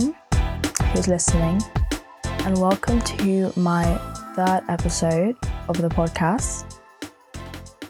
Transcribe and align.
who's 0.00 1.06
listening, 1.06 1.60
and 2.24 2.58
welcome 2.58 3.00
to 3.00 3.52
my 3.56 3.84
third 4.34 4.62
episode 4.68 5.36
of 5.68 5.76
the 5.76 5.88
podcast. 5.88 6.78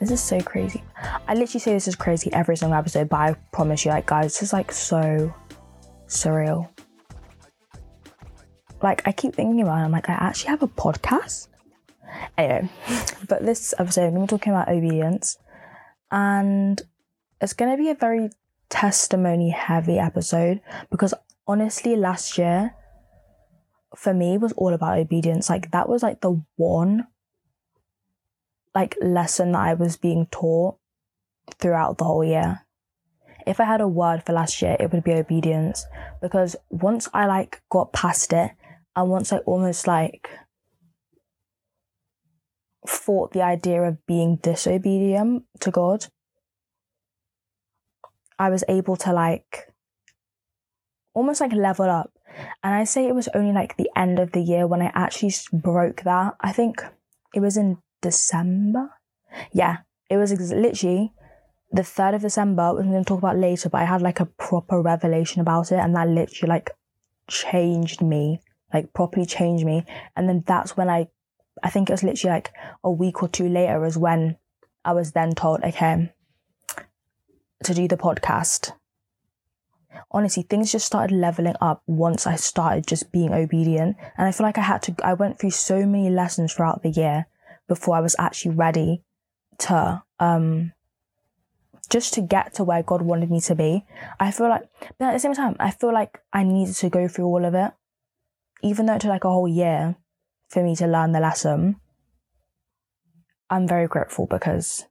This 0.01 0.11
is 0.11 0.21
so 0.21 0.41
crazy. 0.41 0.83
I 1.29 1.35
literally 1.35 1.61
say 1.61 1.73
this 1.73 1.87
is 1.87 1.95
crazy 1.95 2.33
every 2.33 2.57
single 2.57 2.77
episode, 2.77 3.09
but 3.09 3.17
I 3.17 3.37
promise 3.53 3.85
you, 3.85 3.93
like, 3.93 4.07
guys, 4.07 4.35
this 4.35 4.43
is 4.43 4.53
like 4.53 4.73
so 4.73 5.33
surreal. 6.09 6.69
Like, 8.83 9.07
I 9.07 9.13
keep 9.13 9.35
thinking 9.35 9.61
about 9.61 9.79
it, 9.79 9.85
I'm 9.85 9.93
like, 9.93 10.09
I 10.09 10.15
actually 10.15 10.51
have 10.51 10.63
a 10.63 10.69
podcast? 10.69 11.49
Anyway, 12.37 12.69
but 13.29 13.45
this 13.45 13.75
episode, 13.79 14.07
I'm 14.07 14.15
going 14.15 14.27
to 14.27 14.35
be 14.35 14.39
talking 14.39 14.53
about 14.53 14.69
obedience, 14.69 15.39
and 16.11 16.83
it's 17.41 17.53
going 17.53 17.71
to 17.71 17.77
be 17.77 17.91
a 17.91 17.95
very 17.95 18.31
testimony 18.71 19.51
heavy 19.51 19.99
episode 19.99 20.61
because 20.91 21.13
honestly, 21.47 21.97
last 21.97 22.39
year 22.39 22.75
for 23.97 24.15
me 24.15 24.39
was 24.39 24.53
all 24.53 24.73
about 24.73 24.99
obedience. 24.99 25.51
Like, 25.51 25.71
that 25.71 25.89
was 25.89 26.03
like 26.03 26.21
the 26.21 26.43
one 26.57 27.07
like 28.75 28.97
lesson 29.01 29.53
that 29.53 29.61
I 29.61 29.75
was 29.75 29.97
being 29.97 30.27
taught 30.31 30.77
throughout 31.59 31.99
the 31.99 32.05
whole 32.05 32.25
year. 32.25 32.65
If 33.47 33.61
I 33.61 33.65
had 33.65 33.81
a 33.81 33.89
word 33.89 34.25
for 34.25 34.33
last 34.33 34.63
year, 34.63 34.77
it 34.79 34.93
would 34.93 35.05
be 35.05 35.13
obedience 35.13 35.85
because 36.21 36.57
once 36.71 37.09
I 37.13 37.27
like 37.27 37.61
got 37.71 37.93
past 37.93 38.33
it 38.33 38.53
and 38.95 39.11
once 39.11 39.33
I 39.33 39.39
almost 39.39 39.87
like 39.87 40.31
fought 42.87 43.33
the 43.33 43.43
idea 43.43 43.83
of 43.83 44.05
being 44.07 44.37
disobedient 44.37 45.45
to 45.61 45.71
God, 45.71 46.07
I 48.39 48.49
was 48.49 48.65
able 48.69 48.97
to 48.97 49.13
like 49.13 49.72
almost 51.15 51.41
like 51.41 51.53
level 51.53 51.89
up. 51.89 52.11
And 52.63 52.75
I 52.75 52.85
say 52.85 53.07
it 53.07 53.15
was 53.15 53.29
only 53.35 53.53
like 53.53 53.77
the 53.77 53.91
end 53.97 54.19
of 54.19 54.33
the 54.33 54.41
year 54.41 54.67
when 54.67 54.83
I 54.83 54.91
actually 54.95 55.33
broke 55.53 56.03
that. 56.03 56.35
I 56.41 56.53
think 56.53 56.83
it 57.35 57.41
was 57.41 57.57
in 57.57 57.79
December. 58.01 58.91
Yeah, 59.53 59.79
it 60.09 60.17
was 60.17 60.33
ex- 60.33 60.51
literally 60.51 61.13
the 61.73 61.83
3rd 61.83 62.17
of 62.17 62.23
December, 62.23 62.75
which 62.75 62.85
I'm 62.85 62.91
going 62.91 63.05
to 63.05 63.09
talk 63.09 63.19
about 63.19 63.39
later, 63.39 63.69
but 63.69 63.81
I 63.81 63.85
had 63.85 64.03
like 64.03 64.21
a 64.21 64.27
proper 64.27 64.81
revelation 64.81 65.41
about 65.41 65.73
it, 65.73 65.77
and 65.77 65.97
that 65.97 66.09
literally 66.09 66.51
like 66.51 66.71
changed 67.29 68.03
me, 68.03 68.41
like 68.73 68.93
properly 68.93 69.27
changed 69.27 69.65
me. 69.65 69.85
And 70.15 70.29
then 70.29 70.45
that's 70.47 70.77
when 70.77 70.91
I, 70.91 71.09
I 71.63 71.71
think 71.71 71.89
it 71.89 71.95
was 71.95 72.03
literally 72.03 72.35
like 72.35 72.53
a 72.85 72.91
week 72.91 73.23
or 73.23 73.29
two 73.29 73.49
later, 73.49 73.85
is 73.87 73.97
when 73.97 74.37
I 74.85 74.93
was 74.93 75.13
then 75.13 75.35
told, 75.35 75.63
okay, 75.63 76.13
to 77.65 77.75
do 77.75 77.89
the 77.89 77.97
podcast. 77.97 78.73
Honestly, 80.11 80.43
things 80.43 80.73
just 80.73 80.87
started 80.87 81.15
leveling 81.15 81.57
up 81.61 81.83
once 81.87 82.27
I 82.27 82.37
started 82.37 82.87
just 82.87 83.13
being 83.13 83.33
obedient. 83.33 83.97
And 84.17 84.27
I 84.27 84.33
feel 84.33 84.47
like 84.47 84.59
I 84.59 84.63
had 84.63 84.83
to, 84.83 84.95
I 85.05 85.15
went 85.15 85.39
through 85.39 85.51
so 85.51 85.87
many 85.87 86.11
lessons 86.11 86.53
throughout 86.53 86.83
the 86.83 86.91
year 86.91 87.27
before 87.69 87.97
I 87.97 88.01
was 88.01 88.17
actually 88.19 88.55
ready 88.55 89.03
to 89.59 90.03
um 90.19 90.73
just 91.89 92.15
to 92.15 92.21
get 92.21 92.55
to 92.55 92.65
where 92.65 92.83
God 92.83 93.03
wanted 93.03 93.31
me 93.31 93.41
to 93.43 93.55
be. 93.55 93.85
I 94.19 94.31
feel 94.31 94.49
like 94.49 94.69
but 94.99 95.09
at 95.09 95.13
the 95.13 95.19
same 95.19 95.35
time, 95.35 95.57
I 95.61 95.71
feel 95.71 95.93
like 95.93 96.21
I 96.33 96.43
needed 96.43 96.75
to 96.77 96.91
go 96.91 97.09
through 97.09 97.27
all 97.27 97.45
of 97.45 97.55
it. 97.55 97.73
Even 98.63 98.87
though 98.87 98.95
it 98.95 99.01
took 99.01 99.11
like 99.11 99.25
a 99.25 99.31
whole 99.31 99.49
year 99.49 99.97
for 100.49 100.63
me 100.63 100.77
to 100.77 100.87
learn 100.87 101.13
the 101.13 101.21
lesson. 101.21 101.77
I'm 103.51 103.67
very 103.69 103.87
grateful 103.87 104.27
because 104.27 104.85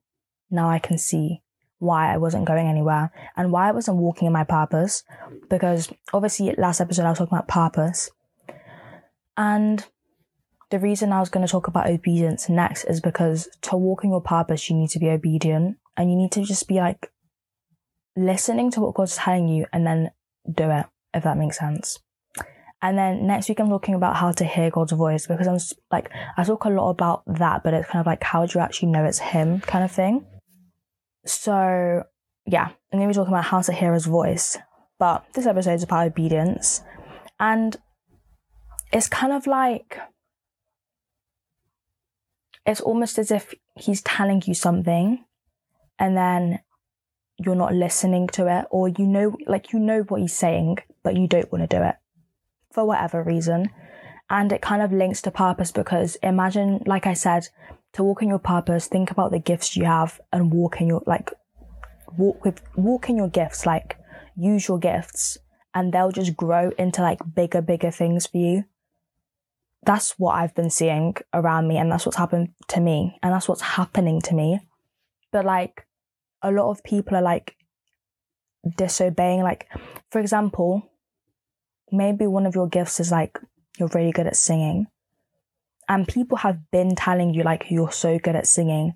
now 0.50 0.70
I 0.70 0.80
can 0.80 0.98
see 0.98 1.42
why 1.82 2.14
I 2.14 2.18
wasn't 2.18 2.46
going 2.46 2.68
anywhere 2.68 3.12
and 3.36 3.52
why 3.52 3.68
I 3.68 3.72
wasn't 3.72 3.98
walking 3.98 4.28
in 4.28 4.32
my 4.34 4.44
purpose. 4.44 5.04
Because 5.50 5.92
obviously 6.14 6.54
last 6.56 6.80
episode 6.80 7.06
I 7.06 7.10
was 7.10 7.18
talking 7.18 7.36
about 7.36 7.48
purpose. 7.48 8.12
And 9.36 9.84
the 10.70 10.78
reason 10.78 11.12
I 11.12 11.20
was 11.20 11.30
going 11.30 11.46
to 11.46 11.52
talk 11.52 11.68
about 11.68 11.90
obedience 11.90 12.50
next 12.50 12.84
is 12.84 13.02
because 13.02 13.50
to 13.64 13.78
walk 13.78 14.04
in 14.04 14.12
your 14.12 14.22
purpose, 14.22 14.70
you 14.70 14.76
need 14.76 14.92
to 14.92 15.00
be 15.00 15.10
obedient 15.10 15.78
and 15.98 16.12
you 16.12 16.16
need 16.16 16.32
to 16.34 16.44
just 16.44 16.68
be 16.68 16.76
like 16.76 17.12
listening 18.16 18.70
to 18.72 18.82
what 18.82 18.94
God's 18.94 19.18
telling 19.18 19.48
you 19.48 19.66
and 19.74 19.86
then 19.86 20.12
do 20.54 20.70
it, 20.70 20.86
if 21.16 21.24
that 21.24 21.38
makes 21.38 21.58
sense. 21.58 21.98
And 22.84 22.96
then 22.96 23.26
next 23.26 23.50
week, 23.50 23.60
I'm 23.60 23.70
talking 23.70 23.96
about 23.96 24.18
how 24.18 24.32
to 24.34 24.46
hear 24.46 24.70
God's 24.70 24.92
voice 24.92 25.26
because 25.26 25.48
I'm 25.48 25.58
like, 25.92 26.12
I 26.38 26.44
talk 26.44 26.66
a 26.66 26.70
lot 26.70 26.92
about 26.92 27.24
that, 27.26 27.64
but 27.64 27.74
it's 27.74 27.90
kind 27.90 28.02
of 28.02 28.06
like, 28.06 28.24
how 28.24 28.46
do 28.46 28.58
you 28.58 28.64
actually 28.64 28.92
know 28.92 29.04
it's 29.04 29.20
Him 29.20 29.62
kind 29.62 29.84
of 29.84 29.92
thing? 29.92 30.26
So, 31.26 32.04
yeah, 32.46 32.70
I'm 32.92 33.00
going 33.00 33.04
to 33.04 33.08
be 33.08 33.14
talking 33.14 33.34
about 33.34 33.46
how 33.46 33.62
to 33.62 33.74
hear 33.74 33.94
His 33.94 34.06
voice. 34.06 34.58
But 35.00 35.26
this 35.34 35.46
episode 35.46 35.74
is 35.74 35.84
about 35.84 36.08
obedience. 36.08 36.82
And 37.40 37.76
it's 38.92 39.08
kind 39.08 39.34
of 39.34 39.48
like, 39.48 39.98
it's 42.66 42.82
almost 42.82 43.18
as 43.18 43.32
if 43.32 43.54
he's 43.76 44.02
telling 44.02 44.44
you 44.46 44.54
something 44.54 45.24
and 45.98 46.16
then 46.16 46.60
you're 47.38 47.56
not 47.56 47.74
listening 47.74 48.28
to 48.28 48.48
it 48.48 48.66
or 48.70 48.90
you 48.90 49.06
know 49.06 49.36
like 49.48 49.74
you 49.74 49.80
know 49.80 50.02
what 50.04 50.22
he's 50.22 50.36
saying 50.36 50.78
but 51.04 51.16
you 51.16 51.28
don't 51.28 51.52
want 51.52 51.68
to 51.68 51.78
do 51.78 51.82
it 51.82 51.96
for 52.72 52.86
whatever 52.86 53.24
reason 53.24 53.70
and 54.30 54.52
it 54.52 54.62
kind 54.62 54.82
of 54.82 54.92
links 54.92 55.22
to 55.22 55.32
purpose 55.32 55.72
because 55.72 56.16
imagine 56.18 56.82
like 56.86 57.08
i 57.08 57.14
said 57.14 57.48
to 57.94 58.04
walk 58.04 58.22
in 58.22 58.30
your 58.30 58.40
purpose 58.40 58.88
think 58.88 59.12
about 59.12 59.32
the 59.32 59.40
gifts 59.40 59.76
you 59.76 59.86
have 59.86 60.20
and 60.32 60.52
walk 60.52 60.80
in 60.82 60.88
your 60.88 61.04
like 61.06 61.32
walk 62.18 62.44
with 62.46 62.62
walk 62.76 63.10
in 63.10 63.18
your 63.18 63.30
gifts 63.30 63.66
like 63.66 63.98
use 64.36 64.68
your 64.68 64.80
gifts 64.80 65.38
and 65.74 65.94
they'll 65.94 66.12
just 66.12 66.36
grow 66.36 66.72
into 66.78 67.02
like 67.02 67.20
bigger 67.36 67.62
bigger 67.62 67.92
things 67.92 68.28
for 68.28 68.38
you 68.38 68.64
that's 69.84 70.20
what 70.20 70.34
I've 70.34 70.54
been 70.54 70.70
seeing 70.70 71.16
around 71.34 71.68
me, 71.68 71.78
and 71.78 71.92
that's 71.92 72.06
what's 72.06 72.18
happened 72.18 72.50
to 72.70 72.80
me, 72.80 73.18
and 73.24 73.34
that's 73.34 73.48
what's 73.48 73.62
happening 73.62 74.22
to 74.22 74.36
me. 74.36 74.60
But 75.32 75.46
like, 75.46 75.88
a 76.42 76.52
lot 76.52 76.70
of 76.70 76.84
people 76.84 77.18
are 77.18 77.22
like 77.22 77.56
disobeying. 78.78 79.42
Like, 79.42 79.68
for 80.12 80.20
example, 80.20 80.92
maybe 81.92 82.28
one 82.28 82.46
of 82.46 82.56
your 82.56 82.68
gifts 82.68 83.00
is 83.00 83.12
like 83.12 83.40
you're 83.80 83.90
really 83.94 84.12
good 84.12 84.28
at 84.28 84.36
singing, 84.36 84.88
and 85.90 86.08
people 86.08 86.38
have 86.38 86.72
been 86.72 86.96
telling 86.96 87.34
you 87.34 87.44
like 87.44 87.66
you're 87.70 87.92
so 87.92 88.20
good 88.20 88.36
at 88.36 88.48
singing, 88.48 88.96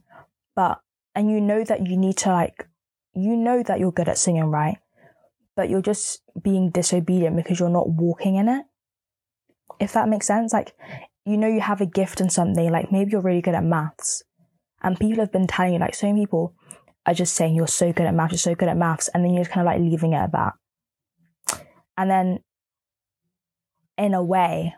but 0.56 0.80
and 1.14 1.30
you 1.30 1.42
know 1.42 1.64
that 1.64 1.88
you 1.88 1.98
need 1.98 2.18
to 2.18 2.30
like, 2.30 2.68
you 3.14 3.36
know 3.36 3.64
that 3.64 3.80
you're 3.80 3.92
good 3.92 4.10
at 4.10 4.18
singing, 4.18 4.46
right? 4.46 4.78
But 5.56 5.70
you're 5.70 5.82
just 5.82 6.22
being 6.42 6.70
disobedient 6.70 7.36
because 7.36 7.60
you're 7.60 7.70
not 7.70 7.90
walking 7.90 8.36
in 8.36 8.50
it 8.50 8.66
if 9.80 9.94
that 9.94 10.10
makes 10.10 10.28
sense. 10.28 10.54
Like, 10.54 10.74
you 11.26 11.38
know, 11.38 11.48
you 11.48 11.62
have 11.62 11.82
a 11.82 11.86
gift 11.86 12.22
in 12.22 12.30
something, 12.30 12.72
like 12.72 12.92
maybe 12.92 13.12
you're 13.12 13.22
really 13.22 13.42
good 13.42 13.56
at 13.56 13.64
maths. 13.64 14.24
And 14.82 15.00
people 15.00 15.22
have 15.22 15.32
been 15.32 15.48
telling 15.48 15.74
you, 15.74 15.80
like, 15.80 15.96
so 15.96 16.08
many 16.08 16.22
people 16.22 16.54
are 17.06 17.14
just 17.14 17.34
saying 17.34 17.56
you're 17.56 17.68
so 17.68 17.92
good 17.92 18.06
at 18.06 18.14
maths, 18.14 18.34
you're 18.34 18.54
so 18.54 18.56
good 18.56 18.70
at 18.70 18.78
maths. 18.78 19.10
And 19.14 19.24
then 19.24 19.34
you're 19.34 19.44
just 19.44 19.54
kind 19.54 19.68
of 19.68 19.74
like 19.74 19.82
leaving 19.82 20.14
it 20.14 20.18
at 20.18 20.32
that. 20.34 20.54
And 21.98 22.10
then, 22.10 22.40
in 23.98 24.14
a 24.14 24.24
way, 24.24 24.76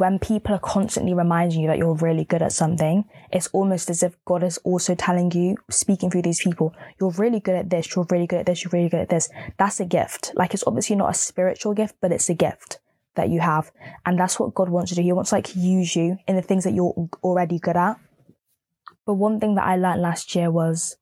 when 0.00 0.18
people 0.18 0.54
are 0.54 0.60
constantly 0.60 1.14
reminding 1.14 1.60
you 1.60 1.68
that 1.68 1.78
you're 1.78 1.94
really 1.94 2.24
good 2.24 2.42
at 2.42 2.52
something, 2.52 3.04
it's 3.32 3.48
almost 3.48 3.90
as 3.90 4.02
if 4.02 4.16
God 4.24 4.42
is 4.42 4.58
also 4.58 4.94
telling 4.94 5.30
you, 5.32 5.56
speaking 5.70 6.10
through 6.10 6.22
these 6.22 6.42
people, 6.42 6.74
you're 7.00 7.10
really 7.10 7.40
good 7.40 7.54
at 7.54 7.70
this, 7.70 7.94
you're 7.94 8.06
really 8.10 8.26
good 8.26 8.40
at 8.40 8.46
this, 8.46 8.64
you're 8.64 8.70
really 8.72 8.88
good 8.88 9.00
at 9.00 9.08
this. 9.08 9.28
That's 9.58 9.80
a 9.80 9.84
gift. 9.84 10.32
Like 10.34 10.54
it's 10.54 10.64
obviously 10.66 10.96
not 10.96 11.10
a 11.10 11.14
spiritual 11.14 11.74
gift, 11.74 11.96
but 12.00 12.12
it's 12.12 12.28
a 12.28 12.34
gift 12.34 12.80
that 13.14 13.30
you 13.30 13.40
have. 13.40 13.70
And 14.04 14.18
that's 14.18 14.38
what 14.38 14.54
God 14.54 14.68
wants 14.68 14.90
to 14.90 14.96
do. 14.96 15.02
He 15.02 15.12
wants 15.12 15.30
to 15.30 15.36
like 15.36 15.54
use 15.56 15.96
you 15.96 16.18
in 16.26 16.36
the 16.36 16.42
things 16.42 16.64
that 16.64 16.74
you're 16.74 17.08
already 17.22 17.58
good 17.58 17.76
at. 17.76 17.98
But 19.04 19.14
one 19.14 19.40
thing 19.40 19.54
that 19.54 19.64
I 19.64 19.76
learned 19.76 20.02
last 20.02 20.34
year 20.34 20.50
was 20.50 20.96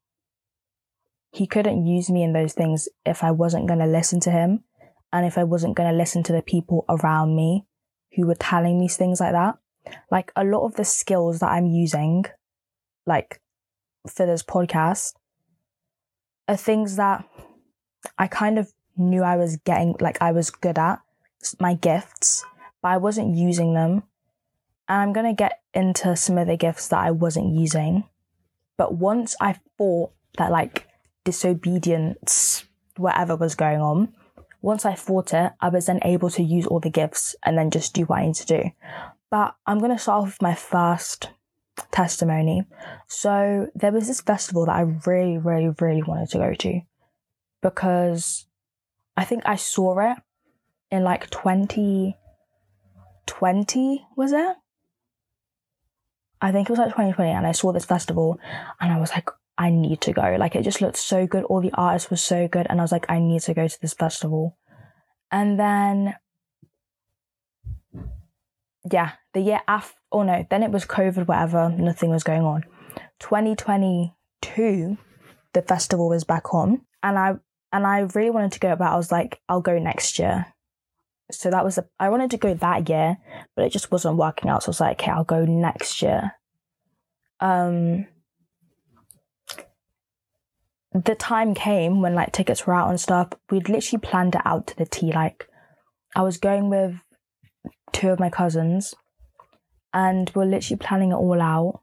he 1.32 1.47
couldn't 1.47 1.87
use 1.87 2.11
me 2.11 2.23
in 2.23 2.32
those 2.32 2.52
things 2.52 2.88
if 3.05 3.25
I 3.25 3.31
wasn't 3.31 3.67
going 3.67 3.81
to 3.81 3.87
listen 3.87 4.20
to 4.20 4.31
him 4.31 4.64
and 5.12 5.26
if 5.26 5.38
I 5.38 5.44
wasn't 5.44 5.76
going 5.76 5.90
to 5.90 5.97
listen 5.97 6.23
to 6.25 6.32
the 6.32 6.43
people 6.43 6.85
around 6.88 7.35
me 7.35 7.67
who 8.14 8.26
were 8.26 8.34
telling 8.34 8.78
me 8.78 8.88
things 8.88 9.20
like 9.20 9.32
that. 9.32 9.58
Like 10.11 10.32
a 10.37 10.44
lot 10.44 10.64
of 10.64 10.76
the 10.76 10.84
skills 10.84 11.40
that 11.40 11.50
I'm 11.50 11.66
using, 11.66 12.25
like 13.06 13.40
for 14.08 14.26
this 14.26 14.43
podcast, 14.43 15.14
are 16.49 16.56
things 16.56 16.96
that 16.96 17.25
I 18.19 18.26
kind 18.26 18.58
of 18.58 18.72
knew 18.96 19.22
I 19.22 19.37
was 19.37 19.56
getting, 19.56 19.96
like 20.00 20.20
I 20.20 20.32
was 20.32 20.50
good 20.50 20.78
at, 20.78 21.00
my 21.61 21.75
gifts, 21.75 22.44
but 22.82 22.88
I 22.88 22.96
wasn't 22.96 23.37
using 23.37 23.75
them. 23.75 24.05
And 24.88 25.00
I'm 25.00 25.12
going 25.12 25.26
to 25.26 25.34
get 25.34 25.61
into 25.72 26.16
some 26.16 26.38
of 26.38 26.46
the 26.46 26.56
gifts 26.56 26.88
that 26.88 27.00
I 27.00 27.11
wasn't 27.11 27.55
using. 27.55 28.05
But 28.76 28.94
once 28.94 29.34
I 29.40 29.58
thought 29.78 30.12
that 30.38 30.50
like 30.50 30.87
disobedience, 31.25 32.64
whatever 32.96 33.37
was 33.37 33.55
going 33.55 33.81
on, 33.81 34.14
once 34.64 34.84
I 34.87 34.94
fought 34.94 35.34
it, 35.34 35.52
I 35.61 35.69
was 35.69 35.84
then 35.87 35.99
able 36.02 36.31
to 36.31 36.43
use 36.43 36.66
all 36.66 36.81
the 36.81 36.88
gifts 36.88 37.37
and 37.43 37.58
then 37.58 37.70
just 37.70 37.93
do 37.93 38.06
what 38.06 38.20
I 38.20 38.26
need 38.26 38.37
to 38.37 38.46
do. 38.46 38.70
But 39.31 39.55
I'm 39.66 39.78
going 39.78 39.90
to 39.90 39.99
start 39.99 40.22
off 40.22 40.28
with 40.28 40.40
my 40.40 40.55
first 40.55 41.28
testimony. 41.90 42.64
So 43.06 43.69
there 43.75 43.93
was 43.93 44.06
this 44.06 44.22
festival 44.22 44.64
that 44.64 44.76
I 44.76 44.81
really, 45.05 45.37
really, 45.37 45.69
really 45.78 46.02
wanted 46.02 46.31
to 46.31 46.38
go 46.38 46.55
to 46.55 46.81
because 47.61 48.46
I 49.19 49.26
think 49.26 49.43
I 49.44 49.56
saw 49.56 50.12
it 50.12 50.16
in 50.90 51.05
like 51.05 51.28
2020, 51.28 52.16
was 54.16 54.32
it? 54.32 54.56
I 56.40 56.52
think 56.52 56.70
it 56.70 56.72
was 56.72 56.78
like 56.78 56.88
2020, 56.88 57.31
and 57.31 57.46
I 57.46 57.52
saw 57.52 57.72
this 57.72 57.84
festival, 57.84 58.40
and 58.81 58.90
I 58.93 58.99
was 58.99 59.11
like, 59.11 59.28
I 59.56 59.70
need 59.70 60.00
to 60.02 60.12
go. 60.12 60.36
Like, 60.38 60.56
it 60.56 60.62
just 60.62 60.80
looked 60.80 60.96
so 60.96 61.26
good. 61.26 61.44
All 61.44 61.60
the 61.60 61.72
artists 61.74 62.10
were 62.10 62.16
so 62.16 62.48
good, 62.48 62.66
and 62.68 62.80
I 62.80 62.84
was 62.84 62.92
like, 62.92 63.06
I 63.08 63.18
need 63.18 63.42
to 63.42 63.54
go 63.54 63.68
to 63.68 63.80
this 63.80 63.94
festival. 63.94 64.56
And 65.30 65.58
then, 65.58 66.16
yeah, 68.90 69.12
the 69.32 69.40
year 69.40 69.60
after, 69.66 69.96
oh 70.12 70.22
no, 70.22 70.46
then 70.50 70.62
it 70.62 70.70
was 70.70 70.84
COVID, 70.84 71.26
whatever, 71.26 71.70
nothing 71.70 72.10
was 72.10 72.24
going 72.24 72.42
on. 72.42 72.64
2022, 73.20 74.98
the 75.52 75.62
festival 75.62 76.08
was 76.08 76.24
back 76.24 76.52
on, 76.52 76.82
and 77.02 77.18
I 77.18 77.36
and 77.72 77.86
I 77.86 78.00
really 78.14 78.30
wanted 78.30 78.52
to 78.52 78.60
go, 78.60 78.76
but 78.76 78.86
I 78.86 78.96
was 78.96 79.10
like, 79.10 79.40
I'll 79.48 79.60
go 79.60 79.78
next 79.80 80.20
year. 80.20 80.46
So 81.32 81.50
that 81.50 81.64
was 81.64 81.76
a, 81.78 81.86
I 81.98 82.08
wanted 82.08 82.30
to 82.30 82.36
go 82.36 82.54
that 82.54 82.88
year, 82.88 83.16
but 83.56 83.64
it 83.64 83.72
just 83.72 83.90
wasn't 83.90 84.16
working 84.16 84.48
out. 84.48 84.62
So 84.62 84.68
I 84.68 84.70
was 84.70 84.80
like, 84.80 85.00
okay, 85.00 85.10
I'll 85.10 85.24
go 85.24 85.44
next 85.44 86.00
year. 86.00 86.32
Um, 87.40 88.06
the 90.94 91.14
time 91.14 91.55
came 91.55 92.00
when 92.00 92.14
like 92.14 92.32
tickets 92.32 92.67
were 92.67 92.75
out 92.75 92.88
and 92.88 93.00
stuff. 93.00 93.29
We'd 93.50 93.69
literally 93.69 94.00
planned 94.00 94.35
it 94.35 94.43
out 94.44 94.69
to 94.69 94.76
the 94.76 94.87
T. 94.87 95.12
Like, 95.12 95.49
I 96.17 96.23
was 96.23 96.38
going 96.38 96.70
with 96.70 96.96
two 97.93 98.11
of 98.11 98.20
my 98.20 98.31
cousins, 98.31 98.94
and 99.93 100.31
we 100.35 100.41
we're 100.41 100.50
literally 100.50 100.79
planning 100.79 101.11
it 101.11 101.17
all 101.17 101.41
out. 101.41 101.81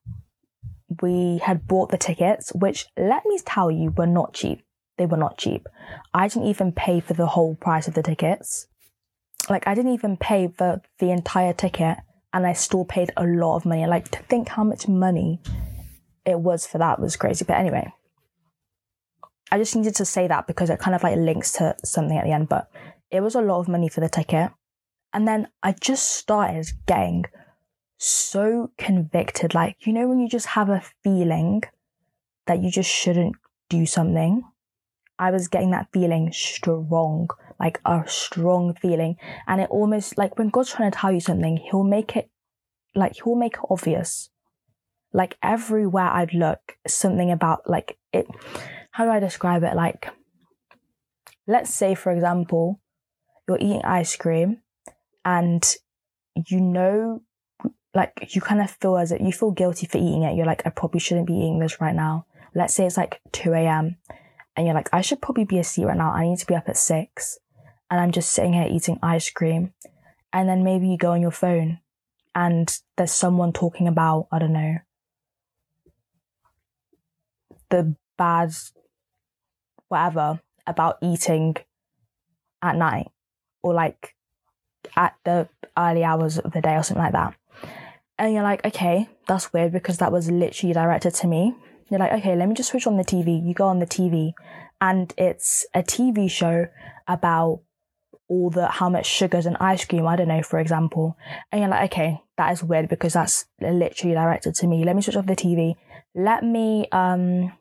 We 1.02 1.40
had 1.44 1.68
bought 1.68 1.92
the 1.92 1.98
tickets, 1.98 2.52
which 2.54 2.88
let 2.98 3.26
me 3.26 3.40
tell 3.46 3.72
you, 3.72 3.92
were 3.92 4.08
not 4.08 4.34
cheap 4.34 4.64
they 5.02 5.08
were 5.08 5.18
not 5.18 5.38
cheap. 5.38 5.68
I 6.14 6.28
didn't 6.28 6.48
even 6.48 6.72
pay 6.72 7.00
for 7.00 7.14
the 7.14 7.26
whole 7.26 7.56
price 7.56 7.88
of 7.88 7.96
the 7.96 8.04
tickets. 8.04 8.68
Like, 9.50 9.68
I 9.68 9.74
didn't 9.74 9.94
even 9.94 10.16
pay 10.16 10.48
for 10.48 10.82
the 11.00 11.10
entire 11.10 11.54
ticket, 11.54 11.98
and 12.32 12.46
I 12.46 12.54
still 12.54 12.86
paid 12.86 13.12
a 13.18 13.26
lot 13.26 13.56
of 13.56 13.66
money. 13.66 13.88
Like, 13.88 14.10
to 14.12 14.20
think 14.20 14.50
how 14.50 14.64
much 14.64 14.88
money 14.88 15.42
it 16.24 16.40
was 16.40 16.68
for 16.68 16.78
that 16.78 17.00
was 17.00 17.16
crazy. 17.16 17.46
But 17.46 17.58
anyway, 17.58 17.92
I 19.52 19.58
just 19.58 19.76
needed 19.76 19.96
to 19.96 20.06
say 20.06 20.28
that 20.28 20.48
because 20.48 20.70
it 20.70 20.80
kind 20.80 20.96
of 20.96 21.04
like 21.04 21.18
links 21.18 21.52
to 21.54 21.76
something 21.84 22.18
at 22.18 22.24
the 22.24 22.32
end. 22.32 22.50
But 22.50 22.70
it 23.10 23.22
was 23.22 23.36
a 23.36 23.42
lot 23.42 23.60
of 23.60 23.68
money 23.68 23.90
for 23.90 24.00
the 24.00 24.10
ticket. 24.10 24.52
And 25.14 25.28
then 25.28 25.50
I 25.62 25.74
just 25.74 26.12
started 26.12 26.68
getting 26.86 27.26
so 27.98 28.72
convicted. 28.78 29.54
Like, 29.54 29.76
you 29.86 29.94
know, 29.94 30.08
when 30.08 30.20
you 30.20 30.30
just 30.30 30.48
have 30.48 30.70
a 30.70 30.84
feeling 31.04 31.64
that 32.48 32.64
you 32.64 32.72
just 32.72 32.90
shouldn't 32.90 33.36
do 33.70 33.86
something 33.86 34.44
I 35.22 35.30
was 35.30 35.48
getting 35.48 35.70
that 35.70 35.90
feeling 35.94 36.32
strong, 36.34 37.30
like 37.60 37.80
a 37.86 38.04
strong 38.08 38.74
feeling. 38.74 39.18
And 39.48 39.62
it 39.62 39.70
almost 39.70 40.18
like 40.18 40.40
when 40.40 40.50
God's 40.50 40.72
trying 40.72 40.90
to 40.90 40.98
tell 40.98 41.12
you 41.12 41.20
something, 41.20 41.58
he'll 41.58 41.84
make 41.84 42.16
it 42.16 42.32
like 42.96 43.14
he'll 43.24 43.36
make 43.36 43.54
it 43.54 43.66
obvious. 43.70 44.32
Like 45.14 45.38
everywhere 45.44 46.08
I'd 46.08 46.34
look, 46.34 46.76
something 46.88 47.30
about 47.30 47.70
like 47.70 48.00
it 48.12 48.26
how 48.92 49.06
do 49.06 49.12
I 49.12 49.20
describe 49.20 49.64
it? 49.64 49.76
Like 49.76 50.10
let's 51.48 51.74
say 51.74 51.96
for 51.96 52.12
example, 52.12 52.80
you're 53.48 53.58
eating 53.58 53.84
ice 53.84 54.16
cream 54.16 54.62
and 55.26 55.76
you 56.48 56.62
know 56.62 57.22
like 57.94 58.34
you 58.36 58.42
kind 58.42 58.62
of 58.62 58.72
feel 58.72 58.98
as 58.98 59.12
if 59.12 59.20
you 59.20 59.34
feel 59.34 59.52
guilty 59.52 59.86
for 59.86 59.98
eating 59.98 60.24
it. 60.24 60.36
You're 60.36 60.46
like, 60.46 60.62
I 60.66 60.70
probably 60.70 61.00
shouldn't 61.00 61.28
be 61.28 61.34
eating 61.34 61.60
this 61.60 61.82
right 61.82 61.96
now. 61.96 62.26
Let's 62.56 62.74
say 62.74 62.86
it's 62.86 62.98
like 62.98 63.20
2 63.34 63.54
a.m 63.54 63.98
and 64.56 64.66
you're 64.66 64.76
like, 64.76 64.90
I 64.92 65.02
should 65.02 65.22
probably 65.22 65.46
be 65.46 65.60
asleep 65.60 65.88
right 65.88 65.98
now. 65.98 66.12
I 66.12 66.26
need 66.26 66.40
to 66.40 66.46
be 66.46 66.56
up 66.56 66.68
at 66.68 66.78
six. 66.78 67.40
And 67.90 68.00
I'm 68.00 68.12
just 68.12 68.32
sitting 68.32 68.54
here 68.54 68.68
eating 68.70 69.00
ice 69.02 69.30
cream. 69.30 69.74
And 70.34 70.48
then 70.48 70.64
maybe 70.64 70.88
you 70.88 70.98
go 70.98 71.12
on 71.12 71.22
your 71.22 71.32
phone 71.32 71.80
and 72.36 72.74
there's 72.98 73.12
someone 73.12 73.54
talking 73.54 73.88
about, 73.88 74.28
I 74.32 74.40
don't 74.40 74.54
know, 74.54 74.78
the 77.70 77.96
bad, 78.18 78.52
whatever, 79.92 80.40
about 80.66 80.98
eating 81.02 81.56
at 82.62 82.76
night 82.76 83.12
or 83.64 83.74
like 83.74 84.16
at 84.96 85.16
the 85.26 85.48
early 85.78 86.04
hours 86.04 86.38
of 86.40 86.52
the 86.54 86.62
day 86.62 86.76
or 86.76 86.84
something 86.84 87.04
like 87.04 87.14
that. 87.14 87.36
And 88.18 88.34
you're 88.34 88.44
like, 88.44 88.66
okay, 88.66 89.10
that's 89.28 89.52
weird 89.52 89.72
because 89.72 89.98
that 89.98 90.12
was 90.12 90.30
literally 90.30 90.74
directed 90.74 91.14
to 91.16 91.28
me. 91.28 91.56
You're 91.90 92.00
like, 92.00 92.14
okay, 92.14 92.36
let 92.36 92.48
me 92.48 92.56
just 92.56 92.70
switch 92.70 92.88
on 92.88 92.98
the 92.98 93.04
TV. 93.04 93.46
You 93.46 93.54
go 93.54 93.68
on 93.68 93.80
the 93.80 93.86
TV 93.86 94.32
and 94.80 95.14
it's 95.18 95.66
a 95.74 95.84
TV 95.84 96.30
show 96.30 96.68
about 97.08 97.62
all 98.30 98.50
the 98.50 98.68
how 98.68 98.90
much 98.90 99.06
sugars 99.06 99.46
and 99.46 99.58
ice 99.60 99.84
cream, 99.84 100.08
I 100.08 100.16
don't 100.16 100.30
know, 100.30 100.42
for 100.42 100.60
example. 100.60 101.18
And 101.52 101.62
you're 101.62 101.70
like, 101.70 101.92
okay, 101.92 102.22
that 102.38 102.52
is 102.54 102.64
weird 102.64 102.88
because 102.88 103.14
that's 103.14 103.46
literally 103.60 104.16
directed 104.16 104.56
to 104.56 104.68
me. 104.68 104.86
Let 104.86 104.96
me 104.96 105.02
switch 105.02 105.18
off 105.18 105.26
the 105.26 105.36
TV. 105.36 105.76
Let 106.16 106.44
me 106.44 106.88
um 106.92 107.52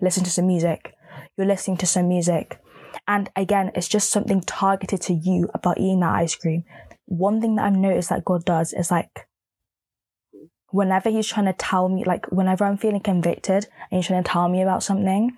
listen 0.00 0.24
to 0.24 0.30
some 0.30 0.46
music. 0.46 0.94
You're 1.36 1.46
listening 1.46 1.76
to 1.78 1.86
some 1.86 2.08
music. 2.08 2.60
And 3.08 3.30
again, 3.36 3.72
it's 3.74 3.88
just 3.88 4.10
something 4.10 4.40
targeted 4.40 5.00
to 5.02 5.14
you 5.14 5.48
about 5.54 5.78
eating 5.78 6.00
that 6.00 6.14
ice 6.14 6.34
cream. 6.34 6.64
One 7.06 7.40
thing 7.40 7.56
that 7.56 7.66
I've 7.66 7.76
noticed 7.76 8.08
that 8.08 8.24
God 8.24 8.44
does 8.44 8.72
is 8.72 8.90
like 8.90 9.28
whenever 10.70 11.10
he's 11.10 11.26
trying 11.26 11.46
to 11.46 11.52
tell 11.52 11.88
me, 11.88 12.04
like 12.04 12.26
whenever 12.32 12.64
I'm 12.64 12.76
feeling 12.76 13.00
convicted 13.00 13.66
and 13.90 13.98
he's 13.98 14.06
trying 14.06 14.22
to 14.22 14.30
tell 14.30 14.48
me 14.48 14.62
about 14.62 14.82
something, 14.82 15.36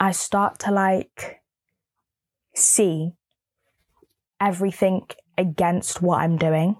I 0.00 0.12
start 0.12 0.58
to 0.60 0.70
like 0.70 1.40
see 2.54 3.12
everything 4.40 5.06
against 5.38 6.02
what 6.02 6.20
I'm 6.20 6.36
doing 6.36 6.76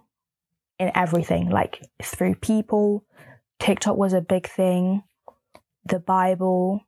in 0.78 0.90
everything, 0.94 1.50
like 1.50 1.80
through 2.02 2.36
people. 2.36 3.04
TikTok 3.58 3.96
was 3.96 4.12
a 4.12 4.20
big 4.20 4.48
thing, 4.48 5.04
the 5.84 6.00
Bible, 6.00 6.84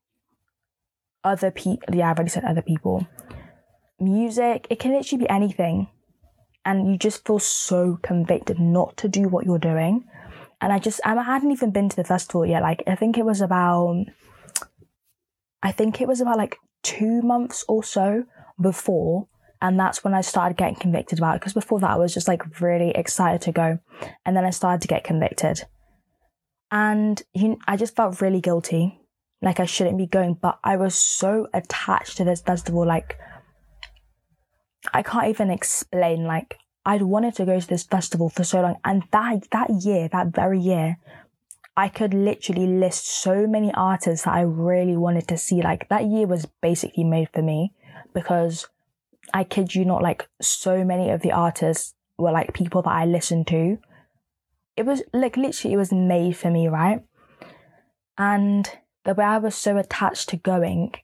other 1.24 1.50
people. 1.50 1.94
Yeah, 1.94 2.10
I've 2.10 2.18
already 2.18 2.30
said 2.30 2.44
other 2.44 2.62
people. 2.62 3.06
Music, 3.98 4.66
it 4.70 4.78
can 4.78 4.92
literally 4.92 5.24
be 5.24 5.30
anything. 5.30 5.88
And 6.64 6.88
you 6.88 6.98
just 6.98 7.26
feel 7.26 7.38
so 7.38 7.98
convicted 8.02 8.58
not 8.58 8.96
to 8.98 9.08
do 9.08 9.28
what 9.28 9.44
you're 9.44 9.58
doing 9.58 10.04
and 10.64 10.72
I 10.72 10.78
just, 10.78 10.98
I 11.04 11.14
hadn't 11.22 11.52
even 11.52 11.72
been 11.72 11.90
to 11.90 11.96
the 11.96 12.04
festival 12.04 12.46
yet. 12.46 12.62
Like, 12.62 12.82
I 12.86 12.94
think 12.94 13.18
it 13.18 13.24
was 13.26 13.42
about, 13.42 14.06
I 15.62 15.72
think 15.72 16.00
it 16.00 16.08
was 16.08 16.22
about 16.22 16.38
like 16.38 16.56
two 16.82 17.20
months 17.20 17.66
or 17.68 17.84
so 17.84 18.24
before. 18.58 19.28
And 19.60 19.78
that's 19.78 20.02
when 20.02 20.14
I 20.14 20.22
started 20.22 20.56
getting 20.56 20.76
convicted 20.76 21.18
about 21.18 21.36
it. 21.36 21.40
Because 21.40 21.52
before 21.52 21.80
that, 21.80 21.90
I 21.90 21.96
was 21.96 22.14
just 22.14 22.28
like 22.28 22.62
really 22.62 22.92
excited 22.92 23.42
to 23.42 23.52
go. 23.52 23.78
And 24.24 24.34
then 24.34 24.46
I 24.46 24.50
started 24.50 24.80
to 24.80 24.88
get 24.88 25.04
convicted. 25.04 25.64
And 26.70 27.22
you, 27.34 27.58
I 27.66 27.76
just 27.76 27.94
felt 27.94 28.22
really 28.22 28.40
guilty. 28.40 29.00
Like 29.44 29.60
I 29.60 29.66
shouldn't 29.66 29.98
be 29.98 30.06
going. 30.06 30.34
But 30.34 30.58
I 30.64 30.76
was 30.76 30.94
so 30.94 31.46
attached 31.52 32.16
to 32.16 32.24
this 32.24 32.40
festival. 32.40 32.86
Like, 32.86 33.18
I 34.92 35.02
can't 35.02 35.28
even 35.28 35.50
explain. 35.50 36.24
Like, 36.24 36.56
I'd 36.86 37.02
wanted 37.02 37.34
to 37.36 37.44
go 37.44 37.60
to 37.60 37.66
this 37.66 37.84
festival 37.84 38.30
for 38.30 38.42
so 38.42 38.62
long. 38.62 38.76
And 38.84 39.04
that, 39.12 39.48
that 39.52 39.70
year, 39.70 40.08
that 40.08 40.34
very 40.34 40.58
year, 40.58 40.96
I 41.76 41.88
could 41.88 42.14
literally 42.14 42.66
list 42.66 43.06
so 43.06 43.46
many 43.46 43.72
artists 43.74 44.24
that 44.24 44.34
I 44.34 44.42
really 44.42 44.96
wanted 44.96 45.26
to 45.28 45.36
see. 45.36 45.60
Like 45.60 45.88
that 45.88 46.04
year 46.04 46.26
was 46.26 46.46
basically 46.62 47.04
made 47.04 47.28
for 47.34 47.42
me 47.42 47.72
because 48.14 48.68
I 49.32 49.44
kid 49.44 49.74
you 49.74 49.84
not, 49.84 50.02
like 50.02 50.28
so 50.40 50.84
many 50.84 51.10
of 51.10 51.22
the 51.22 51.32
artists 51.32 51.94
were 52.16 52.30
like 52.30 52.54
people 52.54 52.82
that 52.82 52.90
I 52.92 53.06
listened 53.06 53.48
to. 53.48 53.78
It 54.76 54.86
was 54.86 55.02
like 55.12 55.36
literally, 55.36 55.74
it 55.74 55.78
was 55.78 55.92
made 55.92 56.36
for 56.36 56.50
me, 56.50 56.68
right? 56.68 57.00
And 58.16 58.70
the 59.04 59.14
way 59.14 59.24
I 59.24 59.38
was 59.38 59.54
so 59.54 59.76
attached 59.76 60.28
to 60.30 60.36
going, 60.36 60.94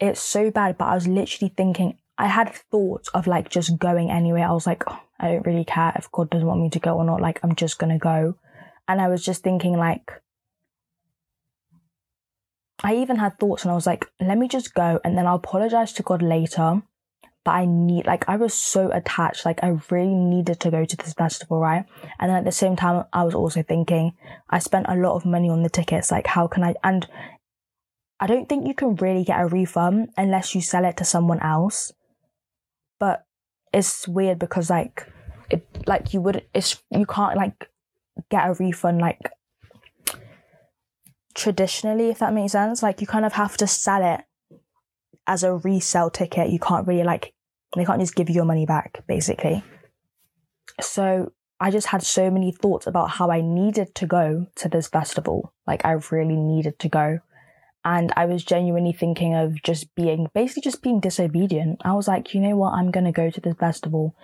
it's 0.00 0.20
so 0.20 0.50
bad, 0.50 0.78
but 0.78 0.86
I 0.86 0.94
was 0.94 1.06
literally 1.06 1.54
thinking, 1.56 1.98
I 2.18 2.26
had 2.26 2.52
thoughts 2.52 3.08
of 3.10 3.26
like 3.26 3.48
just 3.48 3.78
going 3.78 4.10
anyway. 4.10 4.42
I 4.42 4.52
was 4.52 4.66
like, 4.66 4.84
oh, 4.88 5.00
I 5.18 5.28
don't 5.28 5.46
really 5.46 5.64
care 5.64 5.92
if 5.96 6.10
God 6.10 6.30
doesn't 6.30 6.46
want 6.46 6.60
me 6.60 6.70
to 6.70 6.80
go 6.80 6.94
or 6.94 7.04
not. 7.04 7.20
Like, 7.20 7.40
I'm 7.42 7.54
just 7.54 7.78
gonna 7.78 7.98
go. 7.98 8.36
And 8.88 9.00
I 9.00 9.08
was 9.08 9.24
just 9.24 9.42
thinking, 9.42 9.76
like, 9.76 10.10
I 12.82 12.96
even 12.96 13.16
had 13.16 13.38
thoughts 13.38 13.62
and 13.62 13.70
I 13.70 13.74
was 13.74 13.86
like, 13.86 14.06
let 14.20 14.36
me 14.36 14.48
just 14.48 14.74
go 14.74 15.00
and 15.04 15.16
then 15.16 15.26
I'll 15.26 15.36
apologize 15.36 15.92
to 15.94 16.02
God 16.02 16.20
later. 16.20 16.82
But 17.44 17.52
I 17.52 17.64
need, 17.66 18.06
like, 18.06 18.28
I 18.28 18.36
was 18.36 18.54
so 18.54 18.90
attached. 18.92 19.44
Like, 19.44 19.60
I 19.64 19.78
really 19.90 20.14
needed 20.14 20.60
to 20.60 20.70
go 20.70 20.84
to 20.84 20.96
this 20.96 21.12
festival, 21.14 21.58
right? 21.58 21.84
And 22.20 22.30
then 22.30 22.36
at 22.36 22.44
the 22.44 22.52
same 22.52 22.76
time, 22.76 23.04
I 23.12 23.24
was 23.24 23.34
also 23.34 23.62
thinking, 23.62 24.12
I 24.48 24.60
spent 24.60 24.86
a 24.88 24.94
lot 24.94 25.16
of 25.16 25.24
money 25.24 25.50
on 25.50 25.62
the 25.62 25.70
tickets. 25.70 26.12
Like, 26.12 26.28
how 26.28 26.46
can 26.46 26.62
I? 26.62 26.74
And 26.84 27.06
I 28.20 28.28
don't 28.28 28.48
think 28.48 28.68
you 28.68 28.74
can 28.74 28.94
really 28.94 29.24
get 29.24 29.40
a 29.40 29.46
refund 29.46 30.10
unless 30.16 30.54
you 30.54 30.60
sell 30.60 30.84
it 30.84 30.96
to 30.98 31.04
someone 31.04 31.40
else 31.40 31.92
but 33.02 33.26
it's 33.72 34.06
weird 34.06 34.38
because 34.38 34.70
like 34.70 35.08
it 35.50 35.66
like 35.88 36.14
you 36.14 36.20
would 36.20 36.46
it's 36.54 36.80
you 36.92 37.04
can't 37.04 37.36
like 37.36 37.68
get 38.30 38.48
a 38.48 38.52
refund 38.52 39.00
like 39.00 39.18
traditionally 41.34 42.10
if 42.10 42.20
that 42.20 42.32
makes 42.32 42.52
sense 42.52 42.80
like 42.80 43.00
you 43.00 43.08
kind 43.08 43.24
of 43.24 43.32
have 43.32 43.56
to 43.56 43.66
sell 43.66 44.04
it 44.04 44.20
as 45.32 45.42
a 45.42 45.54
resale 45.54 46.10
ticket, 46.10 46.50
you 46.50 46.58
can't 46.58 46.86
really 46.86 47.04
like, 47.04 47.32
they 47.74 47.86
can't 47.86 48.00
just 48.00 48.14
give 48.14 48.28
you 48.28 48.34
your 48.34 48.44
money 48.44 48.66
back, 48.66 49.02
basically. 49.08 49.64
So 50.78 51.32
I 51.58 51.70
just 51.70 51.86
had 51.86 52.02
so 52.02 52.30
many 52.30 52.52
thoughts 52.52 52.86
about 52.86 53.12
how 53.12 53.30
I 53.30 53.40
needed 53.40 53.94
to 53.94 54.06
go 54.06 54.46
to 54.56 54.68
this 54.68 54.88
festival. 54.88 55.54
Like, 55.66 55.86
I 55.86 55.92
really 56.10 56.36
needed 56.36 56.78
to 56.80 56.88
go. 56.90 57.20
And 57.82 58.12
I 58.14 58.26
was 58.26 58.44
genuinely 58.44 58.92
thinking 58.92 59.34
of 59.34 59.62
just 59.62 59.94
being, 59.94 60.28
basically 60.34 60.60
just 60.60 60.82
being 60.82 61.00
disobedient. 61.00 61.80
I 61.82 61.94
was 61.94 62.06
like, 62.06 62.34
you 62.34 62.40
know 62.40 62.56
what? 62.56 62.74
I'm 62.74 62.90
going 62.90 63.06
to 63.06 63.10
go 63.10 63.30
to 63.30 63.40
this 63.40 63.56
festival. 63.58 64.14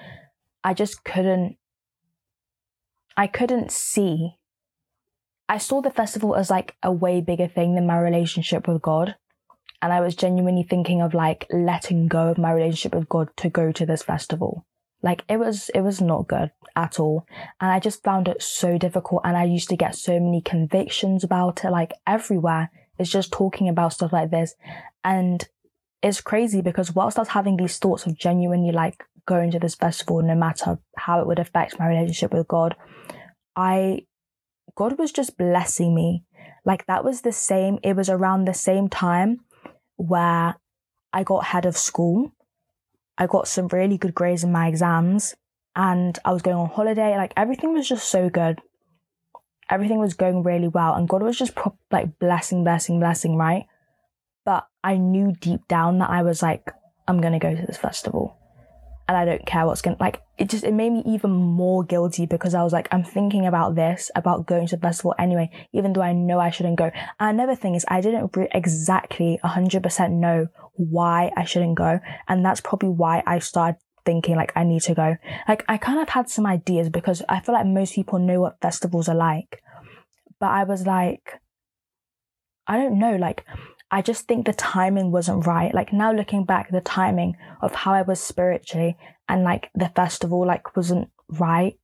I 0.62 0.74
just 0.74 1.04
couldn't, 1.04 1.56
I 3.16 3.26
couldn't 3.28 3.72
see. 3.72 4.34
I 5.48 5.56
saw 5.56 5.80
the 5.80 5.90
festival 5.90 6.36
as 6.36 6.50
like 6.50 6.76
a 6.82 6.92
way 6.92 7.22
bigger 7.22 7.48
thing 7.48 7.76
than 7.76 7.86
my 7.86 7.98
relationship 7.98 8.68
with 8.68 8.82
God. 8.82 9.16
And 9.80 9.92
I 9.92 10.00
was 10.00 10.16
genuinely 10.16 10.64
thinking 10.64 11.00
of 11.00 11.14
like 11.14 11.46
letting 11.50 12.08
go 12.08 12.28
of 12.28 12.38
my 12.38 12.52
relationship 12.52 12.94
with 12.94 13.08
God 13.08 13.28
to 13.36 13.48
go 13.48 13.70
to 13.72 13.86
this 13.86 14.02
festival. 14.02 14.64
Like 15.02 15.24
it 15.28 15.38
was, 15.38 15.68
it 15.74 15.82
was 15.82 16.00
not 16.00 16.26
good 16.26 16.50
at 16.74 16.98
all. 16.98 17.26
And 17.60 17.70
I 17.70 17.78
just 17.78 18.02
found 18.02 18.26
it 18.26 18.42
so 18.42 18.78
difficult. 18.78 19.22
And 19.24 19.36
I 19.36 19.44
used 19.44 19.68
to 19.68 19.76
get 19.76 19.94
so 19.94 20.18
many 20.18 20.40
convictions 20.40 21.22
about 21.22 21.64
it, 21.64 21.70
like 21.70 21.92
everywhere 22.06 22.70
It's 22.98 23.10
just 23.10 23.32
talking 23.32 23.68
about 23.68 23.92
stuff 23.92 24.12
like 24.12 24.30
this. 24.30 24.54
And 25.04 25.48
it's 26.02 26.20
crazy 26.20 26.60
because 26.62 26.94
whilst 26.94 27.18
I 27.18 27.22
was 27.22 27.28
having 27.28 27.56
these 27.56 27.78
thoughts 27.78 28.06
of 28.06 28.18
genuinely 28.18 28.72
like 28.72 29.04
going 29.26 29.50
to 29.52 29.58
this 29.58 29.76
festival, 29.76 30.22
no 30.22 30.34
matter 30.34 30.78
how 30.96 31.20
it 31.20 31.26
would 31.26 31.38
affect 31.38 31.78
my 31.78 31.88
relationship 31.88 32.32
with 32.32 32.48
God, 32.48 32.76
I, 33.54 34.06
God 34.74 34.98
was 34.98 35.12
just 35.12 35.38
blessing 35.38 35.94
me. 35.94 36.24
Like 36.64 36.86
that 36.86 37.04
was 37.04 37.22
the 37.22 37.32
same, 37.32 37.78
it 37.82 37.94
was 37.94 38.08
around 38.08 38.44
the 38.44 38.54
same 38.54 38.88
time 38.88 39.40
where 39.98 40.56
I 41.12 41.22
got 41.22 41.44
head 41.44 41.66
of 41.66 41.76
school. 41.76 42.32
I 43.18 43.26
got 43.26 43.46
some 43.46 43.68
really 43.68 43.98
good 43.98 44.14
grades 44.14 44.44
in 44.44 44.52
my 44.52 44.68
exams 44.68 45.34
and 45.76 46.18
I 46.24 46.32
was 46.32 46.42
going 46.42 46.56
on 46.56 46.70
holiday. 46.70 47.16
Like 47.16 47.34
everything 47.36 47.74
was 47.74 47.86
just 47.86 48.08
so 48.08 48.30
good 48.30 48.62
everything 49.70 49.98
was 49.98 50.14
going 50.14 50.42
really 50.42 50.68
well 50.68 50.94
and 50.94 51.08
God 51.08 51.22
was 51.22 51.36
just 51.36 51.54
pro- 51.54 51.76
like 51.90 52.18
blessing, 52.18 52.64
blessing, 52.64 52.98
blessing, 52.98 53.36
right? 53.36 53.66
But 54.44 54.66
I 54.82 54.96
knew 54.96 55.32
deep 55.32 55.68
down 55.68 55.98
that 55.98 56.10
I 56.10 56.22
was 56.22 56.42
like, 56.42 56.70
I'm 57.06 57.20
gonna 57.20 57.38
go 57.38 57.54
to 57.54 57.66
this 57.66 57.76
festival. 57.76 58.36
And 59.08 59.16
I 59.16 59.24
don't 59.24 59.46
care 59.46 59.66
what's 59.66 59.80
gonna 59.80 59.96
like 59.98 60.20
it 60.36 60.48
just 60.50 60.64
it 60.64 60.72
made 60.72 60.92
me 60.92 61.02
even 61.06 61.30
more 61.30 61.82
guilty 61.82 62.26
because 62.26 62.54
I 62.54 62.62
was 62.62 62.72
like, 62.72 62.88
I'm 62.92 63.02
thinking 63.02 63.46
about 63.46 63.74
this, 63.74 64.10
about 64.14 64.46
going 64.46 64.68
to 64.68 64.76
the 64.76 64.82
festival 64.82 65.14
anyway, 65.18 65.50
even 65.72 65.92
though 65.92 66.02
I 66.02 66.12
know 66.12 66.38
I 66.38 66.50
shouldn't 66.50 66.76
go. 66.76 66.90
And 67.18 67.40
another 67.40 67.56
thing 67.56 67.74
is 67.74 67.84
I 67.88 68.00
didn't 68.00 68.36
re- 68.36 68.48
exactly 68.52 69.40
100% 69.42 70.10
know 70.12 70.46
why 70.74 71.32
I 71.36 71.44
shouldn't 71.44 71.76
go. 71.76 71.98
And 72.28 72.44
that's 72.44 72.60
probably 72.60 72.90
why 72.90 73.22
I 73.26 73.40
started 73.40 73.80
thinking 74.04 74.36
like 74.36 74.52
I 74.54 74.64
need 74.64 74.82
to 74.82 74.94
go. 74.94 75.16
Like 75.48 75.64
I 75.68 75.76
kind 75.76 76.00
of 76.00 76.08
had 76.08 76.30
some 76.30 76.46
ideas 76.46 76.88
because 76.88 77.22
I 77.28 77.40
feel 77.40 77.54
like 77.54 77.66
most 77.66 77.94
people 77.94 78.18
know 78.18 78.40
what 78.40 78.60
festivals 78.62 79.08
are 79.08 79.16
like. 79.16 79.62
But 80.38 80.50
I 80.50 80.64
was 80.64 80.86
like, 80.86 81.40
I 82.66 82.76
don't 82.76 82.98
know, 82.98 83.16
like 83.16 83.44
I 83.90 84.02
just 84.02 84.26
think 84.26 84.44
the 84.44 84.52
timing 84.52 85.10
wasn't 85.10 85.46
right. 85.46 85.72
Like 85.72 85.92
now 85.92 86.12
looking 86.12 86.44
back, 86.44 86.70
the 86.70 86.80
timing 86.80 87.36
of 87.62 87.74
how 87.74 87.92
I 87.94 88.02
was 88.02 88.20
spiritually 88.20 88.96
and 89.28 89.44
like 89.44 89.70
the 89.74 89.88
festival 89.88 90.46
like 90.46 90.76
wasn't 90.76 91.08
right. 91.30 91.78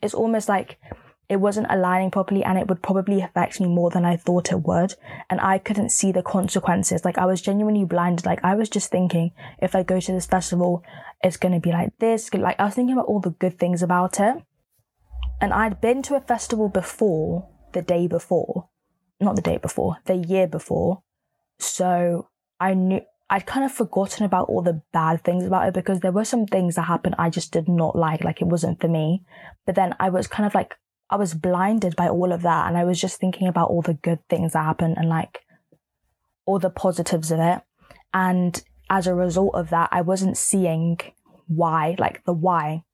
It's 0.00 0.14
almost 0.14 0.48
like 0.48 0.78
it 1.28 1.36
wasn't 1.40 1.66
aligning 1.68 2.10
properly 2.10 2.42
and 2.42 2.56
it 2.56 2.68
would 2.68 2.82
probably 2.82 3.20
affect 3.20 3.60
me 3.60 3.66
more 3.66 3.90
than 3.90 4.04
I 4.04 4.16
thought 4.16 4.50
it 4.50 4.62
would. 4.62 4.94
And 5.28 5.40
I 5.40 5.58
couldn't 5.58 5.90
see 5.90 6.10
the 6.10 6.22
consequences. 6.22 7.04
Like 7.04 7.18
I 7.18 7.26
was 7.26 7.42
genuinely 7.42 7.84
blinded. 7.84 8.24
Like 8.24 8.42
I 8.42 8.54
was 8.54 8.68
just 8.68 8.90
thinking, 8.90 9.32
if 9.60 9.74
I 9.74 9.82
go 9.82 10.00
to 10.00 10.12
this 10.12 10.26
festival, 10.26 10.82
it's 11.22 11.36
going 11.36 11.52
to 11.52 11.60
be 11.60 11.72
like 11.72 11.98
this. 11.98 12.32
Like 12.32 12.58
I 12.58 12.64
was 12.64 12.74
thinking 12.74 12.94
about 12.94 13.06
all 13.06 13.20
the 13.20 13.30
good 13.30 13.58
things 13.58 13.82
about 13.82 14.20
it. 14.20 14.36
And 15.40 15.52
I'd 15.52 15.80
been 15.80 16.02
to 16.02 16.16
a 16.16 16.20
festival 16.20 16.68
before, 16.68 17.48
the 17.72 17.82
day 17.82 18.06
before, 18.06 18.68
not 19.20 19.36
the 19.36 19.42
day 19.42 19.58
before, 19.58 19.98
the 20.06 20.16
year 20.16 20.46
before. 20.46 21.02
So 21.58 22.28
I 22.60 22.74
knew, 22.74 23.00
I'd 23.30 23.46
kind 23.46 23.64
of 23.64 23.72
forgotten 23.72 24.24
about 24.24 24.48
all 24.48 24.62
the 24.62 24.82
bad 24.92 25.22
things 25.22 25.44
about 25.44 25.68
it 25.68 25.74
because 25.74 26.00
there 26.00 26.12
were 26.12 26.24
some 26.24 26.46
things 26.46 26.76
that 26.76 26.82
happened 26.82 27.14
I 27.18 27.28
just 27.28 27.52
did 27.52 27.68
not 27.68 27.94
like, 27.94 28.24
like 28.24 28.40
it 28.40 28.46
wasn't 28.46 28.80
for 28.80 28.88
me. 28.88 29.22
But 29.66 29.74
then 29.74 29.94
I 30.00 30.08
was 30.08 30.26
kind 30.26 30.46
of 30.46 30.54
like 30.54 30.76
I 31.10 31.16
was 31.16 31.34
blinded 31.34 31.96
by 31.96 32.08
all 32.08 32.32
of 32.32 32.42
that. 32.42 32.68
And 32.68 32.76
I 32.76 32.84
was 32.84 33.00
just 33.00 33.20
thinking 33.20 33.48
about 33.48 33.70
all 33.70 33.82
the 33.82 33.94
good 33.94 34.20
things 34.28 34.52
that 34.52 34.64
happened 34.64 34.96
and 34.96 35.08
like 35.08 35.40
all 36.46 36.58
the 36.58 36.70
positives 36.70 37.30
of 37.30 37.40
it. 37.40 37.60
And 38.14 38.62
as 38.88 39.06
a 39.06 39.14
result 39.14 39.54
of 39.54 39.70
that, 39.70 39.90
I 39.92 40.00
wasn't 40.00 40.36
seeing 40.36 40.98
why, 41.46 41.96
like 41.98 42.24
the 42.24 42.32
why, 42.32 42.84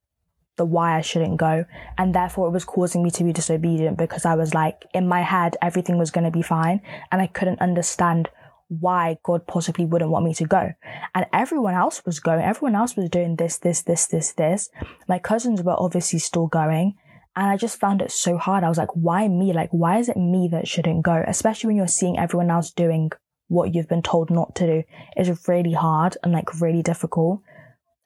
the 0.56 0.64
why 0.64 0.96
I 0.96 1.00
shouldn't 1.00 1.36
go. 1.36 1.64
And 1.96 2.14
therefore 2.14 2.48
it 2.48 2.52
was 2.52 2.64
causing 2.64 3.02
me 3.02 3.10
to 3.12 3.24
be 3.24 3.32
disobedient 3.32 3.98
because 3.98 4.24
I 4.24 4.34
was 4.34 4.54
like, 4.54 4.84
in 4.92 5.06
my 5.06 5.22
head, 5.22 5.56
everything 5.62 5.98
was 5.98 6.10
going 6.10 6.24
to 6.24 6.30
be 6.30 6.42
fine. 6.42 6.80
And 7.12 7.22
I 7.22 7.28
couldn't 7.28 7.60
understand 7.60 8.30
why 8.68 9.18
God 9.22 9.46
possibly 9.46 9.84
wouldn't 9.84 10.10
want 10.10 10.24
me 10.24 10.34
to 10.34 10.44
go. 10.44 10.72
And 11.14 11.26
everyone 11.32 11.74
else 11.74 12.04
was 12.04 12.20
going. 12.20 12.42
Everyone 12.42 12.74
else 12.74 12.96
was 12.96 13.10
doing 13.10 13.36
this, 13.36 13.58
this, 13.58 13.82
this, 13.82 14.06
this, 14.06 14.32
this. 14.32 14.70
My 15.08 15.18
cousins 15.18 15.62
were 15.62 15.76
obviously 15.78 16.18
still 16.18 16.46
going. 16.46 16.94
And 17.36 17.46
I 17.48 17.56
just 17.56 17.80
found 17.80 18.00
it 18.00 18.12
so 18.12 18.36
hard. 18.36 18.62
I 18.62 18.68
was 18.68 18.78
like, 18.78 18.94
why 18.94 19.26
me? 19.28 19.52
Like, 19.52 19.70
why 19.70 19.98
is 19.98 20.08
it 20.08 20.16
me 20.16 20.48
that 20.52 20.68
shouldn't 20.68 21.02
go? 21.02 21.24
Especially 21.26 21.68
when 21.68 21.76
you're 21.76 21.88
seeing 21.88 22.18
everyone 22.18 22.50
else 22.50 22.70
doing 22.70 23.10
what 23.48 23.74
you've 23.74 23.88
been 23.88 24.02
told 24.02 24.30
not 24.30 24.54
to 24.56 24.66
do 24.66 24.82
is 25.16 25.48
really 25.48 25.72
hard 25.72 26.16
and 26.22 26.32
like 26.32 26.60
really 26.60 26.82
difficult. 26.82 27.42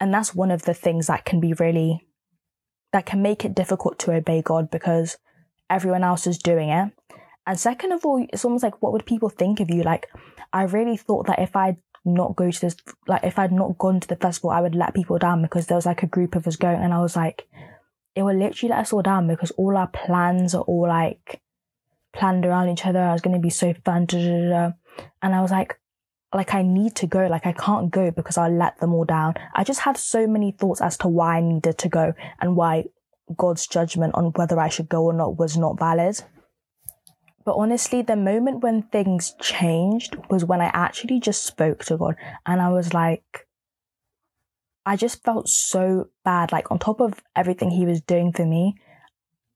And 0.00 0.12
that's 0.12 0.35
one 0.35 0.50
of 0.50 0.62
the 0.62 0.75
things 0.75 1.09
that 1.09 1.25
can 1.25 1.41
be 1.41 1.53
really, 1.55 2.07
that 2.93 3.07
can 3.07 3.23
make 3.23 3.45
it 3.45 3.55
difficult 3.55 3.99
to 4.00 4.12
obey 4.12 4.43
God 4.43 4.71
because 4.71 5.19
everyone 5.69 6.05
else 6.05 6.27
is 6.27 6.38
doing 6.38 6.71
it. 6.71 6.93
And 7.47 7.59
second 7.59 7.93
of 7.93 8.05
all, 8.05 8.27
it's 8.31 8.45
almost 8.45 8.62
like, 8.62 8.83
what 8.83 8.93
would 8.93 9.07
people 9.07 9.31
think 9.31 9.61
of 9.61 9.71
you? 9.71 9.83
Like, 9.83 10.09
I 10.52 10.62
really 10.64 10.97
thought 10.97 11.26
that 11.26 11.40
if 11.40 11.55
I'd 11.57 11.76
not 12.05 12.37
go 12.37 12.50
to 12.50 12.61
this, 12.61 12.76
like, 13.07 13.25
if 13.25 13.38
I'd 13.38 13.52
not 13.52 13.78
gone 13.78 14.00
to 14.00 14.09
the 14.09 14.17
festival, 14.17 14.50
I 14.50 14.61
would 14.61 14.75
let 14.75 14.95
people 14.95 15.19
down 15.19 15.43
because 15.43 15.67
there 15.67 15.76
was 15.76 15.87
like 15.87 16.02
a 16.02 16.07
group 16.07 16.35
of 16.35 16.47
us 16.47 16.57
going. 16.57 16.81
And 16.81 16.95
I 16.95 17.00
was 17.00 17.17
like, 17.17 17.47
it 18.14 18.23
would 18.23 18.37
literally 18.37 18.71
let 18.71 18.81
us 18.81 18.93
all 18.93 19.02
down 19.02 19.28
because 19.28 19.50
all 19.52 19.76
our 19.76 19.88
plans 19.88 20.55
are 20.55 20.62
all 20.62 20.88
like 20.88 21.40
planned 22.12 22.45
around 22.45 22.69
each 22.71 22.87
other. 22.87 23.00
I 23.00 23.12
was 23.12 23.23
going 23.23 23.37
to 23.37 23.43
be 23.43 23.50
so 23.50 23.75
fun. 23.85 24.07
Da, 24.07 24.19
da, 24.19 24.49
da, 24.49 24.73
and 25.23 25.35
I 25.35 25.43
was 25.43 25.50
like, 25.50 25.78
like 26.35 26.55
I 26.55 26.62
need 26.62 26.95
to 26.97 27.07
go. 27.07 27.26
Like 27.26 27.47
I 27.47 27.52
can't 27.52 27.90
go 27.90 28.11
because 28.11 28.37
I'll 28.37 28.52
let 28.52 28.78
them 28.81 28.95
all 28.95 29.05
down. 29.05 29.35
I 29.55 29.64
just 29.64 29.81
had 29.81 29.97
so 29.97 30.26
many 30.26 30.52
thoughts 30.52 30.81
as 30.81 30.97
to 30.99 31.09
why 31.09 31.37
I 31.37 31.40
needed 31.40 31.78
to 31.78 31.88
go 31.88 32.14
and 32.40 32.57
why 32.57 32.85
God's 33.37 33.67
judgment 33.67 34.14
on 34.14 34.33
whether 34.33 34.59
I 34.59 34.69
should 34.69 34.88
go 34.88 35.05
or 35.05 35.12
not 35.12 35.38
was 35.38 35.57
not 35.57 35.78
valid. 35.78 36.23
But 37.49 37.57
honestly, 37.57 38.02
the 38.02 38.14
moment 38.14 38.62
when 38.62 38.83
things 38.83 39.35
changed 39.40 40.19
was 40.28 40.45
when 40.45 40.61
I 40.61 40.71
actually 40.75 41.19
just 41.19 41.47
spoke 41.47 41.83
to 41.87 41.97
God 41.97 42.14
and 42.45 42.61
I 42.61 42.69
was 42.69 42.93
like, 42.93 43.47
I 44.85 44.97
just 44.97 45.25
felt 45.25 45.49
so 45.49 46.11
bad. 46.26 46.52
Like, 46.52 46.71
on 46.71 46.78
top 46.78 47.00
of 47.00 47.23
everything 47.35 47.71
he 47.71 47.87
was 47.87 48.02
doing 48.02 48.35
for 48.35 48.45
me, 48.45 48.75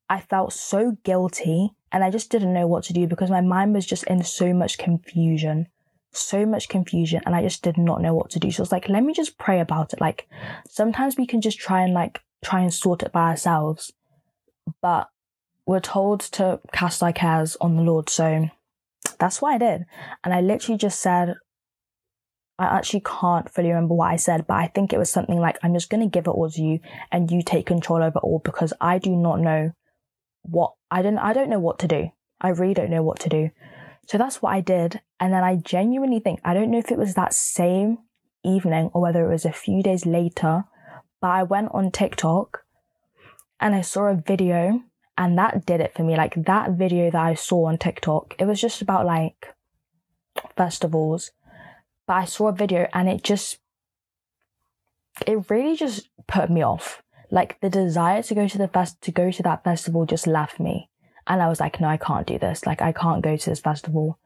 I 0.09 0.21
felt 0.23 0.55
so 0.55 0.97
guilty 1.05 1.75
and 1.93 2.03
I 2.03 2.09
just 2.09 2.31
didn't 2.31 2.55
know 2.55 2.67
what 2.67 2.85
to 2.85 2.95
do 2.95 3.07
because 3.07 3.29
my 3.29 3.43
mind 3.43 3.75
was 3.75 3.85
just 3.85 4.05
in 4.05 4.25
so 4.25 4.55
much 4.55 4.79
confusion, 4.79 5.69
so 6.13 6.47
much 6.47 6.71
confusion, 6.71 7.21
and 7.27 7.37
I 7.37 7.43
just 7.43 7.63
did 7.63 7.77
not 7.77 8.01
know 8.01 8.15
what 8.15 8.31
to 8.31 8.39
do. 8.39 8.51
So 8.51 8.63
I 8.63 8.65
was 8.65 8.73
like, 8.73 8.89
let 8.89 9.05
me 9.05 9.13
just 9.13 9.37
pray 9.37 9.61
about 9.61 9.93
it. 9.93 10.01
Like, 10.01 10.31
sometimes 10.67 11.19
we 11.19 11.27
can 11.27 11.43
just 11.43 11.59
try 11.59 11.83
and 11.83 11.93
like 11.93 12.23
try 12.43 12.61
and 12.61 12.73
sort 12.73 13.03
it 13.03 13.13
by 13.13 13.29
ourselves, 13.29 13.93
but 14.81 15.11
we're 15.67 15.81
told 15.81 16.21
to 16.21 16.61
cast 16.73 17.03
our 17.03 17.13
cares 17.13 17.57
on 17.61 17.77
the 17.77 17.83
Lord. 17.83 18.09
So 18.09 18.49
that's 19.19 19.41
what 19.41 19.55
I 19.55 19.59
did. 19.59 19.85
And 20.25 20.35
I 20.35 20.41
literally 20.41 20.79
just 20.79 21.01
said, 21.01 21.35
I 22.59 22.65
actually 22.77 23.03
can't 23.05 23.51
fully 23.51 23.69
remember 23.69 23.95
what 23.95 24.13
I 24.13 24.17
said, 24.17 24.47
but 24.47 24.55
I 24.55 24.69
think 24.69 24.93
it 24.93 24.99
was 24.99 25.11
something 25.11 25.39
like, 25.39 25.59
I'm 25.63 25.75
just 25.75 25.91
going 25.91 26.03
to 26.03 26.13
give 26.13 26.27
it 26.27 26.31
all 26.31 26.51
to 26.51 26.63
you 26.63 26.81
and 27.11 27.31
you 27.31 27.43
take 27.43 27.67
control 27.67 28.03
over 28.03 28.19
all 28.19 28.41
because 28.45 28.73
I 28.81 28.99
do 28.99 29.17
not 29.17 29.41
know 29.41 29.73
what, 30.43 30.75
I 30.91 31.03
don't, 31.03 31.19
I 31.19 31.33
don't 31.33 31.51
know 31.51 31.59
what 31.59 31.79
to 31.81 31.89
do. 31.89 32.11
I 32.41 32.49
really 32.49 32.75
don't 32.75 32.91
know 32.91 33.03
what 33.03 33.21
to 33.21 33.29
do. 33.29 33.51
So 34.09 34.19
that's 34.19 34.43
what 34.43 34.53
I 34.53 34.61
did. 34.61 35.01
And 35.19 35.33
then 35.33 35.45
I 35.45 35.57
genuinely 35.57 36.21
think, 36.21 36.41
I 36.45 36.55
don't 36.55 36.71
know 36.71 36.79
if 36.79 36.91
it 36.91 36.99
was 36.99 37.15
that 37.15 37.35
same 37.35 37.99
evening 38.45 38.91
or 38.93 39.01
whether 39.01 39.25
it 39.25 39.33
was 39.33 39.45
a 39.45 39.53
few 39.53 39.83
days 39.83 40.05
later, 40.05 40.65
but 41.21 41.29
I 41.29 41.45
went 41.45 41.71
on 41.73 41.91
TikTok 41.91 42.65
and 43.61 43.75
I 43.75 43.81
saw 43.81 44.07
a 44.07 44.15
video 44.15 44.83
and 45.17 45.39
that 45.39 45.67
did 45.67 45.81
it 45.81 45.95
for 45.95 46.03
me. 46.03 46.17
Like 46.17 46.35
that 46.45 46.73
video 46.73 47.11
that 47.11 47.23
I 47.23 47.35
saw 47.35 47.67
on 47.67 47.79
TikTok, 47.79 48.35
it 48.39 48.47
was 48.47 48.61
just 48.61 48.83
about 48.83 49.07
like 49.07 49.55
festivals 50.57 51.31
but 52.07 52.15
I 52.15 52.25
saw 52.25 52.49
a 52.49 52.53
video 52.53 52.89
and 52.93 53.09
it 53.09 53.23
just, 53.23 53.59
it 55.27 55.51
really 55.51 55.77
just 55.77 56.09
put 56.27 56.51
me 56.51 56.63
off. 56.63 57.03
Like 57.31 57.61
the 57.61 57.71
desire 57.71 58.23
to 58.23 58.35
go 58.35 58.49
to 58.49 58.59
the 58.59 58.69
fest, 58.69 59.01
to 59.03 59.13
go 59.13 59.31
to 59.31 59.43
that 59.45 59.65
festival 59.65 60.05
just 60.05 60.27
left 60.27 60.61
me. 60.61 60.91
And 61.27 61.41
I 61.41 61.49
was 61.49 61.61
like, 61.61 61.81
no, 61.81 61.89
I 61.89 61.97
can't 61.97 62.27
do 62.27 62.39
this. 62.39 62.67
Like 62.67 62.83
I 62.83 62.93
can't 62.93 63.23
go 63.23 63.37
to 63.37 63.51
this 63.51 63.61
festival. 63.61 64.19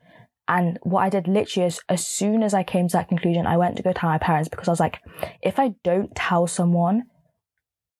And 0.49 0.79
what 0.83 1.03
I 1.03 1.09
did 1.09 1.29
literally 1.29 1.67
is, 1.67 1.81
as 1.89 2.07
soon 2.07 2.43
as 2.43 2.55
I 2.55 2.63
came 2.63 2.89
to 2.89 2.93
that 2.97 3.09
conclusion, 3.09 3.47
I 3.47 3.57
went 3.57 3.77
to 3.77 3.83
go 3.83 3.93
tell 3.93 4.09
my 4.09 4.19
parents 4.19 4.49
because 4.49 4.69
I 4.69 4.73
was 4.73 4.81
like, 4.81 5.01
if 5.43 5.59
I 5.59 5.75
don't 5.83 6.15
tell 6.15 6.47
someone, 6.47 7.05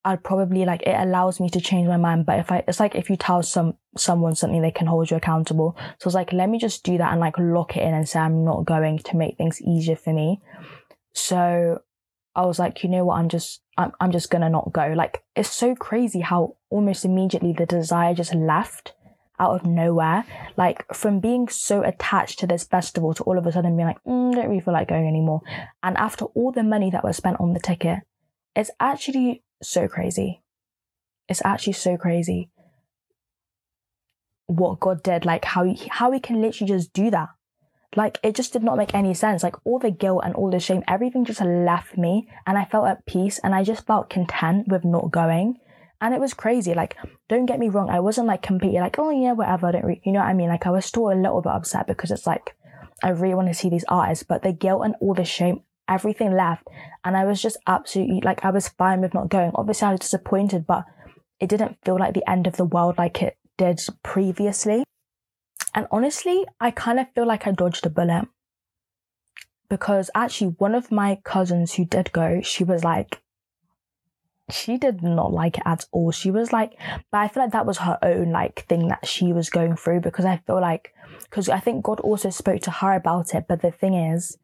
I'd 0.07 0.23
probably 0.23 0.65
like 0.65 0.83
it 0.83 0.95
allows 0.97 1.41
me 1.41 1.51
to 1.51 1.61
change 1.61 1.89
my 1.89 1.97
mind. 1.97 2.27
But 2.27 2.39
if 2.39 2.53
I, 2.53 2.63
it's 2.69 2.79
like 2.79 2.95
if 2.95 3.11
you 3.11 3.17
tell 3.17 3.43
some 3.43 3.75
someone 3.97 4.37
something, 4.37 4.63
they 4.63 4.71
can 4.71 4.87
hold 4.87 5.11
you 5.11 5.17
accountable. 5.17 5.75
So 5.99 6.05
I 6.05 6.07
was 6.07 6.15
like, 6.15 6.33
let 6.33 6.49
me 6.49 6.59
just 6.59 6.85
do 6.85 6.97
that 6.99 7.11
and 7.11 7.21
like 7.21 7.35
lock 7.39 7.77
it 7.77 7.83
in 7.83 7.93
and 7.93 8.09
say 8.09 8.21
I'm 8.21 8.45
not 8.45 8.65
going 8.65 9.01
to 9.01 9.17
make 9.17 9.37
things 9.37 9.61
easier 9.61 9.97
for 9.97 10.13
me. 10.13 10.41
So 11.13 11.83
I 12.37 12.47
was 12.47 12.61
like, 12.61 12.85
you 12.85 12.89
know 12.89 13.05
what, 13.05 13.17
I'm 13.17 13.29
just, 13.29 13.63
I'm, 13.77 13.91
I'm 13.99 14.13
just 14.13 14.31
gonna 14.31 14.49
not 14.49 14.73
go. 14.73 14.93
Like 14.95 15.25
it's 15.35 15.51
so 15.51 15.75
crazy 15.75 16.21
how 16.21 16.57
almost 16.71 17.05
immediately 17.05 17.53
the 17.53 17.67
desire 17.67 18.15
just 18.15 18.33
left 18.33 18.95
out 19.41 19.57
of 19.57 19.67
nowhere. 19.67 20.25
Like 20.57 20.85
from 20.95 21.19
being 21.19 21.49
so 21.49 21.83
attached 21.83 22.39
to 22.39 22.47
this 22.47 22.63
festival 22.63 23.13
to 23.15 23.25
all 23.25 23.39
of 23.39 23.47
a 23.47 23.51
sudden 23.51 23.75
being 23.75 23.89
like, 23.89 24.05
mm, 24.05 24.33
don't 24.35 24.49
really 24.49 24.61
feel 24.61 24.73
like 24.73 24.87
going 24.87 25.09
anymore. 25.09 25.41
And 25.83 25.97
after 25.97 26.27
all 26.27 26.53
the 26.53 26.63
money 26.63 26.91
that 26.91 27.03
was 27.03 27.17
spent 27.17 27.41
on 27.41 27.55
the 27.55 27.61
ticket, 27.61 27.99
it's 28.55 28.71
actually 28.79 29.43
so 29.63 29.89
crazy. 29.89 30.43
It's 31.29 31.43
actually 31.45 31.75
so 31.75 31.97
crazy 31.97 32.51
what 34.47 34.79
God 34.81 35.03
did, 35.03 35.25
like 35.25 35.45
how 35.45 35.65
he, 35.65 35.89
how 35.91 36.13
he 36.13 36.21
can 36.21 36.41
literally 36.41 36.73
just 36.73 36.93
do 36.93 37.11
that. 37.11 37.29
Like 37.95 38.19
it 38.23 38.35
just 38.35 38.53
did 38.53 38.63
not 38.63 38.77
make 38.77 38.95
any 38.95 39.15
sense. 39.15 39.43
Like 39.43 39.57
all 39.65 39.79
the 39.79 39.91
guilt 39.91 40.23
and 40.25 40.35
all 40.35 40.51
the 40.51 40.61
shame, 40.61 40.83
everything 40.87 41.25
just 41.25 41.41
left 41.41 41.97
me 41.97 42.29
and 42.47 42.59
I 42.59 42.65
felt 42.65 42.87
at 42.87 43.07
peace 43.07 43.39
and 43.43 43.55
I 43.55 43.65
just 43.65 43.87
felt 43.87 44.11
content 44.11 44.69
with 44.69 44.85
not 44.85 45.11
going. 45.11 45.59
And 46.01 46.15
it 46.15 46.21
was 46.21 46.35
crazy. 46.35 46.75
Like, 46.75 46.95
don't 47.29 47.47
get 47.47 47.59
me 47.59 47.71
wrong. 47.71 47.89
I 47.89 48.01
wasn't 48.01 48.27
like 48.27 48.43
completely 48.43 48.81
like, 48.81 48.99
oh 48.99 49.11
yeah, 49.11 49.33
whatever. 49.33 49.69
I 49.69 49.73
don't 49.73 49.85
re-, 49.85 50.03
you 50.05 50.13
know 50.13 50.19
what 50.19 50.29
I 50.29 50.35
mean? 50.35 50.49
Like 50.49 50.67
I 50.67 50.71
was 50.71 50.85
still 50.85 51.11
a 51.11 51.15
little 51.15 51.41
bit 51.41 51.53
upset 51.53 51.87
because 51.87 52.11
it's 52.11 52.27
like, 52.27 52.55
I 53.03 53.11
really 53.11 53.35
want 53.35 53.49
to 53.49 53.55
see 53.55 53.71
these 53.71 53.85
artists, 53.89 54.25
but 54.25 54.43
the 54.43 54.53
guilt 54.53 54.83
and 54.85 54.95
all 55.01 55.15
the 55.15 55.25
shame 55.25 55.63
everything 55.89 56.33
left. 56.35 56.67
And 57.05 57.17
I 57.17 57.25
was 57.25 57.41
just 57.41 57.57
absolutely 57.67 58.21
like, 58.23 58.45
I 58.45 58.51
was 58.51 58.69
fine 58.69 59.01
with 59.01 59.15
not 59.15 59.29
going. 59.29 59.53
Obviously, 59.55 59.89
I 59.89 59.93
was 59.93 60.01
disappointed, 60.01 60.67
but 60.67 60.85
it 61.41 61.49
didn't 61.49 61.79
feel 61.85 61.99
like 61.99 62.15
the 62.15 62.29
end 62.29 62.47
of 62.47 62.57
the 62.57 62.65
world 62.65 62.99
like 62.99 63.23
it 63.23 63.37
did 63.57 63.81
previously. 64.03 64.85
And 65.75 65.87
honestly, 65.91 66.47
I 66.61 66.71
kind 66.71 66.99
of 66.99 67.07
feel 67.15 67.27
like 67.27 67.47
I 67.47 67.51
dodged 67.51 67.85
a 67.87 67.91
bullet 67.91 68.27
because 69.69 70.11
actually, 70.15 70.55
one 70.59 70.75
of 70.75 70.93
my 70.93 71.19
cousins 71.25 71.75
who 71.75 71.85
did 71.85 72.13
go, 72.13 72.41
she 72.41 72.65
was 72.65 72.85
like, 72.85 73.21
she 74.51 74.79
did 74.79 75.03
not 75.03 75.33
like 75.33 75.59
it 75.59 75.65
at 75.67 75.85
all. 75.91 76.13
She 76.13 76.31
was 76.31 76.53
like, 76.53 76.79
but 77.11 77.19
I 77.19 77.29
feel 77.29 77.43
like 77.43 77.53
that 77.53 77.67
was 77.67 77.79
her 77.79 77.99
own 78.03 78.31
like 78.31 78.65
thing 78.69 78.89
that 78.89 79.07
she 79.07 79.33
was 79.33 79.51
going 79.51 79.77
through 79.77 80.01
because 80.01 80.25
I 80.25 80.37
feel 80.47 80.61
like, 80.61 80.95
because 81.25 81.49
I 81.49 81.59
think 81.59 81.85
God 81.85 82.01
also 82.01 82.31
spoke 82.31 82.63
to 82.63 82.71
her 82.71 82.95
about 82.95 83.35
it. 83.35 83.47
But 83.49 83.63
the 83.63 83.73
thing 83.73 83.95
is, 83.95 84.39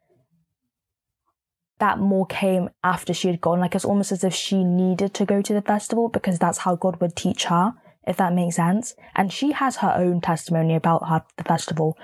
that 1.83 1.99
more 1.99 2.27
came 2.27 2.71
after 2.85 3.13
she 3.13 3.27
had 3.27 3.41
gone. 3.41 3.59
Like 3.59 3.75
it's 3.75 3.85
almost 3.85 4.13
as 4.13 4.23
if 4.23 4.33
she 4.33 4.63
needed 4.63 5.15
to 5.15 5.25
go 5.25 5.43
to 5.43 5.53
the 5.53 5.61
festival 5.61 6.09
because 6.09 6.39
that's 6.39 6.59
how 6.59 6.77
God 6.77 7.01
would 7.01 7.17
teach 7.17 7.47
her, 7.47 7.75
if 8.07 8.19
that 8.19 8.33
makes 8.33 8.55
sense. 8.55 8.95
And 9.17 9.33
she 9.33 9.51
has 9.51 9.79
her 9.79 9.93
own 9.97 10.21
testimony 10.21 10.77
about 10.77 11.09
her 11.09 11.25
the 11.37 11.43
festival 11.43 11.99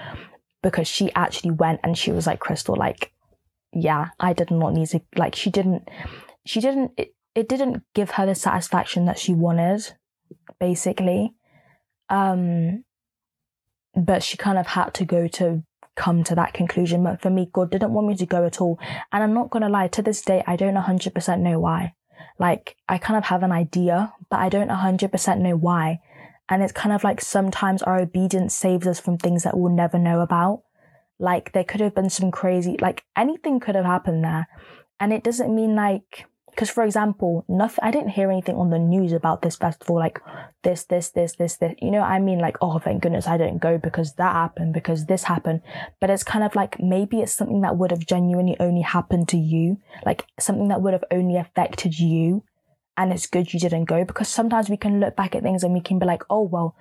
because 0.65 0.89
she 0.89 1.13
actually 1.15 1.53
went 1.53 1.79
and 1.85 1.97
she 1.97 2.11
was 2.11 2.27
like 2.27 2.41
Chrystal, 2.41 2.77
like, 2.77 3.13
yeah, 3.73 4.09
I 4.19 4.33
did 4.33 4.51
not 4.51 4.75
need 4.75 4.89
to 4.89 5.01
like 5.15 5.37
she 5.37 5.49
didn't 5.49 5.89
she 6.45 6.61
didn't 6.61 6.91
it, 6.97 7.15
it 7.37 7.49
didn't 7.49 7.85
give 7.95 8.11
her 8.11 8.27
the 8.27 8.35
satisfaction 8.35 9.05
that 9.05 9.21
she 9.21 9.33
wanted, 9.33 9.95
basically. 10.59 11.35
Um 12.09 12.83
but 13.95 14.25
she 14.25 14.37
kind 14.37 14.59
of 14.59 14.67
had 14.67 14.93
to 14.95 15.05
go 15.05 15.29
to 15.29 15.63
come 15.99 16.25
to 16.25 16.35
that 16.37 16.55
conclusion. 16.55 17.03
But 17.05 17.21
for 17.21 17.29
me, 17.29 17.51
God 17.53 17.71
didn't 17.71 17.93
want 17.93 18.07
me 18.07 18.17
to 18.17 18.27
go 18.27 18.47
at 18.47 18.61
all. 18.61 18.79
And 19.13 19.23
I'm 19.23 19.35
not 19.35 19.51
going 19.51 19.63
to 19.63 19.69
lie, 19.69 19.89
to 19.89 20.03
this 20.03 20.23
day, 20.23 20.43
I 20.47 20.57
don't 20.57 20.77
100% 20.77 21.41
know 21.41 21.59
why. 21.59 21.95
Like, 22.39 22.77
I 22.89 22.99
kind 22.99 23.19
of 23.19 23.25
have 23.25 23.43
an 23.43 23.53
idea, 23.53 24.15
but 24.31 24.39
I 24.39 24.49
don't 24.49 24.71
100% 24.71 25.39
know 25.41 25.57
why. 25.57 25.99
And 26.49 26.63
it's 26.63 26.73
kind 26.73 26.95
of 26.95 27.05
like 27.05 27.21
sometimes 27.21 27.83
our 27.83 27.99
obedience 27.99 28.55
saves 28.55 28.87
us 28.87 29.01
from 29.01 29.19
things 29.19 29.43
that 29.43 29.59
we'll 29.59 29.75
never 29.75 29.99
know 29.99 30.21
about. 30.21 30.63
Like, 31.19 31.53
there 31.53 31.65
could 31.65 31.81
have 31.81 31.97
been 31.97 32.11
some 32.11 32.31
crazy, 32.31 32.77
like, 32.81 33.05
anything 33.17 33.59
could 33.59 33.75
have 33.75 33.85
happened 33.85 34.25
there. 34.25 34.47
And 35.01 35.13
it 35.13 35.25
doesn't 35.25 35.55
mean 35.55 35.75
like, 35.75 36.27
because, 36.59 36.71
for 36.71 36.83
example, 36.83 37.45
nothing, 37.49 37.79
I 37.85 37.93
didn't 37.93 38.09
hear 38.09 38.33
anything 38.33 38.57
on 38.57 38.71
the 38.71 38.81
news 38.81 39.13
about 39.13 39.43
this 39.43 39.55
festival, 39.55 39.95
like 39.95 40.21
this, 40.65 40.83
this, 40.87 41.11
this, 41.11 41.37
this, 41.37 41.55
this. 41.59 41.77
You 41.81 41.93
know, 41.93 42.01
I 42.01 42.19
mean, 42.19 42.41
like, 42.41 42.57
oh, 42.61 42.81
thank 42.81 43.01
goodness 43.01 43.29
I 43.29 43.39
didn't 43.39 43.63
go 43.63 43.79
because 43.79 44.15
that 44.15 44.33
happened, 44.33 44.75
because 44.75 45.07
this 45.07 45.23
happened. 45.23 45.61
But 46.01 46.11
it's 46.11 46.25
kind 46.25 46.43
of 46.43 46.57
like 46.57 46.81
maybe 46.81 47.21
it's 47.21 47.31
something 47.31 47.61
that 47.61 47.77
would 47.77 47.93
have 47.93 48.05
genuinely 48.05 48.57
only 48.59 48.81
happened 48.81 49.29
to 49.29 49.37
you, 49.37 49.79
like 50.05 50.25
something 50.41 50.67
that 50.67 50.83
would 50.83 50.95
have 50.95 51.05
only 51.13 51.37
affected 51.37 51.97
you. 51.97 52.43
And 52.97 53.13
it's 53.13 53.29
good 53.29 53.55
you 53.55 53.61
didn't 53.61 53.85
go 53.85 54.05
because 54.05 54.27
sometimes 54.27 54.69
we 54.69 54.77
can 54.77 54.99
look 54.99 55.15
back 55.15 55.37
at 55.37 55.45
things 55.45 55.63
and 55.63 55.73
we 55.73 55.81
can 55.81 56.01
be 56.01 56.07
like, 56.07 56.25
oh, 56.29 56.43
well, 56.43 56.75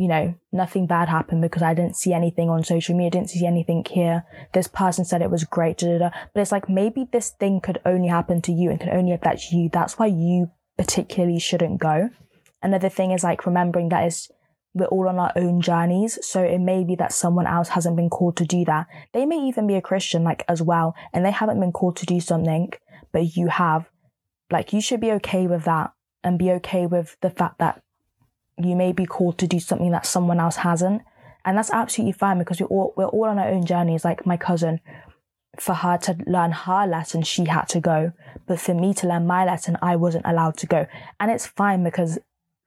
you 0.00 0.08
know, 0.08 0.34
nothing 0.50 0.86
bad 0.86 1.10
happened 1.10 1.42
because 1.42 1.60
I 1.60 1.74
didn't 1.74 1.94
see 1.94 2.14
anything 2.14 2.48
on 2.48 2.64
social 2.64 2.96
media, 2.96 3.10
didn't 3.10 3.28
see 3.28 3.44
anything 3.44 3.84
here. 3.84 4.24
This 4.54 4.66
person 4.66 5.04
said 5.04 5.20
it 5.20 5.30
was 5.30 5.44
great, 5.44 5.76
da, 5.76 5.88
da, 5.88 5.98
da. 5.98 6.10
but 6.32 6.40
it's 6.40 6.52
like 6.52 6.70
maybe 6.70 7.06
this 7.12 7.32
thing 7.32 7.60
could 7.60 7.82
only 7.84 8.08
happen 8.08 8.40
to 8.42 8.52
you 8.52 8.70
and 8.70 8.80
can 8.80 8.88
only 8.88 9.12
affect 9.12 9.52
you. 9.52 9.68
That's 9.70 9.98
why 9.98 10.06
you 10.06 10.52
particularly 10.78 11.38
shouldn't 11.38 11.82
go. 11.82 12.08
Another 12.62 12.88
thing 12.88 13.10
is 13.10 13.22
like 13.22 13.44
remembering 13.44 13.90
that 13.90 14.06
is 14.06 14.30
we're 14.72 14.86
all 14.86 15.06
on 15.06 15.18
our 15.18 15.32
own 15.36 15.60
journeys. 15.60 16.18
So 16.26 16.42
it 16.42 16.60
may 16.60 16.82
be 16.82 16.94
that 16.94 17.12
someone 17.12 17.46
else 17.46 17.68
hasn't 17.68 17.96
been 17.96 18.08
called 18.08 18.38
to 18.38 18.46
do 18.46 18.64
that. 18.64 18.86
They 19.12 19.26
may 19.26 19.36
even 19.48 19.66
be 19.66 19.74
a 19.74 19.82
Christian 19.82 20.24
like 20.24 20.46
as 20.48 20.62
well 20.62 20.94
and 21.12 21.26
they 21.26 21.30
haven't 21.30 21.60
been 21.60 21.72
called 21.72 21.96
to 21.96 22.06
do 22.06 22.20
something, 22.20 22.72
but 23.12 23.36
you 23.36 23.48
have. 23.48 23.90
Like 24.50 24.72
you 24.72 24.80
should 24.80 25.00
be 25.00 25.12
okay 25.12 25.46
with 25.46 25.64
that 25.64 25.92
and 26.24 26.38
be 26.38 26.52
okay 26.52 26.86
with 26.86 27.18
the 27.20 27.28
fact 27.28 27.58
that 27.58 27.82
you 28.64 28.76
may 28.76 28.92
be 28.92 29.06
called 29.06 29.38
to 29.38 29.46
do 29.46 29.60
something 29.60 29.90
that 29.90 30.06
someone 30.06 30.40
else 30.40 30.56
hasn't. 30.56 31.02
And 31.44 31.56
that's 31.56 31.70
absolutely 31.70 32.12
fine 32.12 32.38
because 32.38 32.60
we're 32.60 32.66
all, 32.66 32.92
we're 32.96 33.06
all 33.06 33.24
on 33.24 33.38
our 33.38 33.48
own 33.48 33.64
journeys. 33.64 34.04
Like 34.04 34.26
my 34.26 34.36
cousin, 34.36 34.80
for 35.58 35.74
her 35.74 35.96
to 35.98 36.16
learn 36.26 36.52
her 36.52 36.86
lesson, 36.86 37.22
she 37.22 37.44
had 37.44 37.68
to 37.70 37.80
go. 37.80 38.12
But 38.46 38.60
for 38.60 38.74
me 38.74 38.94
to 38.94 39.08
learn 39.08 39.26
my 39.26 39.44
lesson, 39.44 39.76
I 39.82 39.96
wasn't 39.96 40.26
allowed 40.26 40.56
to 40.58 40.66
go. 40.66 40.86
And 41.18 41.30
it's 41.30 41.46
fine 41.46 41.82
because 41.82 42.18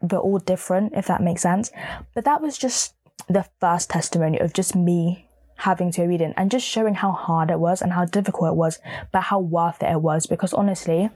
we're 0.01 0.17
all 0.17 0.39
different, 0.39 0.93
if 0.95 1.07
that 1.07 1.21
makes 1.21 1.41
sense. 1.41 1.71
But 2.13 2.25
that 2.25 2.41
was 2.41 2.57
just 2.57 2.95
the 3.29 3.45
first 3.59 3.89
testimony 3.89 4.39
of 4.39 4.53
just 4.53 4.75
me 4.75 5.29
having 5.57 5.91
to 5.91 6.03
read 6.03 6.21
it 6.21 6.33
and 6.35 6.51
just 6.51 6.67
showing 6.67 6.95
how 6.95 7.11
hard 7.11 7.49
it 7.49 7.59
was 7.59 7.81
and 7.81 7.93
how 7.93 8.05
difficult 8.05 8.51
it 8.51 8.55
was, 8.55 8.79
but 9.11 9.21
how 9.21 9.39
worth 9.39 9.81
it 9.81 9.91
it 9.91 10.01
was. 10.01 10.25
Because 10.25 10.53
honestly, 10.53 11.09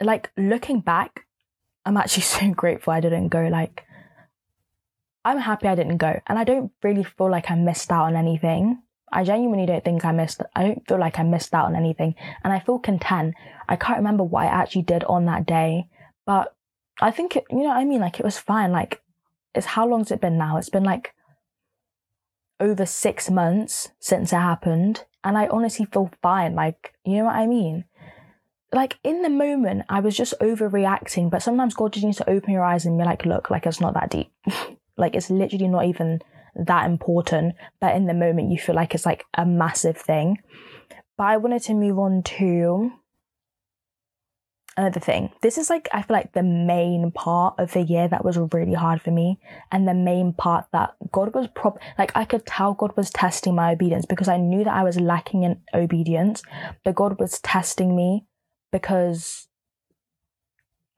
like 0.00 0.30
looking 0.36 0.80
back, 0.80 1.26
I'm 1.90 1.96
actually 1.96 2.22
so 2.38 2.48
grateful 2.52 2.92
I 2.92 3.00
didn't 3.00 3.28
go. 3.28 3.48
Like, 3.48 3.84
I'm 5.24 5.38
happy 5.38 5.66
I 5.66 5.74
didn't 5.74 5.96
go. 5.96 6.20
And 6.28 6.38
I 6.38 6.44
don't 6.44 6.70
really 6.84 7.02
feel 7.02 7.28
like 7.28 7.50
I 7.50 7.56
missed 7.56 7.90
out 7.90 8.04
on 8.04 8.16
anything. 8.16 8.80
I 9.12 9.24
genuinely 9.24 9.66
don't 9.66 9.84
think 9.84 10.04
I 10.04 10.12
missed, 10.12 10.40
I 10.54 10.62
don't 10.62 10.86
feel 10.86 11.00
like 11.00 11.18
I 11.18 11.24
missed 11.24 11.52
out 11.52 11.66
on 11.66 11.74
anything. 11.74 12.14
And 12.44 12.52
I 12.52 12.60
feel 12.60 12.78
content. 12.78 13.34
I 13.68 13.74
can't 13.74 13.98
remember 13.98 14.22
what 14.22 14.44
I 14.44 14.46
actually 14.46 14.82
did 14.82 15.02
on 15.04 15.24
that 15.24 15.46
day, 15.46 15.88
but 16.24 16.54
I 17.00 17.10
think, 17.10 17.34
it, 17.34 17.44
you 17.50 17.58
know 17.58 17.68
what 17.70 17.78
I 17.78 17.84
mean? 17.84 18.00
Like, 18.00 18.20
it 18.20 18.24
was 18.24 18.38
fine. 18.38 18.70
Like, 18.70 19.02
it's 19.52 19.66
how 19.66 19.84
long's 19.84 20.12
it 20.12 20.20
been 20.20 20.38
now? 20.38 20.58
It's 20.58 20.70
been 20.70 20.84
like 20.84 21.12
over 22.60 22.86
six 22.86 23.28
months 23.28 23.90
since 23.98 24.32
it 24.32 24.36
happened. 24.36 25.04
And 25.24 25.36
I 25.36 25.48
honestly 25.48 25.86
feel 25.86 26.12
fine. 26.22 26.54
Like, 26.54 26.94
you 27.04 27.16
know 27.16 27.24
what 27.24 27.34
I 27.34 27.48
mean? 27.48 27.84
Like 28.72 28.98
in 29.02 29.22
the 29.22 29.30
moment, 29.30 29.84
I 29.88 30.00
was 30.00 30.16
just 30.16 30.34
overreacting, 30.40 31.30
but 31.30 31.42
sometimes 31.42 31.74
God 31.74 31.92
just 31.92 32.04
needs 32.04 32.18
to 32.18 32.30
open 32.30 32.52
your 32.52 32.64
eyes 32.64 32.86
and 32.86 32.98
be 32.98 33.04
like, 33.04 33.26
look, 33.26 33.50
like 33.50 33.66
it's 33.66 33.80
not 33.80 33.94
that 33.94 34.10
deep. 34.10 34.32
like 34.96 35.14
it's 35.14 35.30
literally 35.30 35.68
not 35.68 35.86
even 35.86 36.20
that 36.54 36.86
important. 36.86 37.56
But 37.80 37.96
in 37.96 38.06
the 38.06 38.14
moment, 38.14 38.50
you 38.50 38.58
feel 38.58 38.76
like 38.76 38.94
it's 38.94 39.06
like 39.06 39.24
a 39.36 39.44
massive 39.44 39.96
thing. 39.96 40.38
But 41.18 41.24
I 41.24 41.36
wanted 41.36 41.62
to 41.64 41.74
move 41.74 41.98
on 41.98 42.22
to 42.22 42.92
another 44.76 45.00
thing. 45.00 45.30
This 45.42 45.58
is 45.58 45.68
like, 45.68 45.88
I 45.92 46.02
feel 46.02 46.16
like 46.16 46.32
the 46.32 46.42
main 46.42 47.10
part 47.10 47.54
of 47.58 47.72
the 47.72 47.82
year 47.82 48.06
that 48.08 48.24
was 48.24 48.38
really 48.52 48.74
hard 48.74 49.02
for 49.02 49.10
me. 49.10 49.40
And 49.72 49.86
the 49.86 49.94
main 49.94 50.32
part 50.32 50.66
that 50.72 50.94
God 51.10 51.34
was 51.34 51.48
prob, 51.48 51.78
like 51.98 52.12
I 52.14 52.24
could 52.24 52.46
tell 52.46 52.74
God 52.74 52.96
was 52.96 53.10
testing 53.10 53.56
my 53.56 53.72
obedience 53.72 54.06
because 54.06 54.28
I 54.28 54.36
knew 54.36 54.64
that 54.64 54.74
I 54.74 54.84
was 54.84 54.98
lacking 54.98 55.42
in 55.42 55.60
obedience, 55.74 56.42
but 56.84 56.94
God 56.94 57.18
was 57.18 57.40
testing 57.40 57.96
me 57.96 58.26
because 58.70 59.48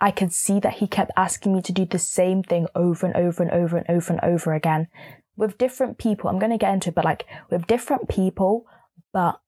I 0.00 0.10
could 0.10 0.32
see 0.32 0.60
that 0.60 0.74
he 0.74 0.86
kept 0.86 1.12
asking 1.16 1.54
me 1.54 1.62
to 1.62 1.72
do 1.72 1.84
the 1.84 1.98
same 1.98 2.42
thing 2.42 2.66
over 2.74 3.06
and 3.06 3.16
over 3.16 3.42
and 3.42 3.52
over 3.52 3.76
and 3.76 3.88
over 3.88 4.12
and 4.12 4.20
over 4.22 4.52
again 4.52 4.88
with 5.36 5.58
different 5.58 5.98
people. 5.98 6.28
I'm 6.28 6.38
going 6.38 6.52
to 6.52 6.58
get 6.58 6.74
into 6.74 6.90
it, 6.90 6.94
but 6.94 7.04
like 7.04 7.26
with 7.50 7.66
different 7.66 8.08
people, 8.08 8.66
but 9.12 9.40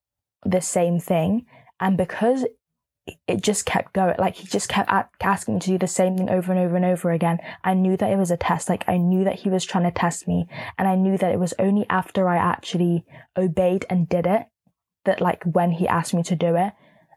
the 0.44 0.60
same 0.60 1.00
thing. 1.00 1.46
And 1.80 1.96
because 1.96 2.44
it 3.26 3.42
just 3.42 3.66
kept 3.66 3.92
going. 3.92 4.14
Like 4.18 4.36
he 4.36 4.46
just 4.46 4.68
kept 4.68 4.90
asking 5.20 5.54
me 5.54 5.60
to 5.60 5.70
do 5.72 5.78
the 5.78 5.86
same 5.86 6.16
thing 6.16 6.30
over 6.30 6.52
and 6.52 6.60
over 6.60 6.76
and 6.76 6.84
over 6.84 7.10
again. 7.10 7.38
I 7.62 7.74
knew 7.74 7.96
that 7.96 8.10
it 8.10 8.16
was 8.16 8.30
a 8.30 8.36
test. 8.36 8.68
Like 8.68 8.84
I 8.88 8.96
knew 8.96 9.24
that 9.24 9.40
he 9.40 9.50
was 9.50 9.64
trying 9.64 9.84
to 9.84 9.90
test 9.90 10.26
me. 10.26 10.46
And 10.78 10.88
I 10.88 10.94
knew 10.94 11.18
that 11.18 11.32
it 11.32 11.38
was 11.38 11.52
only 11.58 11.86
after 11.90 12.28
I 12.28 12.36
actually 12.36 13.04
obeyed 13.36 13.84
and 13.90 14.08
did 14.08 14.26
it 14.26 14.46
that 15.04 15.20
like 15.20 15.44
when 15.44 15.72
he 15.72 15.86
asked 15.86 16.14
me 16.14 16.22
to 16.22 16.36
do 16.36 16.56
it, 16.56 16.72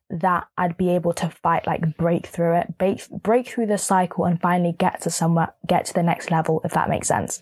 that 0.10 0.48
I'd 0.58 0.78
be 0.78 0.90
able 0.92 1.14
to 1.14 1.30
fight, 1.30 1.68
like 1.68 1.98
break 1.98 2.28
through 2.28 2.58
it, 2.58 2.78
break, 2.78 3.08
break 3.10 3.48
through 3.48 3.68
the 3.68 3.78
cycle 3.78 4.26
and 4.26 4.40
finally 4.40 4.74
get 4.78 5.02
to 5.02 5.10
somewhere, 5.10 5.54
get 5.66 5.86
to 5.86 5.94
the 5.94 6.04
next 6.04 6.32
level, 6.32 6.62
if 6.64 6.72
that 6.72 6.90
makes 6.90 7.08
sense. 7.08 7.42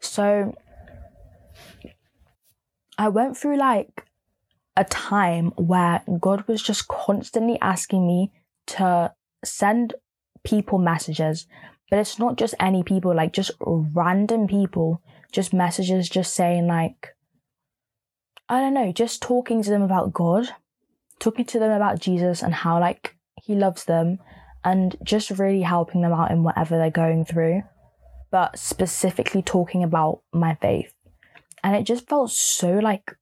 So 0.00 0.56
I 2.98 3.08
went 3.08 3.36
through 3.36 3.56
like 3.56 4.04
a 4.76 4.84
time 4.84 5.52
where 5.56 6.02
God 6.20 6.46
was 6.48 6.62
just 6.62 6.88
constantly 6.88 7.58
asking 7.60 8.06
me 8.06 8.32
to 8.68 9.12
send 9.44 9.94
people 10.44 10.78
messages, 10.78 11.46
but 11.88 12.00
it's 12.00 12.18
not 12.18 12.36
just 12.36 12.54
any 12.58 12.82
people, 12.82 13.14
like 13.14 13.32
just 13.32 13.52
random 13.60 14.48
people, 14.48 15.00
just 15.30 15.52
messages, 15.52 16.08
just 16.08 16.34
saying 16.34 16.66
like, 16.66 17.14
I 18.48 18.60
don't 18.60 18.74
know, 18.74 18.92
just 18.92 19.22
talking 19.22 19.62
to 19.62 19.70
them 19.70 19.82
about 19.82 20.12
God 20.12 20.48
talking 21.22 21.44
to 21.44 21.58
them 21.58 21.70
about 21.70 22.00
Jesus 22.00 22.42
and 22.42 22.52
how 22.52 22.80
like 22.80 23.16
he 23.40 23.54
loves 23.54 23.84
them 23.84 24.18
and 24.64 24.96
just 25.02 25.30
really 25.30 25.62
helping 25.62 26.02
them 26.02 26.12
out 26.12 26.30
in 26.30 26.42
whatever 26.42 26.76
they're 26.76 26.90
going 26.90 27.24
through, 27.24 27.62
but 28.30 28.58
specifically 28.58 29.42
talking 29.42 29.82
about 29.82 30.22
my 30.32 30.56
faith. 30.56 30.92
And 31.62 31.76
it 31.76 31.84
just 31.84 32.08
felt 32.08 32.30
so 32.30 32.74
like 32.74 33.16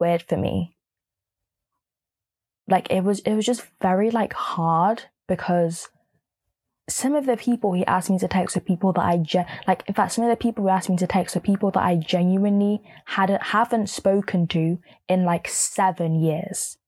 weird 0.00 0.22
for 0.22 0.36
me. 0.36 0.76
Like 2.68 2.90
it 2.90 3.04
was 3.04 3.20
it 3.20 3.34
was 3.34 3.44
just 3.44 3.66
very 3.80 4.10
like 4.10 4.32
hard 4.32 5.04
because 5.28 5.88
some 6.88 7.14
of 7.14 7.26
the 7.26 7.36
people 7.36 7.72
he 7.72 7.84
asked 7.86 8.10
me 8.10 8.18
to 8.18 8.28
text 8.28 8.56
are 8.56 8.60
people 8.60 8.92
that 8.94 9.04
I 9.04 9.18
gen- 9.18 9.46
like. 9.68 9.84
In 9.86 9.94
fact, 9.94 10.12
some 10.12 10.24
of 10.24 10.30
the 10.30 10.36
people 10.36 10.64
who 10.64 10.70
asked 10.70 10.88
me 10.88 10.96
to 10.96 11.06
text 11.06 11.36
are 11.36 11.40
people 11.40 11.70
that 11.72 11.82
I 11.82 11.96
genuinely 11.96 12.80
hadn't 13.04 13.42
haven't 13.42 13.88
spoken 13.88 14.46
to 14.48 14.78
in 15.08 15.24
like 15.24 15.48
seven 15.48 16.18
years 16.18 16.78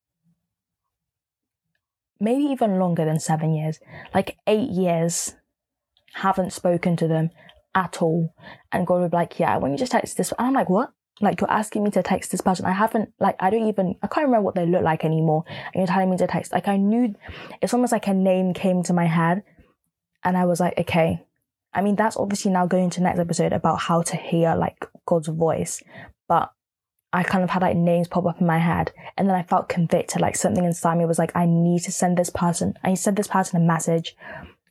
maybe 2.20 2.44
even 2.44 2.78
longer 2.78 3.04
than 3.04 3.20
seven 3.20 3.54
years, 3.54 3.78
like 4.14 4.36
eight 4.46 4.70
years, 4.70 5.34
haven't 6.14 6.52
spoken 6.52 6.96
to 6.96 7.08
them 7.08 7.30
at 7.74 8.02
all. 8.02 8.34
And 8.72 8.86
God 8.86 9.00
would 9.00 9.10
be 9.10 9.16
like, 9.16 9.38
yeah, 9.38 9.56
when 9.56 9.72
you 9.72 9.78
just 9.78 9.92
text 9.92 10.16
this, 10.16 10.32
and 10.38 10.48
I'm 10.48 10.54
like, 10.54 10.68
what? 10.68 10.92
Like 11.20 11.40
you're 11.40 11.50
asking 11.50 11.84
me 11.84 11.90
to 11.92 12.02
text 12.02 12.30
this 12.30 12.40
person. 12.40 12.64
I 12.64 12.72
haven't, 12.72 13.12
like, 13.18 13.36
I 13.40 13.50
don't 13.50 13.68
even, 13.68 13.96
I 14.02 14.06
can't 14.06 14.26
remember 14.26 14.44
what 14.44 14.54
they 14.54 14.66
look 14.66 14.82
like 14.82 15.04
anymore. 15.04 15.44
And 15.48 15.74
you're 15.76 15.86
telling 15.86 16.10
me 16.10 16.16
to 16.16 16.26
text. 16.26 16.52
Like 16.52 16.68
I 16.68 16.76
knew, 16.76 17.14
it's 17.60 17.74
almost 17.74 17.92
like 17.92 18.06
a 18.06 18.14
name 18.14 18.54
came 18.54 18.82
to 18.84 18.92
my 18.92 19.06
head. 19.06 19.42
And 20.24 20.36
I 20.36 20.44
was 20.44 20.60
like, 20.60 20.78
okay. 20.78 21.24
I 21.74 21.82
mean, 21.82 21.96
that's 21.96 22.16
obviously 22.16 22.50
now 22.50 22.66
going 22.66 22.90
to 22.90 23.02
next 23.02 23.20
episode 23.20 23.52
about 23.52 23.80
how 23.80 24.02
to 24.02 24.16
hear 24.16 24.54
like 24.54 24.84
God's 25.06 25.28
voice. 25.28 25.82
But 26.28 26.50
I 27.12 27.22
kind 27.22 27.42
of 27.42 27.50
had 27.50 27.62
like 27.62 27.76
names 27.76 28.08
pop 28.08 28.26
up 28.26 28.40
in 28.40 28.46
my 28.46 28.58
head. 28.58 28.92
And 29.16 29.28
then 29.28 29.36
I 29.36 29.42
felt 29.42 29.68
convicted, 29.68 30.20
like 30.20 30.36
something 30.36 30.64
inside 30.64 30.98
me 30.98 31.06
was 31.06 31.18
like, 31.18 31.34
I 31.34 31.46
need 31.46 31.82
to 31.84 31.92
send 31.92 32.16
this 32.16 32.30
person, 32.30 32.74
I 32.84 32.94
send 32.94 33.16
this 33.16 33.28
person 33.28 33.60
a 33.60 33.64
message 33.64 34.16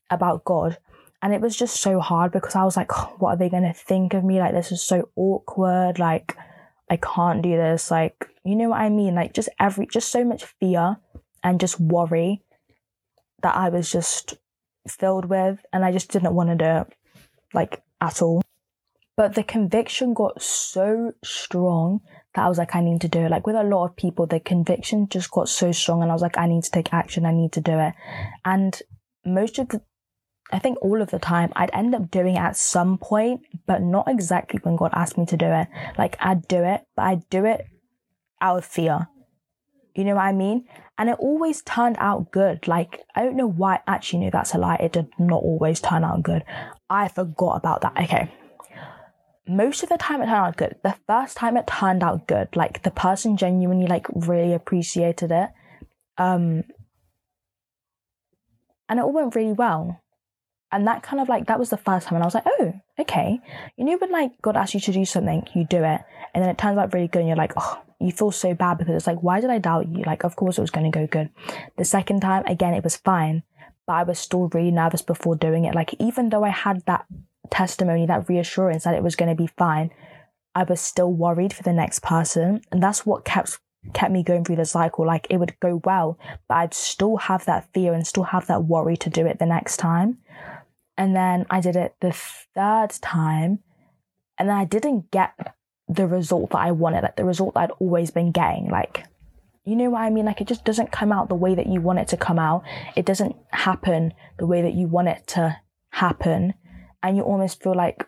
about 0.10 0.45
God. 0.45 0.78
And 1.21 1.34
it 1.34 1.41
was 1.41 1.56
just 1.56 1.82
so 1.82 2.00
hard 2.00 2.32
because 2.32 2.56
I 2.56 2.63
was 2.63 2.78
like, 2.78 2.91
oh, 2.95 3.15
what 3.17 3.30
are 3.32 3.38
they 3.38 3.50
going 3.50 3.63
to 3.63 3.73
think 3.73 4.13
of 4.13 4.23
me? 4.23 4.39
Like, 4.39 4.54
this 4.54 4.71
is 4.71 4.84
so 4.84 5.10
awkward. 5.15 5.97
Like, 5.97 6.38
I 6.91 6.97
can't 6.97 7.41
do 7.41 7.58
this. 7.58 7.89
Like, 7.89 8.30
you 8.43 8.56
know 8.56 8.69
what 8.69 8.82
I 8.82 8.89
mean? 8.89 9.15
Like, 9.15 9.34
just 9.34 9.50
every, 9.60 9.88
just 9.88 10.10
so 10.10 10.23
much 10.23 10.45
fear 10.45 10.97
and 11.43 11.60
just 11.60 11.80
worry 11.80 12.43
that 13.41 13.56
I 13.56 13.69
was 13.69 13.91
just 13.91 14.36
filled 14.88 15.26
with. 15.26 15.65
And 15.73 15.84
I 15.84 15.91
just 15.91 16.12
didn't 16.12 16.36
want 16.36 16.50
to 16.50 16.56
do 16.56 16.82
it, 16.82 16.93
like, 17.52 17.82
at 18.00 18.21
all. 18.21 18.43
But 19.15 19.34
the 19.34 19.43
conviction 19.43 20.13
got 20.13 20.39
so 20.39 21.13
strong 21.23 22.02
that 22.38 22.45
I 22.45 22.50
was 22.50 22.60
like, 22.60 22.76
I 22.76 22.82
need 22.82 23.02
to 23.02 23.08
do 23.08 23.21
it. 23.21 23.32
Like 23.32 23.47
with 23.47 23.56
a 23.56 23.63
lot 23.63 23.86
of 23.86 23.95
people, 23.95 24.28
the 24.28 24.39
conviction 24.39 25.10
just 25.10 25.32
got 25.32 25.50
so 25.50 25.71
strong 25.71 26.02
and 26.02 26.12
I 26.12 26.13
was 26.13 26.21
like, 26.21 26.38
I 26.38 26.47
need 26.47 26.63
to 26.63 26.71
take 26.71 26.93
action. 26.93 27.26
I 27.26 27.34
need 27.34 27.52
to 27.54 27.62
do 27.62 27.78
it. 27.80 27.93
And 28.45 28.80
most 29.26 29.58
of 29.58 29.69
the, 29.69 29.82
I 30.52 30.60
think 30.60 30.78
all 30.82 31.02
of 31.02 31.10
the 31.10 31.17
time 31.17 31.52
I'd 31.56 31.71
end 31.73 31.95
up 31.95 32.12
doing 32.12 32.36
it 32.36 32.39
at 32.39 32.56
some 32.56 33.00
point, 33.00 33.41
but 33.65 33.82
not 33.82 34.08
exactly 34.08 34.60
when 34.62 34.76
God 34.76 34.91
asked 34.93 35.17
me 35.17 35.26
to 35.26 35.36
do 35.36 35.47
it. 35.47 35.67
Like 35.97 36.15
I'd 36.19 36.47
do 36.47 36.63
it, 36.63 36.82
but 36.95 37.02
I'd 37.04 37.30
do 37.30 37.43
it 37.45 37.65
out 38.39 38.60
of 38.60 38.65
fear. 38.65 39.08
You 39.95 40.04
know 40.04 40.15
what 40.15 40.26
I 40.26 40.32
mean? 40.32 40.67
And 41.00 41.10
it 41.10 41.17
always 41.17 41.63
turned 41.63 41.97
out 42.00 42.32
good. 42.32 42.67
Like, 42.67 43.02
I 43.15 43.23
don't 43.23 43.36
know 43.36 43.50
why, 43.50 43.80
actually, 43.88 44.26
no, 44.26 44.30
that's 44.32 44.54
a 44.54 44.60
lie. 44.60 44.76
It 44.76 44.93
did 44.93 45.10
not 45.17 45.41
always 45.41 45.82
turn 45.82 46.04
out 46.04 46.21
good. 46.21 46.43
I 46.88 47.08
forgot 47.08 47.58
about 47.58 47.82
that. 47.82 48.00
Okay 48.04 48.32
most 49.47 49.83
of 49.83 49.89
the 49.89 49.97
time 49.97 50.21
it 50.21 50.25
turned 50.25 50.36
out 50.38 50.57
good. 50.57 50.75
The 50.83 50.95
first 51.07 51.38
time 51.38 51.57
it 51.57 51.67
turned 51.67 52.03
out 52.03 52.27
good, 52.27 52.55
like 52.55 52.83
the 52.83 52.91
person 52.91 53.38
genuinely 53.38 53.88
like 53.88 54.07
really 54.13 54.53
appreciated 54.53 55.31
it. 55.31 55.49
Um 56.17 56.63
and 58.89 58.99
it 58.99 59.03
all 59.03 59.13
went 59.13 59.36
really 59.36 59.53
well. 59.53 60.01
And 60.71 60.86
that 60.88 61.03
kind 61.03 61.21
of 61.21 61.29
like 61.29 61.47
that 61.47 61.60
was 61.60 61.69
the 61.69 61.77
first 61.77 62.07
time 62.07 62.15
and 62.15 62.23
I 62.23 62.27
was 62.27 62.36
like, 62.36 62.45
oh, 62.45 62.73
okay. 62.99 63.39
You 63.77 63.86
know 63.86 63.97
when 63.97 64.12
like 64.12 64.31
God 64.41 64.57
asks 64.57 64.73
you 64.73 64.79
to 64.81 64.91
do 64.91 65.05
something, 65.05 65.47
you 65.55 65.65
do 65.65 65.83
it, 65.83 66.01
and 66.33 66.43
then 66.43 66.49
it 66.49 66.57
turns 66.57 66.77
out 66.77 66.93
really 66.93 67.07
good 67.07 67.19
and 67.19 67.27
you're 67.27 67.38
like, 67.38 67.53
oh, 67.55 67.81
you 67.99 68.12
feel 68.12 68.31
so 68.31 68.53
bad 68.53 68.77
because 68.77 68.95
it's 68.95 69.07
like, 69.07 69.23
why 69.23 69.39
did 69.39 69.49
I 69.49 69.60
doubt 69.60 69.88
you? 69.88 70.03
Like, 70.03 70.23
of 70.23 70.36
course 70.36 70.57
it 70.57 70.62
was 70.62 70.71
gonna 70.71 70.91
go 70.91 71.07
good. 71.07 71.29
The 71.77 71.86
second 71.86 72.19
time, 72.21 72.43
again, 72.45 72.73
it 72.73 72.83
was 72.83 72.97
fine. 72.97 73.43
But 73.86 73.93
I 73.93 74.03
was 74.03 74.19
still 74.19 74.49
really 74.49 74.71
nervous 74.71 75.01
before 75.01 75.38
doing 75.38 75.63
it. 75.63 75.73
Like, 75.73 75.95
even 75.97 76.29
though 76.29 76.43
I 76.43 76.49
had 76.49 76.86
that 76.88 77.05
testimony, 77.49 78.05
that 78.05 78.29
reassurance 78.29 78.83
that 78.83 78.95
it 78.95 79.03
was 79.03 79.15
going 79.15 79.29
to 79.29 79.36
be 79.36 79.49
fine, 79.57 79.91
I 80.55 80.63
was 80.63 80.81
still 80.81 81.12
worried 81.12 81.53
for 81.53 81.63
the 81.63 81.73
next 81.73 82.01
person. 82.01 82.62
And 82.71 82.81
that's 82.81 83.05
what 83.05 83.25
kept 83.25 83.60
kept 83.93 84.12
me 84.12 84.23
going 84.23 84.43
through 84.43 84.57
the 84.57 84.65
cycle. 84.65 85.05
Like 85.05 85.27
it 85.29 85.38
would 85.38 85.60
go 85.60 85.81
well, 85.83 86.17
but 86.47 86.55
I'd 86.55 86.73
still 86.73 87.17
have 87.17 87.45
that 87.45 87.71
fear 87.73 87.93
and 87.93 88.05
still 88.05 88.23
have 88.23 88.47
that 88.47 88.65
worry 88.65 88.97
to 88.97 89.10
do 89.10 89.25
it 89.25 89.39
the 89.39 89.45
next 89.45 89.77
time. 89.77 90.17
And 90.97 91.15
then 91.15 91.45
I 91.49 91.62
did 91.62 91.75
it 91.75 91.95
the 92.01 92.12
third 92.12 92.89
time, 93.01 93.60
and 94.39 94.49
then 94.49 94.55
I 94.55 94.65
didn't 94.65 95.12
get 95.12 95.55
the 95.88 96.07
result 96.07 96.49
that 96.51 96.57
I 96.57 96.71
wanted, 96.71 97.03
like 97.03 97.15
the 97.15 97.23
result 97.25 97.53
that 97.53 97.60
I'd 97.62 97.71
always 97.79 98.12
been 98.12 98.31
getting. 98.31 98.69
Like, 98.69 99.05
you 99.63 99.75
know 99.75 99.91
what 99.91 100.01
I 100.01 100.10
mean? 100.10 100.25
Like 100.25 100.41
it 100.41 100.47
just 100.47 100.65
doesn't 100.65 100.91
come 100.91 101.12
out 101.12 101.29
the 101.29 101.36
way 101.36 101.53
that 101.55 101.67
you 101.67 101.81
want 101.81 101.99
it 101.99 102.07
to 102.10 102.17
come 102.17 102.39
out. 102.39 102.63
It 102.95 103.05
doesn't 103.05 103.36
happen 103.51 104.13
the 104.39 104.47
way 104.47 104.62
that 104.63 104.73
you 104.73 104.88
want 104.88 105.07
it 105.07 105.27
to 105.27 105.57
happen 105.91 106.55
and 107.08 107.17
you 107.17 107.24
almost 107.24 107.62
feel 107.63 107.76
like 107.76 108.06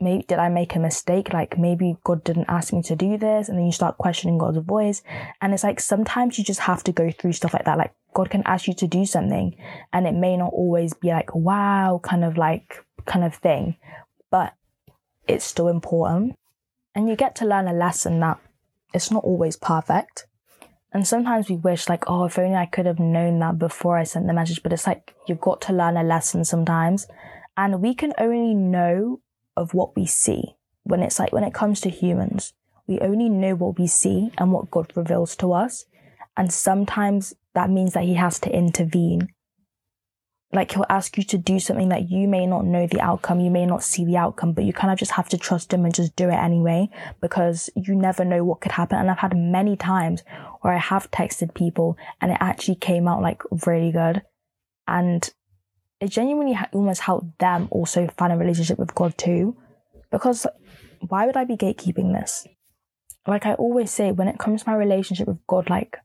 maybe 0.00 0.24
did 0.24 0.38
I 0.38 0.48
make 0.48 0.74
a 0.74 0.80
mistake? 0.80 1.32
Like 1.32 1.58
maybe 1.58 1.96
God 2.04 2.24
didn't 2.24 2.46
ask 2.48 2.72
me 2.72 2.82
to 2.82 2.96
do 2.96 3.16
this, 3.16 3.48
and 3.48 3.58
then 3.58 3.66
you 3.66 3.72
start 3.72 3.98
questioning 3.98 4.38
God's 4.38 4.58
voice. 4.58 5.02
And 5.40 5.54
it's 5.54 5.64
like 5.64 5.80
sometimes 5.80 6.38
you 6.38 6.44
just 6.44 6.60
have 6.60 6.82
to 6.84 6.92
go 6.92 7.10
through 7.10 7.32
stuff 7.34 7.54
like 7.54 7.64
that. 7.66 7.78
Like 7.78 7.92
God 8.14 8.30
can 8.30 8.42
ask 8.46 8.66
you 8.66 8.74
to 8.74 8.86
do 8.86 9.06
something, 9.06 9.56
and 9.92 10.06
it 10.06 10.14
may 10.14 10.36
not 10.36 10.52
always 10.52 10.94
be 10.94 11.08
like 11.08 11.34
wow, 11.34 12.00
kind 12.02 12.24
of 12.24 12.36
like 12.36 12.84
kind 13.06 13.24
of 13.24 13.34
thing, 13.34 13.76
but 14.30 14.54
it's 15.28 15.44
still 15.44 15.68
important. 15.68 16.34
And 16.94 17.08
you 17.08 17.14
get 17.14 17.36
to 17.36 17.46
learn 17.46 17.68
a 17.68 17.72
lesson 17.72 18.18
that 18.20 18.38
it's 18.92 19.10
not 19.10 19.22
always 19.22 19.56
perfect. 19.56 20.26
And 20.92 21.06
sometimes 21.06 21.48
we 21.48 21.54
wish 21.54 21.88
like, 21.88 22.02
oh, 22.08 22.24
if 22.24 22.36
only 22.36 22.56
I 22.56 22.66
could 22.66 22.86
have 22.86 22.98
known 22.98 23.38
that 23.38 23.60
before 23.60 23.96
I 23.96 24.02
sent 24.02 24.26
the 24.26 24.32
message. 24.32 24.62
But 24.62 24.72
it's 24.72 24.88
like 24.88 25.14
you've 25.28 25.40
got 25.40 25.60
to 25.62 25.72
learn 25.72 25.96
a 25.96 26.02
lesson 26.02 26.44
sometimes. 26.44 27.06
And 27.60 27.82
we 27.82 27.92
can 27.92 28.14
only 28.16 28.54
know 28.54 29.20
of 29.54 29.74
what 29.74 29.94
we 29.94 30.06
see 30.06 30.56
when 30.84 31.02
it's 31.02 31.18
like 31.18 31.30
when 31.30 31.44
it 31.44 31.52
comes 31.52 31.82
to 31.82 31.90
humans. 31.90 32.54
We 32.86 32.98
only 33.00 33.28
know 33.28 33.54
what 33.54 33.78
we 33.78 33.86
see 33.86 34.30
and 34.38 34.50
what 34.50 34.70
God 34.70 34.90
reveals 34.96 35.36
to 35.36 35.52
us. 35.52 35.84
And 36.38 36.50
sometimes 36.50 37.34
that 37.54 37.68
means 37.68 37.92
that 37.92 38.04
He 38.04 38.14
has 38.14 38.40
to 38.40 38.50
intervene. 38.50 39.28
Like 40.54 40.72
He'll 40.72 40.86
ask 40.88 41.18
you 41.18 41.22
to 41.24 41.36
do 41.36 41.60
something 41.60 41.90
that 41.90 42.10
you 42.10 42.28
may 42.28 42.46
not 42.46 42.64
know 42.64 42.86
the 42.86 43.02
outcome, 43.02 43.40
you 43.40 43.50
may 43.50 43.66
not 43.66 43.82
see 43.82 44.06
the 44.06 44.16
outcome, 44.16 44.54
but 44.54 44.64
you 44.64 44.72
kind 44.72 44.90
of 44.90 44.98
just 44.98 45.12
have 45.12 45.28
to 45.28 45.36
trust 45.36 45.70
Him 45.70 45.84
and 45.84 45.92
just 45.92 46.16
do 46.16 46.30
it 46.30 46.42
anyway 46.42 46.88
because 47.20 47.68
you 47.76 47.94
never 47.94 48.24
know 48.24 48.42
what 48.42 48.62
could 48.62 48.72
happen. 48.72 48.96
And 48.98 49.10
I've 49.10 49.18
had 49.18 49.36
many 49.36 49.76
times 49.76 50.22
where 50.62 50.72
I 50.72 50.78
have 50.78 51.10
texted 51.10 51.54
people 51.54 51.98
and 52.22 52.32
it 52.32 52.38
actually 52.40 52.76
came 52.76 53.06
out 53.06 53.20
like 53.20 53.42
really 53.66 53.92
good. 53.92 54.22
And 54.88 55.30
it 56.00 56.10
genuinely 56.10 56.58
almost 56.72 57.02
helped 57.02 57.38
them 57.38 57.68
also 57.70 58.08
find 58.16 58.32
a 58.32 58.36
relationship 58.36 58.78
with 58.78 58.94
God 58.94 59.16
too. 59.18 59.56
Because 60.10 60.46
why 61.08 61.26
would 61.26 61.36
I 61.36 61.44
be 61.44 61.56
gatekeeping 61.56 62.12
this? 62.12 62.46
Like 63.26 63.46
I 63.46 63.54
always 63.54 63.90
say, 63.90 64.10
when 64.10 64.28
it 64.28 64.38
comes 64.38 64.62
to 64.62 64.70
my 64.70 64.76
relationship 64.76 65.28
with 65.28 65.46
God, 65.46 65.68
like 65.68 65.98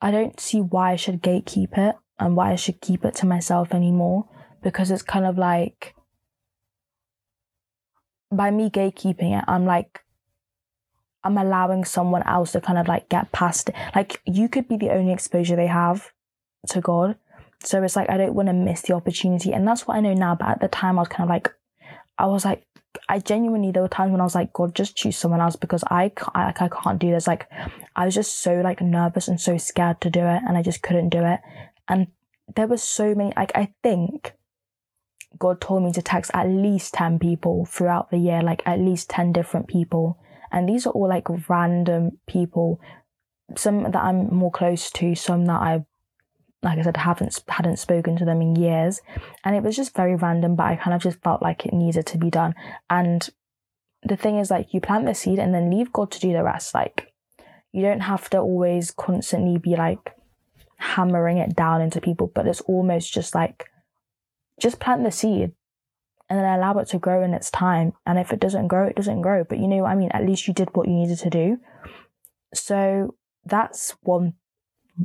I 0.00 0.10
don't 0.10 0.38
see 0.40 0.60
why 0.60 0.92
I 0.92 0.96
should 0.96 1.22
gatekeep 1.22 1.78
it 1.78 1.96
and 2.18 2.36
why 2.36 2.52
I 2.52 2.56
should 2.56 2.80
keep 2.80 3.04
it 3.04 3.14
to 3.16 3.26
myself 3.26 3.72
anymore. 3.72 4.28
Because 4.62 4.90
it's 4.90 5.02
kind 5.02 5.26
of 5.26 5.38
like 5.38 5.94
by 8.32 8.50
me 8.50 8.68
gatekeeping 8.68 9.38
it, 9.38 9.44
I'm 9.46 9.64
like 9.64 10.00
I'm 11.22 11.38
allowing 11.38 11.84
someone 11.84 12.22
else 12.24 12.52
to 12.52 12.60
kind 12.60 12.78
of 12.78 12.88
like 12.88 13.08
get 13.08 13.32
past 13.32 13.70
it. 13.70 13.74
Like 13.94 14.20
you 14.26 14.48
could 14.48 14.68
be 14.68 14.76
the 14.76 14.90
only 14.90 15.12
exposure 15.12 15.56
they 15.56 15.68
have 15.68 16.12
to 16.68 16.80
God. 16.80 17.16
So 17.64 17.82
it's 17.82 17.96
like 17.96 18.10
I 18.10 18.16
don't 18.16 18.34
want 18.34 18.48
to 18.48 18.52
miss 18.52 18.82
the 18.82 18.94
opportunity. 18.94 19.52
And 19.52 19.66
that's 19.66 19.86
what 19.86 19.96
I 19.96 20.00
know 20.00 20.14
now. 20.14 20.34
But 20.34 20.48
at 20.48 20.60
the 20.60 20.68
time 20.68 20.98
I 20.98 21.02
was 21.02 21.08
kind 21.08 21.24
of 21.24 21.30
like 21.30 21.52
I 22.18 22.26
was 22.26 22.44
like 22.44 22.66
I 23.08 23.18
genuinely 23.18 23.72
there 23.72 23.82
were 23.82 23.88
times 23.88 24.12
when 24.12 24.20
I 24.20 24.24
was 24.24 24.34
like, 24.34 24.52
God, 24.52 24.74
just 24.74 24.96
choose 24.96 25.16
someone 25.16 25.40
else 25.40 25.56
because 25.56 25.82
I 25.88 26.12
like 26.34 26.62
I 26.62 26.68
can't 26.68 26.98
do 26.98 27.10
this. 27.10 27.26
Like 27.26 27.48
I 27.96 28.04
was 28.04 28.14
just 28.14 28.40
so 28.40 28.60
like 28.60 28.80
nervous 28.80 29.28
and 29.28 29.40
so 29.40 29.56
scared 29.58 30.00
to 30.02 30.10
do 30.10 30.20
it, 30.20 30.42
and 30.46 30.56
I 30.56 30.62
just 30.62 30.82
couldn't 30.82 31.08
do 31.08 31.24
it. 31.24 31.40
And 31.88 32.08
there 32.54 32.66
was 32.66 32.82
so 32.82 33.14
many. 33.14 33.32
Like 33.36 33.52
I 33.54 33.72
think 33.82 34.34
God 35.38 35.60
told 35.60 35.82
me 35.82 35.92
to 35.92 36.02
text 36.02 36.30
at 36.34 36.48
least 36.48 36.94
10 36.94 37.18
people 37.18 37.66
throughout 37.66 38.10
the 38.10 38.18
year, 38.18 38.42
like 38.42 38.62
at 38.66 38.78
least 38.78 39.10
10 39.10 39.32
different 39.32 39.66
people. 39.68 40.18
And 40.52 40.68
these 40.68 40.86
are 40.86 40.90
all 40.90 41.08
like 41.08 41.26
random 41.48 42.18
people, 42.26 42.80
some 43.56 43.82
that 43.82 43.96
I'm 43.96 44.32
more 44.32 44.52
close 44.52 44.90
to, 44.92 45.14
some 45.14 45.46
that 45.46 45.60
I, 45.60 45.84
like 46.64 46.78
I 46.78 46.82
said, 46.82 46.96
haven't, 46.96 47.44
hadn't 47.46 47.78
spoken 47.78 48.16
to 48.16 48.24
them 48.24 48.40
in 48.40 48.56
years. 48.56 49.02
And 49.44 49.54
it 49.54 49.62
was 49.62 49.76
just 49.76 49.94
very 49.94 50.16
random, 50.16 50.56
but 50.56 50.64
I 50.64 50.76
kind 50.76 50.94
of 50.94 51.02
just 51.02 51.22
felt 51.22 51.42
like 51.42 51.66
it 51.66 51.74
needed 51.74 52.06
to 52.06 52.18
be 52.18 52.30
done. 52.30 52.54
And 52.88 53.28
the 54.02 54.16
thing 54.16 54.38
is 54.38 54.50
like 54.50 54.72
you 54.72 54.80
plant 54.80 55.04
the 55.04 55.14
seed 55.14 55.38
and 55.38 55.54
then 55.54 55.70
leave 55.70 55.92
God 55.92 56.10
to 56.12 56.20
do 56.20 56.32
the 56.32 56.42
rest. 56.42 56.74
Like 56.74 57.12
you 57.70 57.82
don't 57.82 58.00
have 58.00 58.30
to 58.30 58.38
always 58.38 58.90
constantly 58.90 59.58
be 59.58 59.76
like 59.76 60.14
hammering 60.78 61.36
it 61.36 61.54
down 61.54 61.82
into 61.82 62.00
people, 62.00 62.32
but 62.34 62.46
it's 62.46 62.62
almost 62.62 63.12
just 63.12 63.34
like, 63.34 63.66
just 64.58 64.80
plant 64.80 65.04
the 65.04 65.10
seed 65.10 65.52
and 66.30 66.38
then 66.38 66.58
allow 66.58 66.78
it 66.78 66.88
to 66.88 66.98
grow 66.98 67.22
in 67.22 67.34
its 67.34 67.50
time. 67.50 67.92
And 68.06 68.18
if 68.18 68.32
it 68.32 68.40
doesn't 68.40 68.68
grow, 68.68 68.86
it 68.86 68.96
doesn't 68.96 69.20
grow. 69.20 69.44
But 69.44 69.58
you 69.58 69.68
know 69.68 69.82
what 69.82 69.90
I 69.90 69.96
mean? 69.96 70.10
At 70.12 70.24
least 70.24 70.48
you 70.48 70.54
did 70.54 70.70
what 70.72 70.88
you 70.88 70.94
needed 70.94 71.18
to 71.18 71.30
do. 71.30 71.58
So 72.54 73.16
that's 73.44 73.94
one, 74.00 74.34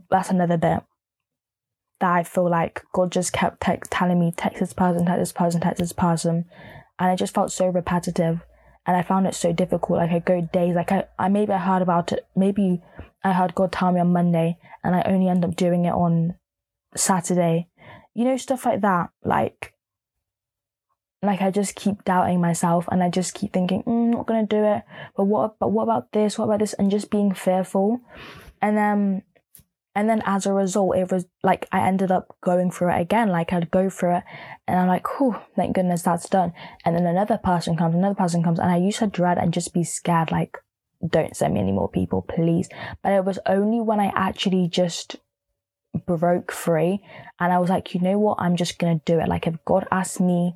that's 0.09 0.29
another 0.29 0.55
bit 0.55 0.83
that 1.99 2.11
I 2.11 2.23
feel 2.23 2.49
like 2.49 2.83
God 2.93 3.11
just 3.11 3.33
kept 3.33 3.61
telling 3.89 4.19
me, 4.19 4.33
text 4.35 4.59
this 4.59 4.73
person, 4.73 5.05
text 5.05 5.19
this 5.19 5.31
person, 5.31 5.61
text 5.61 5.79
this 5.79 5.93
person. 5.93 6.45
And 6.97 7.11
it 7.11 7.17
just 7.17 7.33
felt 7.33 7.51
so 7.51 7.67
repetitive. 7.67 8.41
And 8.85 8.97
I 8.97 9.03
found 9.03 9.27
it 9.27 9.35
so 9.35 9.53
difficult. 9.53 9.99
Like 9.99 10.11
I 10.11 10.19
go 10.19 10.41
days, 10.41 10.75
like 10.75 10.91
I, 10.91 11.05
I 11.17 11.29
maybe 11.29 11.51
I 11.51 11.57
heard 11.57 11.81
about 11.81 12.11
it, 12.11 12.25
maybe 12.35 12.81
I 13.23 13.33
heard 13.33 13.55
God 13.55 13.71
tell 13.71 13.91
me 13.91 13.99
on 13.99 14.13
Monday 14.13 14.57
and 14.83 14.95
I 14.95 15.03
only 15.03 15.27
end 15.27 15.43
up 15.45 15.55
doing 15.55 15.85
it 15.85 15.93
on 15.93 16.35
Saturday 16.95 17.69
you 18.19 18.25
know, 18.25 18.35
stuff 18.35 18.65
like 18.65 18.81
that. 18.81 19.11
Like, 19.23 19.73
like 21.21 21.41
I 21.41 21.51
just 21.51 21.75
keep 21.75 22.03
doubting 22.03 22.41
myself 22.41 22.85
and 22.91 23.01
I 23.01 23.09
just 23.09 23.33
keep 23.33 23.53
thinking, 23.53 23.81
mm, 23.83 23.87
I'm 23.87 24.11
not 24.11 24.27
gonna 24.27 24.45
do 24.45 24.61
it. 24.63 24.83
But 25.15 25.23
what, 25.23 25.57
but 25.57 25.71
what 25.71 25.83
about 25.83 26.11
this? 26.11 26.37
What 26.37 26.45
about 26.45 26.59
this? 26.59 26.73
And 26.73 26.91
just 26.91 27.11
being 27.11 27.33
fearful. 27.33 28.01
And 28.61 28.77
then, 28.77 29.23
and 29.99 30.09
then 30.09 30.23
as 30.25 30.45
a 30.45 30.53
result, 30.53 30.95
it 30.95 31.11
was 31.11 31.25
like 31.43 31.67
I 31.73 31.85
ended 31.85 32.09
up 32.09 32.33
going 32.39 32.71
through 32.71 32.91
it 32.91 33.01
again. 33.01 33.27
Like 33.27 33.51
I'd 33.51 33.69
go 33.69 33.89
through 33.89 34.15
it 34.15 34.23
and 34.65 34.79
I'm 34.79 34.87
like, 34.87 35.19
whew, 35.19 35.35
thank 35.57 35.75
goodness 35.75 36.03
that's 36.03 36.29
done. 36.29 36.53
And 36.85 36.95
then 36.95 37.05
another 37.05 37.37
person 37.37 37.75
comes, 37.75 37.95
another 37.95 38.15
person 38.15 38.41
comes, 38.41 38.59
and 38.59 38.71
I 38.71 38.77
used 38.77 38.99
to 38.99 39.07
dread 39.07 39.37
and 39.37 39.53
just 39.53 39.73
be 39.73 39.83
scared, 39.83 40.31
like, 40.31 40.57
don't 41.05 41.35
send 41.35 41.53
me 41.53 41.59
any 41.59 41.73
more 41.73 41.89
people, 41.89 42.21
please. 42.21 42.69
But 43.03 43.11
it 43.11 43.25
was 43.25 43.39
only 43.45 43.81
when 43.81 43.99
I 43.99 44.13
actually 44.15 44.69
just 44.69 45.17
broke 46.05 46.53
free 46.53 47.03
and 47.37 47.51
I 47.51 47.59
was 47.59 47.69
like, 47.69 47.93
you 47.93 47.99
know 47.99 48.19
what? 48.19 48.37
I'm 48.39 48.55
just 48.55 48.79
going 48.79 48.99
to 48.99 49.03
do 49.03 49.19
it. 49.19 49.27
Like, 49.27 49.47
if 49.47 49.55
God 49.65 49.85
asked 49.91 50.21
me 50.21 50.55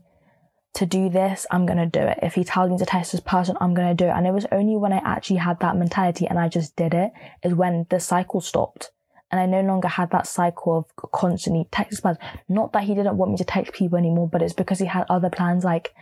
to 0.76 0.86
do 0.86 1.10
this, 1.10 1.46
I'm 1.52 1.66
going 1.66 1.80
to 1.80 1.86
do 1.86 2.00
it. 2.00 2.20
If 2.22 2.36
he 2.36 2.46
tells 2.46 2.70
me 2.70 2.78
to 2.78 2.86
test 2.86 3.12
this 3.12 3.20
person, 3.20 3.58
I'm 3.60 3.74
going 3.74 3.90
to 3.90 4.04
do 4.06 4.08
it. 4.08 4.14
And 4.14 4.26
it 4.26 4.32
was 4.32 4.46
only 4.54 4.78
when 4.78 4.94
I 4.94 5.02
actually 5.04 5.40
had 5.40 5.60
that 5.60 5.76
mentality 5.76 6.28
and 6.28 6.40
I 6.40 6.48
just 6.48 6.78
did 6.78 6.94
it 6.94 7.12
is 7.44 7.54
when 7.54 7.88
the 7.90 8.00
cycle 8.00 8.40
stopped. 8.40 8.93
And 9.34 9.40
I 9.40 9.48
no 9.48 9.62
longer 9.68 9.88
had 9.88 10.12
that 10.12 10.28
cycle 10.28 10.78
of 10.78 11.12
constantly 11.12 11.68
text 11.72 12.04
plans. 12.04 12.20
Not 12.48 12.72
that 12.74 12.84
he 12.84 12.94
didn't 12.94 13.18
want 13.18 13.32
me 13.32 13.38
to 13.38 13.44
text 13.44 13.74
people 13.74 13.98
anymore, 13.98 14.30
but 14.32 14.44
it's 14.44 14.54
because 14.54 14.78
he 14.78 14.86
had 14.86 15.08
other 15.10 15.32
plans. 15.32 15.64
Like 15.64 15.96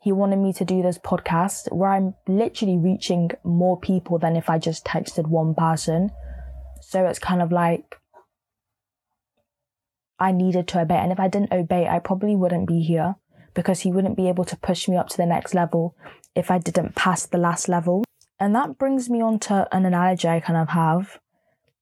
he 0.00 0.12
wanted 0.12 0.36
me 0.36 0.52
to 0.52 0.64
do 0.64 0.82
this 0.82 0.96
podcast 0.96 1.72
where 1.72 1.90
I'm 1.90 2.14
literally 2.28 2.78
reaching 2.78 3.32
more 3.42 3.76
people 3.76 4.20
than 4.20 4.36
if 4.36 4.48
I 4.48 4.60
just 4.60 4.84
texted 4.84 5.26
one 5.26 5.52
person. 5.52 6.10
So 6.80 7.04
it's 7.06 7.18
kind 7.18 7.42
of 7.42 7.50
like, 7.50 7.96
I 10.20 10.30
needed 10.30 10.68
to 10.68 10.82
obey. 10.82 10.94
And 10.94 11.10
if 11.10 11.18
I 11.18 11.26
didn't 11.26 11.52
obey, 11.52 11.88
I 11.88 11.98
probably 11.98 12.36
wouldn't 12.36 12.68
be 12.68 12.82
here 12.82 13.16
because 13.52 13.80
he 13.80 13.90
wouldn't 13.90 14.16
be 14.16 14.28
able 14.28 14.44
to 14.44 14.56
push 14.56 14.86
me 14.86 14.96
up 14.96 15.08
to 15.08 15.16
the 15.16 15.26
next 15.26 15.54
level 15.54 15.96
if 16.36 16.52
I 16.52 16.58
didn't 16.58 16.94
pass 16.94 17.26
the 17.26 17.36
last 17.36 17.68
level. 17.68 18.04
And 18.38 18.54
that 18.54 18.78
brings 18.78 19.10
me 19.10 19.20
on 19.22 19.40
to 19.40 19.66
an 19.72 19.84
analogy 19.86 20.28
I 20.28 20.38
kind 20.38 20.56
of 20.56 20.68
have 20.68 21.18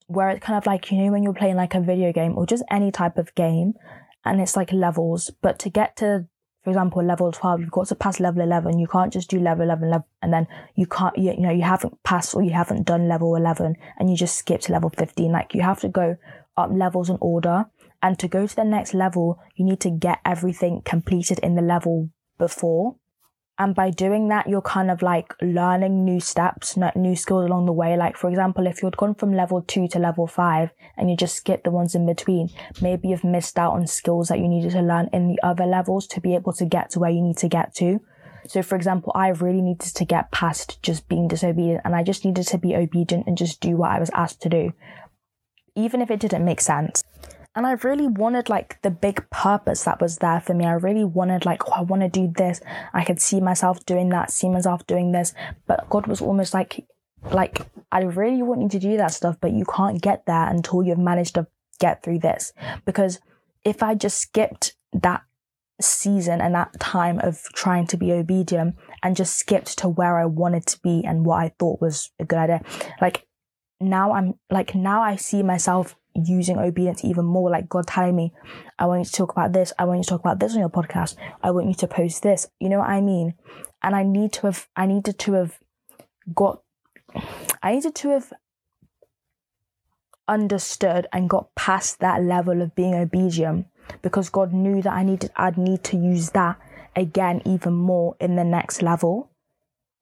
where 0.06 0.30
it's 0.30 0.44
kind 0.44 0.56
of 0.56 0.66
like, 0.66 0.90
you 0.90 0.98
know, 0.98 1.12
when 1.12 1.22
you're 1.22 1.34
playing 1.34 1.56
like 1.56 1.74
a 1.74 1.80
video 1.80 2.12
game 2.12 2.36
or 2.36 2.46
just 2.46 2.64
any 2.70 2.90
type 2.90 3.18
of 3.18 3.34
game 3.34 3.74
and 4.24 4.40
it's 4.40 4.56
like 4.56 4.72
levels, 4.72 5.30
but 5.42 5.58
to 5.60 5.70
get 5.70 5.96
to, 5.96 6.26
for 6.62 6.70
example, 6.70 7.02
level 7.02 7.30
12, 7.32 7.60
you've 7.60 7.70
got 7.70 7.88
to 7.88 7.94
pass 7.94 8.20
level 8.20 8.42
11. 8.42 8.78
You 8.78 8.86
can't 8.86 9.12
just 9.12 9.30
do 9.30 9.38
level 9.38 9.64
11, 9.64 9.90
level, 9.90 10.06
and 10.22 10.32
then 10.32 10.46
you 10.74 10.86
can't, 10.86 11.16
you, 11.16 11.32
you 11.32 11.40
know, 11.40 11.50
you 11.50 11.62
haven't 11.62 12.02
passed 12.02 12.34
or 12.34 12.42
you 12.42 12.52
haven't 12.52 12.86
done 12.86 13.08
level 13.08 13.34
11 13.36 13.76
and 13.98 14.10
you 14.10 14.16
just 14.16 14.36
skip 14.36 14.60
to 14.62 14.72
level 14.72 14.90
15. 14.90 15.30
Like 15.30 15.54
you 15.54 15.62
have 15.62 15.80
to 15.80 15.88
go 15.88 16.16
up 16.56 16.70
levels 16.72 17.10
in 17.10 17.18
order 17.20 17.66
and 18.02 18.18
to 18.18 18.28
go 18.28 18.46
to 18.46 18.56
the 18.56 18.64
next 18.64 18.92
level, 18.92 19.40
you 19.56 19.64
need 19.64 19.80
to 19.80 19.90
get 19.90 20.20
everything 20.24 20.82
completed 20.84 21.38
in 21.38 21.54
the 21.54 21.62
level 21.62 22.10
before. 22.36 22.96
And 23.56 23.72
by 23.72 23.90
doing 23.90 24.28
that, 24.28 24.48
you're 24.48 24.60
kind 24.60 24.90
of 24.90 25.00
like 25.00 25.32
learning 25.40 26.04
new 26.04 26.18
steps, 26.18 26.76
new 26.96 27.14
skills 27.14 27.44
along 27.44 27.66
the 27.66 27.72
way. 27.72 27.96
Like, 27.96 28.16
for 28.16 28.28
example, 28.28 28.66
if 28.66 28.82
you'd 28.82 28.96
gone 28.96 29.14
from 29.14 29.32
level 29.32 29.62
two 29.62 29.86
to 29.88 30.00
level 30.00 30.26
five 30.26 30.70
and 30.96 31.08
you 31.08 31.16
just 31.16 31.36
skip 31.36 31.62
the 31.62 31.70
ones 31.70 31.94
in 31.94 32.04
between, 32.04 32.48
maybe 32.82 33.08
you've 33.08 33.22
missed 33.22 33.56
out 33.56 33.74
on 33.74 33.86
skills 33.86 34.26
that 34.28 34.40
you 34.40 34.48
needed 34.48 34.72
to 34.72 34.80
learn 34.80 35.08
in 35.12 35.28
the 35.28 35.38
other 35.44 35.66
levels 35.66 36.08
to 36.08 36.20
be 36.20 36.34
able 36.34 36.52
to 36.54 36.64
get 36.64 36.90
to 36.90 36.98
where 36.98 37.10
you 37.10 37.22
need 37.22 37.36
to 37.38 37.48
get 37.48 37.72
to. 37.76 38.00
So, 38.48 38.60
for 38.60 38.74
example, 38.74 39.12
I 39.14 39.28
really 39.28 39.62
needed 39.62 39.94
to 39.94 40.04
get 40.04 40.32
past 40.32 40.82
just 40.82 41.08
being 41.08 41.28
disobedient 41.28 41.82
and 41.84 41.94
I 41.94 42.02
just 42.02 42.24
needed 42.24 42.48
to 42.48 42.58
be 42.58 42.74
obedient 42.74 43.28
and 43.28 43.38
just 43.38 43.60
do 43.60 43.76
what 43.76 43.92
I 43.92 44.00
was 44.00 44.10
asked 44.14 44.42
to 44.42 44.48
do, 44.48 44.72
even 45.76 46.02
if 46.02 46.10
it 46.10 46.18
didn't 46.18 46.44
make 46.44 46.60
sense 46.60 47.04
and 47.54 47.66
I 47.66 47.72
really 47.72 48.08
wanted 48.08 48.48
like 48.48 48.82
the 48.82 48.90
big 48.90 49.28
purpose 49.30 49.84
that 49.84 50.00
was 50.00 50.18
there 50.18 50.40
for 50.40 50.54
me. 50.54 50.64
I 50.64 50.72
really 50.72 51.04
wanted 51.04 51.46
like, 51.46 51.68
oh, 51.68 51.72
I 51.72 51.80
want 51.82 52.02
to 52.02 52.08
do 52.08 52.32
this. 52.36 52.60
I 52.92 53.04
could 53.04 53.20
see 53.20 53.40
myself 53.40 53.84
doing 53.86 54.08
that, 54.08 54.32
see 54.32 54.48
myself 54.48 54.86
doing 54.86 55.12
this. 55.12 55.34
But 55.66 55.88
God 55.88 56.06
was 56.08 56.20
almost 56.20 56.52
like, 56.52 56.84
like, 57.30 57.60
I 57.92 58.02
really 58.02 58.42
want 58.42 58.62
you 58.62 58.68
to 58.70 58.78
do 58.78 58.96
that 58.96 59.12
stuff, 59.12 59.36
but 59.40 59.52
you 59.52 59.64
can't 59.64 60.02
get 60.02 60.26
there 60.26 60.48
until 60.48 60.82
you've 60.82 60.98
managed 60.98 61.36
to 61.36 61.46
get 61.78 62.02
through 62.02 62.18
this. 62.18 62.52
Because 62.84 63.20
if 63.64 63.82
I 63.82 63.94
just 63.94 64.18
skipped 64.18 64.74
that 64.92 65.22
season 65.80 66.40
and 66.40 66.54
that 66.54 66.78
time 66.80 67.20
of 67.20 67.40
trying 67.54 67.86
to 67.86 67.96
be 67.96 68.12
obedient 68.12 68.76
and 69.02 69.16
just 69.16 69.36
skipped 69.36 69.78
to 69.78 69.88
where 69.88 70.18
I 70.18 70.24
wanted 70.24 70.66
to 70.66 70.80
be 70.80 71.04
and 71.04 71.24
what 71.24 71.40
I 71.40 71.52
thought 71.58 71.80
was 71.80 72.10
a 72.18 72.24
good 72.24 72.38
idea, 72.38 72.62
like 73.00 73.28
now 73.80 74.12
I'm 74.12 74.34
like, 74.50 74.74
now 74.74 75.02
I 75.02 75.14
see 75.14 75.42
myself 75.44 75.94
using 76.14 76.58
obedience 76.58 77.04
even 77.04 77.24
more, 77.24 77.50
like 77.50 77.68
God 77.68 77.86
telling 77.86 78.14
me, 78.14 78.32
I 78.78 78.86
want 78.86 79.00
you 79.00 79.04
to 79.06 79.12
talk 79.12 79.32
about 79.32 79.52
this, 79.52 79.72
I 79.78 79.84
want 79.84 79.98
you 79.98 80.04
to 80.04 80.10
talk 80.10 80.20
about 80.20 80.40
this 80.40 80.52
on 80.52 80.60
your 80.60 80.68
podcast, 80.68 81.16
I 81.42 81.50
want 81.50 81.68
you 81.68 81.74
to 81.74 81.86
post 81.86 82.22
this. 82.22 82.48
You 82.60 82.68
know 82.68 82.78
what 82.78 82.88
I 82.88 83.00
mean? 83.00 83.34
And 83.82 83.94
I 83.94 84.02
need 84.02 84.32
to 84.34 84.46
have 84.46 84.68
I 84.76 84.86
needed 84.86 85.18
to 85.20 85.32
have 85.34 85.58
got 86.34 86.62
I 87.62 87.74
needed 87.74 87.94
to 87.96 88.10
have 88.10 88.32
understood 90.26 91.06
and 91.12 91.28
got 91.28 91.54
past 91.54 92.00
that 92.00 92.22
level 92.22 92.62
of 92.62 92.74
being 92.74 92.94
obedient 92.94 93.66
because 94.00 94.30
God 94.30 94.52
knew 94.52 94.80
that 94.82 94.92
I 94.92 95.02
needed 95.02 95.30
I'd 95.36 95.58
need 95.58 95.84
to 95.84 95.96
use 95.96 96.30
that 96.30 96.58
again 96.96 97.42
even 97.44 97.74
more 97.74 98.16
in 98.20 98.36
the 98.36 98.44
next 98.44 98.82
level, 98.82 99.30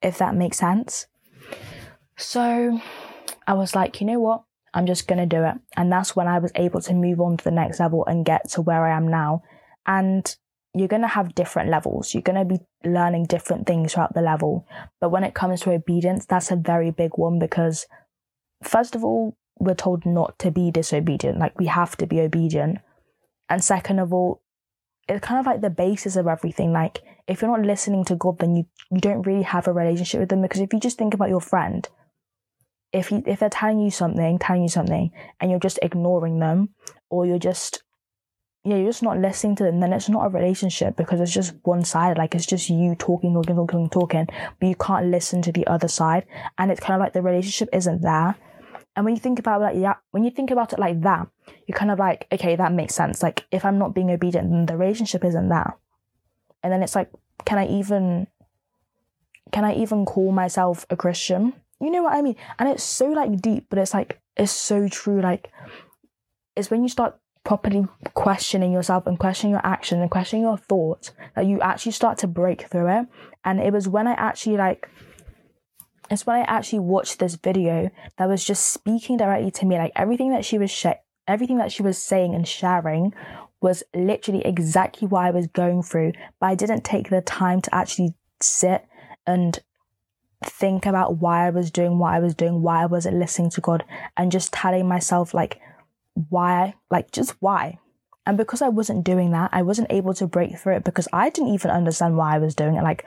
if 0.01 0.17
that 0.19 0.35
makes 0.35 0.57
sense. 0.59 1.07
So 2.17 2.79
I 3.47 3.53
was 3.53 3.75
like, 3.75 3.99
you 3.99 4.07
know 4.07 4.19
what? 4.19 4.43
I'm 4.73 4.85
just 4.85 5.07
going 5.07 5.19
to 5.19 5.25
do 5.25 5.43
it. 5.43 5.55
And 5.77 5.91
that's 5.91 6.15
when 6.15 6.27
I 6.27 6.39
was 6.39 6.51
able 6.55 6.81
to 6.81 6.93
move 6.93 7.21
on 7.21 7.37
to 7.37 7.43
the 7.43 7.51
next 7.51 7.79
level 7.79 8.05
and 8.05 8.25
get 8.25 8.49
to 8.51 8.61
where 8.61 8.85
I 8.85 8.95
am 8.95 9.07
now. 9.07 9.43
And 9.85 10.35
you're 10.73 10.87
going 10.87 11.03
to 11.03 11.07
have 11.07 11.35
different 11.35 11.69
levels. 11.69 12.13
You're 12.13 12.23
going 12.23 12.39
to 12.39 12.57
be 12.57 12.89
learning 12.89 13.25
different 13.25 13.67
things 13.67 13.93
throughout 13.93 14.15
the 14.15 14.21
level. 14.21 14.67
But 14.99 15.09
when 15.09 15.23
it 15.23 15.35
comes 15.35 15.61
to 15.61 15.71
obedience, 15.71 16.25
that's 16.25 16.49
a 16.49 16.55
very 16.55 16.89
big 16.89 17.11
one 17.15 17.37
because, 17.37 17.85
first 18.63 18.95
of 18.95 19.03
all, 19.03 19.37
we're 19.59 19.75
told 19.75 20.05
not 20.05 20.39
to 20.39 20.49
be 20.49 20.71
disobedient. 20.71 21.37
Like, 21.37 21.59
we 21.59 21.67
have 21.67 21.95
to 21.97 22.07
be 22.07 22.21
obedient. 22.21 22.79
And 23.49 23.63
second 23.63 23.99
of 23.99 24.11
all, 24.11 24.41
it's 25.07 25.23
kind 25.23 25.39
of 25.39 25.45
like 25.45 25.61
the 25.61 25.69
basis 25.69 26.15
of 26.15 26.25
everything. 26.25 26.71
Like, 26.71 27.01
if 27.27 27.41
you're 27.41 27.55
not 27.55 27.65
listening 27.65 28.03
to 28.05 28.15
God, 28.15 28.39
then 28.39 28.55
you, 28.55 28.65
you 28.89 28.99
don't 28.99 29.21
really 29.21 29.43
have 29.43 29.67
a 29.67 29.73
relationship 29.73 30.21
with 30.21 30.29
them. 30.29 30.41
Because 30.41 30.61
if 30.61 30.73
you 30.73 30.79
just 30.79 30.97
think 30.97 31.13
about 31.13 31.29
your 31.29 31.41
friend, 31.41 31.87
if 32.93 33.11
if 33.11 33.39
they're 33.39 33.49
telling 33.49 33.79
you 33.79 33.91
something, 33.91 34.39
telling 34.39 34.61
you 34.61 34.69
something, 34.69 35.11
and 35.39 35.51
you're 35.51 35.59
just 35.59 35.79
ignoring 35.81 36.39
them, 36.39 36.69
or 37.09 37.25
you're 37.25 37.39
just 37.39 37.83
yeah, 38.65 38.77
you're 38.77 38.89
just 38.89 39.03
not 39.03 39.17
listening 39.17 39.57
to 39.57 39.63
them, 39.63 39.81
then 39.81 39.91
it's 39.91 40.07
not 40.07 40.25
a 40.25 40.29
relationship 40.29 40.95
because 40.95 41.19
it's 41.19 41.33
just 41.33 41.53
one 41.63 41.83
sided. 41.83 42.17
Like 42.17 42.33
it's 42.33 42.45
just 42.45 42.69
you 42.69 42.95
talking, 42.95 43.33
talking, 43.33 43.55
talking, 43.55 43.89
talking, 43.89 44.27
but 44.59 44.67
you 44.67 44.75
can't 44.75 45.07
listen 45.07 45.41
to 45.41 45.51
the 45.51 45.67
other 45.67 45.89
side. 45.89 46.25
And 46.57 46.71
it's 46.71 46.79
kind 46.79 46.93
of 46.93 47.03
like 47.03 47.11
the 47.11 47.21
relationship 47.21 47.67
isn't 47.73 48.01
there. 48.01 48.35
And 48.95 49.03
when 49.03 49.15
you 49.15 49.19
think 49.19 49.39
about 49.39 49.59
like 49.59 49.75
yeah, 49.75 49.95
when 50.11 50.23
you 50.23 50.31
think 50.31 50.51
about 50.51 50.71
it 50.71 50.79
like 50.79 51.01
that, 51.01 51.27
you're 51.67 51.77
kind 51.77 51.91
of 51.91 51.99
like, 51.99 52.27
okay, 52.31 52.55
that 52.55 52.71
makes 52.71 52.95
sense. 52.95 53.21
Like 53.21 53.45
if 53.51 53.65
I'm 53.65 53.79
not 53.79 53.93
being 53.93 54.11
obedient, 54.11 54.49
then 54.49 54.65
the 54.65 54.77
relationship 54.77 55.25
isn't 55.25 55.49
there. 55.49 55.77
And 56.61 56.71
then 56.71 56.83
it's 56.83 56.95
like, 56.95 57.11
can 57.43 57.57
I 57.57 57.67
even 57.67 58.27
can 59.51 59.65
I 59.65 59.73
even 59.75 60.05
call 60.05 60.31
myself 60.31 60.85
a 60.89 60.95
Christian? 60.95 61.53
You 61.83 61.91
know 61.91 62.03
what 62.03 62.13
I 62.13 62.21
mean? 62.21 62.37
And 62.57 62.69
it's 62.69 62.83
so 62.83 63.07
like 63.07 63.41
deep, 63.41 63.67
but 63.69 63.77
it's 63.77 63.93
like 63.93 64.21
it's 64.37 64.53
so 64.53 64.87
true. 64.87 65.21
Like 65.21 65.51
it's 66.55 66.71
when 66.71 66.81
you 66.81 66.87
start 66.87 67.19
properly 67.43 67.85
questioning 68.13 68.71
yourself 68.71 69.05
and 69.05 69.19
questioning 69.19 69.51
your 69.51 69.65
action 69.65 69.99
and 69.99 70.09
questioning 70.09 70.43
your 70.43 70.57
thoughts 70.57 71.11
that 71.35 71.45
you 71.45 71.59
actually 71.59 71.91
start 71.91 72.17
to 72.19 72.27
break 72.27 72.69
through 72.69 72.87
it. 72.87 73.07
And 73.43 73.59
it 73.59 73.73
was 73.73 73.89
when 73.89 74.07
I 74.07 74.13
actually 74.13 74.55
like 74.55 74.89
it's 76.09 76.25
when 76.25 76.37
I 76.37 76.43
actually 76.43 76.79
watched 76.79 77.19
this 77.19 77.35
video 77.35 77.89
that 78.17 78.29
was 78.29 78.45
just 78.45 78.69
speaking 78.69 79.17
directly 79.17 79.51
to 79.51 79.65
me. 79.65 79.77
Like 79.77 79.91
everything 79.93 80.31
that 80.31 80.45
she 80.45 80.57
was 80.57 80.71
sh- 80.71 80.85
everything 81.27 81.57
that 81.57 81.73
she 81.73 81.83
was 81.83 81.97
saying 81.97 82.33
and 82.33 82.47
sharing 82.47 83.13
was 83.61 83.83
literally 83.93 84.45
exactly 84.45 85.05
what 85.05 85.25
I 85.25 85.31
was 85.31 85.47
going 85.47 85.83
through, 85.83 86.13
but 86.39 86.47
I 86.47 86.55
didn't 86.55 86.85
take 86.85 87.09
the 87.09 87.19
time 87.19 87.61
to 87.61 87.75
actually 87.75 88.13
sit 88.41 88.85
and 89.25 89.59
think 90.45 90.85
about 90.85 91.17
why 91.17 91.47
I 91.47 91.49
was 91.49 91.71
doing 91.71 91.99
what 91.99 92.13
I 92.13 92.19
was 92.19 92.35
doing, 92.35 92.61
why 92.61 92.83
I 92.83 92.85
wasn't 92.85 93.17
listening 93.17 93.49
to 93.51 93.61
God, 93.61 93.83
and 94.17 94.31
just 94.31 94.53
telling 94.53 94.87
myself, 94.87 95.33
like, 95.33 95.59
why, 96.29 96.75
like, 96.91 97.11
just 97.11 97.35
why. 97.39 97.79
And 98.25 98.37
because 98.37 98.61
I 98.61 98.69
wasn't 98.69 99.03
doing 99.03 99.31
that, 99.31 99.49
I 99.53 99.63
wasn't 99.63 99.91
able 99.91 100.13
to 100.15 100.27
break 100.27 100.57
through 100.57 100.77
it 100.77 100.83
because 100.83 101.07
I 101.11 101.29
didn't 101.29 101.53
even 101.53 101.71
understand 101.71 102.15
why 102.15 102.35
I 102.35 102.39
was 102.39 102.55
doing 102.55 102.75
it. 102.75 102.83
Like, 102.83 103.05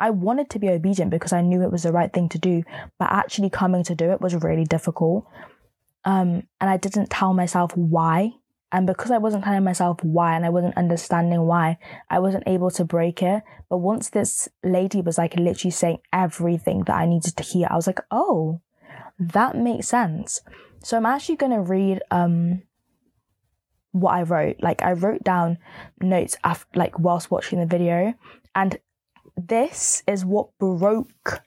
I 0.00 0.10
wanted 0.10 0.50
to 0.50 0.58
be 0.58 0.70
obedient 0.70 1.10
because 1.10 1.32
I 1.32 1.42
knew 1.42 1.62
it 1.62 1.70
was 1.70 1.82
the 1.82 1.92
right 1.92 2.12
thing 2.12 2.28
to 2.30 2.38
do, 2.38 2.62
but 2.98 3.12
actually 3.12 3.50
coming 3.50 3.84
to 3.84 3.94
do 3.94 4.10
it 4.10 4.20
was 4.20 4.34
really 4.34 4.64
difficult. 4.64 5.26
Um, 6.04 6.46
and 6.60 6.70
I 6.70 6.76
didn't 6.76 7.10
tell 7.10 7.32
myself 7.34 7.76
why 7.76 8.32
and 8.72 8.86
because 8.86 9.10
I 9.10 9.18
wasn't 9.18 9.44
telling 9.44 9.62
myself 9.62 10.02
why 10.02 10.34
and 10.34 10.44
I 10.44 10.50
wasn't 10.50 10.76
understanding 10.76 11.42
why, 11.42 11.78
I 12.10 12.18
wasn't 12.18 12.44
able 12.46 12.70
to 12.72 12.84
break 12.84 13.22
it. 13.22 13.42
But 13.68 13.78
once 13.78 14.10
this 14.10 14.48
lady 14.64 15.00
was 15.00 15.16
like 15.16 15.36
literally 15.36 15.70
saying 15.70 15.98
everything 16.12 16.82
that 16.84 16.96
I 16.96 17.06
needed 17.06 17.36
to 17.36 17.42
hear, 17.42 17.68
I 17.70 17.76
was 17.76 17.86
like, 17.86 18.00
oh, 18.10 18.60
that 19.18 19.56
makes 19.56 19.88
sense. 19.88 20.40
So 20.82 20.96
I'm 20.96 21.06
actually 21.06 21.36
going 21.36 21.52
to 21.52 21.60
read 21.60 22.00
um, 22.10 22.62
what 23.92 24.14
I 24.14 24.22
wrote. 24.22 24.56
Like 24.60 24.82
I 24.82 24.92
wrote 24.92 25.22
down 25.22 25.58
notes 26.00 26.36
after, 26.42 26.66
like 26.76 26.98
whilst 26.98 27.30
watching 27.30 27.60
the 27.60 27.66
video, 27.66 28.14
and 28.54 28.76
this 29.36 30.02
is 30.06 30.24
what 30.24 30.56
broke 30.58 31.42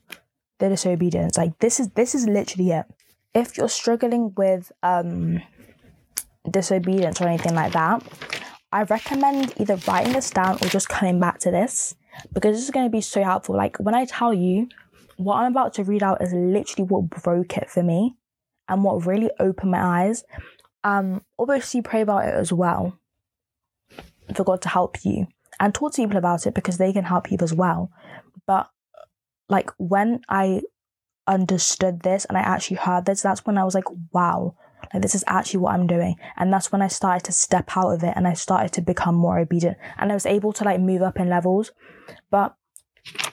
the 0.60 0.70
disobedience. 0.70 1.38
Like 1.38 1.60
this 1.60 1.80
is 1.80 1.90
this 1.90 2.16
is 2.16 2.26
literally 2.26 2.72
it. 2.72 2.86
If 3.34 3.58
you're 3.58 3.70
struggling 3.70 4.34
with 4.36 4.72
um 4.82 5.42
disobedience 6.52 7.22
or 7.22 7.28
anything 7.28 7.56
like 7.56 7.74
that, 7.74 8.04
I 8.72 8.84
recommend 8.84 9.54
either 9.60 9.78
writing 9.88 10.14
this 10.14 10.30
down 10.30 10.56
or 10.56 10.68
just 10.68 10.90
coming 10.90 11.20
back 11.20 11.40
to 11.40 11.52
this 11.52 11.96
because 12.34 12.56
this 12.56 12.64
is 12.64 12.72
going 12.72 12.86
to 12.86 12.92
be 12.92 13.02
so 13.02 13.24
helpful. 13.24 13.56
Like 13.56 13.78
when 13.78 13.96
I 13.96 14.06
tell 14.06 14.34
you 14.34 14.68
what 15.18 15.38
I'm 15.38 15.52
about 15.52 15.74
to 15.76 15.84
read 15.84 16.04
out 16.04 16.22
is 16.22 16.34
literally 16.34 16.88
what 16.88 17.10
broke 17.10 17.58
it 17.58 17.70
for 17.70 17.84
me 17.84 18.16
and 18.68 18.84
what 18.84 19.06
really 19.06 19.30
opened 19.40 19.72
my 19.72 20.06
eyes. 20.06 20.24
Um, 20.84 21.24
obviously, 21.40 21.82
pray 21.82 22.02
about 22.02 22.28
it 22.28 22.34
as 22.34 22.54
well 22.54 22.98
for 24.36 24.44
God 24.44 24.62
to 24.62 24.70
help 24.70 25.04
you 25.04 25.28
and 25.60 25.74
talk 25.74 25.94
to 25.94 26.02
people 26.02 26.18
about 26.18 26.46
it 26.46 26.54
because 26.54 26.78
they 26.78 26.94
can 26.94 27.04
help 27.04 27.32
you 27.32 27.38
as 27.42 27.54
well. 27.54 27.92
But 28.46 28.70
like 29.50 29.72
when 29.78 30.22
I 30.30 30.62
understood 31.26 32.02
this 32.02 32.26
and 32.26 32.38
I 32.38 32.42
actually 32.42 32.78
heard 32.78 33.06
this, 33.06 33.22
that's 33.22 33.46
when 33.46 33.58
I 33.58 33.64
was 33.64 33.76
like, 33.76 33.86
wow, 34.12 34.56
like 34.94 35.02
this 35.02 35.16
is 35.16 35.24
actually 35.28 35.60
what 35.60 35.74
I'm 35.74 35.88
doing. 35.88 36.16
And 36.38 36.52
that's 36.52 36.72
when 36.72 36.82
I 36.82 36.88
started 36.88 37.26
to 37.26 37.32
step 37.32 37.76
out 37.76 37.92
of 37.92 38.04
it 38.04 38.14
and 38.16 38.28
I 38.28 38.34
started 38.34 38.72
to 38.74 38.82
become 38.82 39.16
more 39.16 39.40
obedient 39.40 39.78
and 39.98 40.12
I 40.12 40.16
was 40.16 40.26
able 40.26 40.54
to 40.54 40.64
like 40.64 40.80
move 40.80 41.02
up 41.02 41.20
in 41.20 41.30
levels. 41.30 41.72
But 42.30 42.56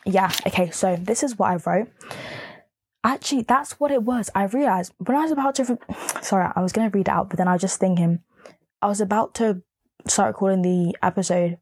yeah, 0.05 0.31
okay, 0.47 0.71
so 0.71 0.97
this 0.97 1.23
is 1.23 1.39
what 1.39 1.51
I 1.51 1.57
wrote. 1.71 1.89
Actually, 3.03 3.43
that's 3.43 3.79
what 3.79 3.91
it 3.91 4.03
was. 4.03 4.31
I 4.35 4.45
realized 4.45 4.93
when 4.99 5.17
I 5.17 5.23
was 5.23 5.33
about 5.33 5.55
to, 5.57 5.79
sorry, 6.23 6.51
I 6.55 6.63
was 6.63 6.73
going 6.73 6.91
to 6.91 6.97
read 6.97 7.09
it 7.09 7.13
out, 7.13 7.29
but 7.31 7.39
then 7.39 7.49
I 7.49 7.53
was 7.53 7.63
just 7.63 7.81
thinking, 7.81 8.21
I 8.81 8.87
was 8.87 9.01
about 9.01 9.35
to 9.37 9.63
start 10.07 10.29
recording 10.29 10.63
the 10.63 10.97
episode 11.03 11.59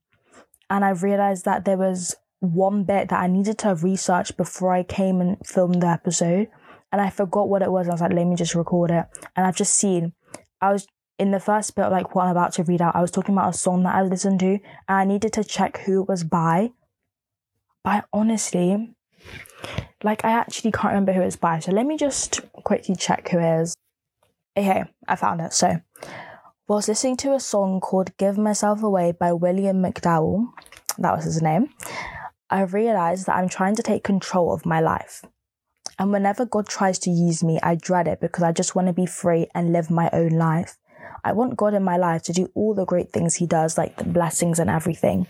and 0.70 0.84
I 0.84 0.90
realized 0.90 1.44
that 1.44 1.64
there 1.64 1.76
was 1.76 2.14
one 2.40 2.82
bit 2.82 3.08
that 3.10 3.20
I 3.20 3.28
needed 3.28 3.58
to 3.58 3.76
research 3.76 4.36
before 4.36 4.72
I 4.72 4.82
came 4.82 5.20
and 5.20 5.36
filmed 5.46 5.82
the 5.82 5.86
episode 5.86 6.48
and 6.92 7.00
I 7.00 7.10
forgot 7.10 7.48
what 7.48 7.62
it 7.62 7.72
was. 7.72 7.88
I 7.88 7.92
was 7.92 8.00
like, 8.00 8.12
let 8.12 8.26
me 8.26 8.36
just 8.36 8.54
record 8.54 8.90
it. 8.90 9.06
And 9.34 9.46
I've 9.46 9.56
just 9.56 9.74
seen, 9.74 10.12
I 10.60 10.72
was 10.72 10.86
in 11.18 11.30
the 11.30 11.40
first 11.40 11.74
bit, 11.74 11.88
like 11.88 12.14
what 12.14 12.24
I'm 12.24 12.30
about 12.30 12.52
to 12.54 12.62
read 12.62 12.82
out, 12.82 12.94
I 12.94 13.00
was 13.00 13.10
talking 13.10 13.34
about 13.34 13.54
a 13.54 13.58
song 13.58 13.82
that 13.84 13.94
I 13.94 14.02
listened 14.02 14.40
to, 14.40 14.46
and 14.46 14.60
I 14.88 15.04
needed 15.04 15.32
to 15.34 15.44
check 15.44 15.78
who 15.78 16.02
it 16.02 16.08
was 16.08 16.22
by. 16.22 16.70
But 17.82 18.04
honestly, 18.12 18.94
like 20.04 20.24
I 20.24 20.30
actually 20.30 20.72
can't 20.72 20.92
remember 20.92 21.12
who 21.12 21.22
it's 21.22 21.36
by. 21.36 21.58
So 21.60 21.72
let 21.72 21.86
me 21.86 21.96
just 21.96 22.40
quickly 22.52 22.94
check 22.94 23.28
who 23.30 23.38
it 23.38 23.62
is. 23.62 23.74
Okay, 24.56 24.84
I 25.08 25.16
found 25.16 25.40
it. 25.40 25.54
So, 25.54 25.80
was 26.68 26.88
listening 26.88 27.16
to 27.18 27.34
a 27.34 27.40
song 27.40 27.80
called 27.80 28.16
Give 28.18 28.36
Myself 28.36 28.82
Away 28.82 29.12
by 29.12 29.32
William 29.32 29.82
McDowell, 29.82 30.52
that 30.98 31.16
was 31.16 31.24
his 31.24 31.42
name, 31.42 31.70
I 32.50 32.62
realized 32.62 33.26
that 33.26 33.36
I'm 33.36 33.48
trying 33.48 33.76
to 33.76 33.82
take 33.82 34.04
control 34.04 34.52
of 34.52 34.66
my 34.66 34.80
life. 34.80 35.24
And 35.98 36.10
whenever 36.10 36.46
God 36.46 36.66
tries 36.68 36.98
to 37.00 37.10
use 37.10 37.44
me, 37.44 37.58
I 37.62 37.74
dread 37.74 38.08
it 38.08 38.20
because 38.20 38.42
I 38.42 38.52
just 38.52 38.74
want 38.74 38.88
to 38.88 38.92
be 38.92 39.06
free 39.06 39.46
and 39.54 39.72
live 39.72 39.90
my 39.90 40.10
own 40.12 40.30
life. 40.30 40.76
I 41.24 41.32
want 41.32 41.56
God 41.56 41.74
in 41.74 41.84
my 41.84 41.96
life 41.96 42.22
to 42.24 42.32
do 42.32 42.50
all 42.54 42.74
the 42.74 42.84
great 42.84 43.10
things 43.10 43.36
He 43.36 43.46
does, 43.46 43.78
like 43.78 43.96
the 43.96 44.04
blessings 44.04 44.58
and 44.58 44.68
everything, 44.68 45.26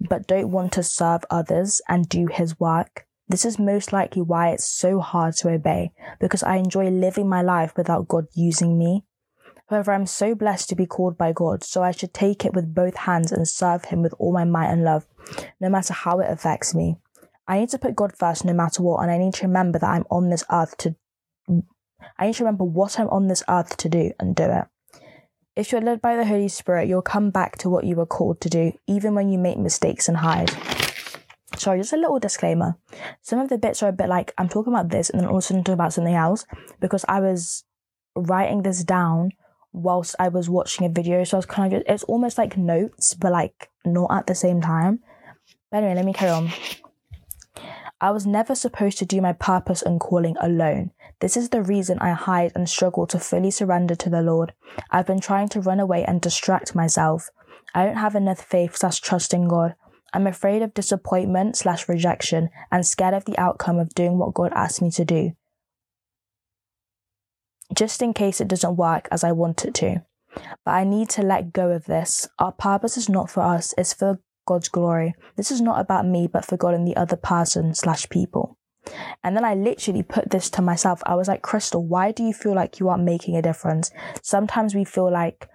but 0.00 0.26
don't 0.26 0.50
want 0.50 0.72
to 0.72 0.82
serve 0.82 1.24
others 1.30 1.80
and 1.88 2.08
do 2.08 2.26
His 2.26 2.58
work. 2.60 3.06
This 3.28 3.46
is 3.46 3.58
most 3.58 3.92
likely 3.92 4.20
why 4.20 4.50
it's 4.50 4.66
so 4.66 5.00
hard 5.00 5.34
to 5.36 5.48
obey, 5.48 5.92
because 6.20 6.42
I 6.42 6.56
enjoy 6.56 6.88
living 6.90 7.28
my 7.28 7.40
life 7.40 7.72
without 7.76 8.08
God 8.08 8.26
using 8.34 8.78
me. 8.78 9.04
However, 9.68 9.92
I'm 9.92 10.06
so 10.06 10.34
blessed 10.34 10.68
to 10.68 10.76
be 10.76 10.84
called 10.84 11.16
by 11.16 11.32
God, 11.32 11.64
so 11.64 11.82
I 11.82 11.90
should 11.90 12.12
take 12.12 12.44
it 12.44 12.52
with 12.52 12.74
both 12.74 12.96
hands 12.96 13.32
and 13.32 13.48
serve 13.48 13.86
Him 13.86 14.02
with 14.02 14.12
all 14.18 14.32
my 14.32 14.44
might 14.44 14.70
and 14.70 14.84
love, 14.84 15.06
no 15.58 15.70
matter 15.70 15.94
how 15.94 16.20
it 16.20 16.30
affects 16.30 16.74
me. 16.74 16.96
I 17.46 17.60
need 17.60 17.68
to 17.70 17.78
put 17.78 17.96
God 17.96 18.16
first 18.16 18.44
no 18.44 18.52
matter 18.52 18.82
what, 18.82 19.02
and 19.02 19.10
I 19.10 19.18
need 19.18 19.34
to 19.34 19.46
remember 19.46 19.78
that 19.78 19.90
I'm 19.90 20.06
on 20.10 20.30
this 20.30 20.44
earth 20.50 20.76
to. 20.78 20.96
I 22.18 22.26
need 22.26 22.34
to 22.34 22.44
remember 22.44 22.64
what 22.64 22.98
I'm 22.98 23.08
on 23.08 23.28
this 23.28 23.42
earth 23.48 23.76
to 23.78 23.88
do 23.88 24.12
and 24.18 24.34
do 24.34 24.44
it. 24.44 24.64
If 25.56 25.70
you're 25.70 25.80
led 25.80 26.02
by 26.02 26.16
the 26.16 26.26
Holy 26.26 26.48
Spirit, 26.48 26.88
you'll 26.88 27.02
come 27.02 27.30
back 27.30 27.58
to 27.58 27.70
what 27.70 27.84
you 27.84 27.96
were 27.96 28.06
called 28.06 28.40
to 28.40 28.48
do, 28.48 28.72
even 28.86 29.14
when 29.14 29.30
you 29.30 29.38
make 29.38 29.58
mistakes 29.58 30.08
and 30.08 30.16
hide. 30.18 30.50
Sorry, 31.56 31.78
just 31.78 31.92
a 31.92 31.96
little 31.96 32.18
disclaimer. 32.18 32.76
Some 33.22 33.38
of 33.38 33.48
the 33.48 33.58
bits 33.58 33.82
are 33.82 33.88
a 33.88 33.92
bit 33.92 34.08
like 34.08 34.32
I'm 34.36 34.48
talking 34.48 34.72
about 34.72 34.88
this 34.88 35.10
and 35.10 35.20
then 35.20 35.28
also 35.28 35.54
talking 35.54 35.74
about 35.74 35.92
something 35.92 36.14
else 36.14 36.44
because 36.80 37.04
I 37.08 37.20
was 37.20 37.64
writing 38.16 38.62
this 38.62 38.82
down 38.82 39.30
whilst 39.72 40.16
I 40.18 40.28
was 40.28 40.50
watching 40.50 40.86
a 40.86 40.90
video. 40.90 41.22
So 41.24 41.36
I 41.36 41.38
was 41.38 41.46
kind 41.46 41.72
of 41.72 41.78
just, 41.78 41.90
it's 41.90 42.02
almost 42.04 42.38
like 42.38 42.56
notes, 42.56 43.14
but 43.14 43.32
like 43.32 43.70
not 43.84 44.10
at 44.10 44.26
the 44.26 44.34
same 44.34 44.60
time. 44.60 45.00
But 45.70 45.78
anyway, 45.78 45.94
let 45.94 46.04
me 46.04 46.12
carry 46.12 46.32
on. 46.32 46.50
I 48.04 48.10
was 48.10 48.26
never 48.26 48.54
supposed 48.54 48.98
to 48.98 49.06
do 49.06 49.22
my 49.22 49.32
purpose 49.32 49.80
and 49.80 49.98
calling 49.98 50.36
alone. 50.38 50.90
This 51.20 51.38
is 51.38 51.48
the 51.48 51.62
reason 51.62 51.98
I 52.00 52.10
hide 52.10 52.52
and 52.54 52.68
struggle 52.68 53.06
to 53.06 53.18
fully 53.18 53.50
surrender 53.50 53.94
to 53.94 54.10
the 54.10 54.20
Lord. 54.20 54.52
I've 54.90 55.06
been 55.06 55.20
trying 55.20 55.48
to 55.48 55.60
run 55.62 55.80
away 55.80 56.04
and 56.04 56.20
distract 56.20 56.74
myself. 56.74 57.30
I 57.74 57.86
don't 57.86 57.96
have 57.96 58.14
enough 58.14 58.44
faith 58.44 58.76
slash 58.76 59.00
trust 59.00 59.32
in 59.32 59.48
God. 59.48 59.74
I'm 60.12 60.26
afraid 60.26 60.60
of 60.60 60.74
disappointment 60.74 61.56
slash 61.56 61.88
rejection 61.88 62.50
and 62.70 62.86
scared 62.86 63.14
of 63.14 63.24
the 63.24 63.38
outcome 63.38 63.78
of 63.78 63.94
doing 63.94 64.18
what 64.18 64.34
God 64.34 64.52
asked 64.54 64.82
me 64.82 64.90
to 64.90 65.04
do. 65.06 65.32
Just 67.74 68.02
in 68.02 68.12
case 68.12 68.38
it 68.38 68.48
doesn't 68.48 68.76
work 68.76 69.08
as 69.10 69.24
I 69.24 69.32
want 69.32 69.64
it 69.64 69.72
to. 69.76 70.04
But 70.62 70.72
I 70.72 70.84
need 70.84 71.08
to 71.10 71.22
let 71.22 71.54
go 71.54 71.70
of 71.70 71.86
this. 71.86 72.28
Our 72.38 72.52
purpose 72.52 72.98
is 72.98 73.08
not 73.08 73.30
for 73.30 73.40
us, 73.40 73.72
it's 73.78 73.94
for 73.94 74.20
God's 74.46 74.68
glory. 74.68 75.14
This 75.36 75.50
is 75.50 75.60
not 75.60 75.80
about 75.80 76.06
me, 76.06 76.26
but 76.26 76.44
for 76.44 76.56
God 76.56 76.74
and 76.74 76.86
the 76.86 76.96
other 76.96 77.16
person 77.16 77.74
slash 77.74 78.08
people. 78.08 78.58
And 79.22 79.34
then 79.36 79.44
I 79.44 79.54
literally 79.54 80.02
put 80.02 80.30
this 80.30 80.50
to 80.50 80.62
myself. 80.62 81.02
I 81.06 81.14
was 81.14 81.28
like, 81.28 81.42
Chrystal, 81.42 81.82
why 81.82 82.12
do 82.12 82.22
you 82.22 82.32
feel 82.32 82.54
like 82.54 82.78
you 82.78 82.88
aren't 82.88 83.04
making 83.04 83.36
a 83.36 83.42
difference? 83.42 83.90
Sometimes 84.22 84.74
we 84.74 84.84
feel 84.84 85.10
like 85.10 85.48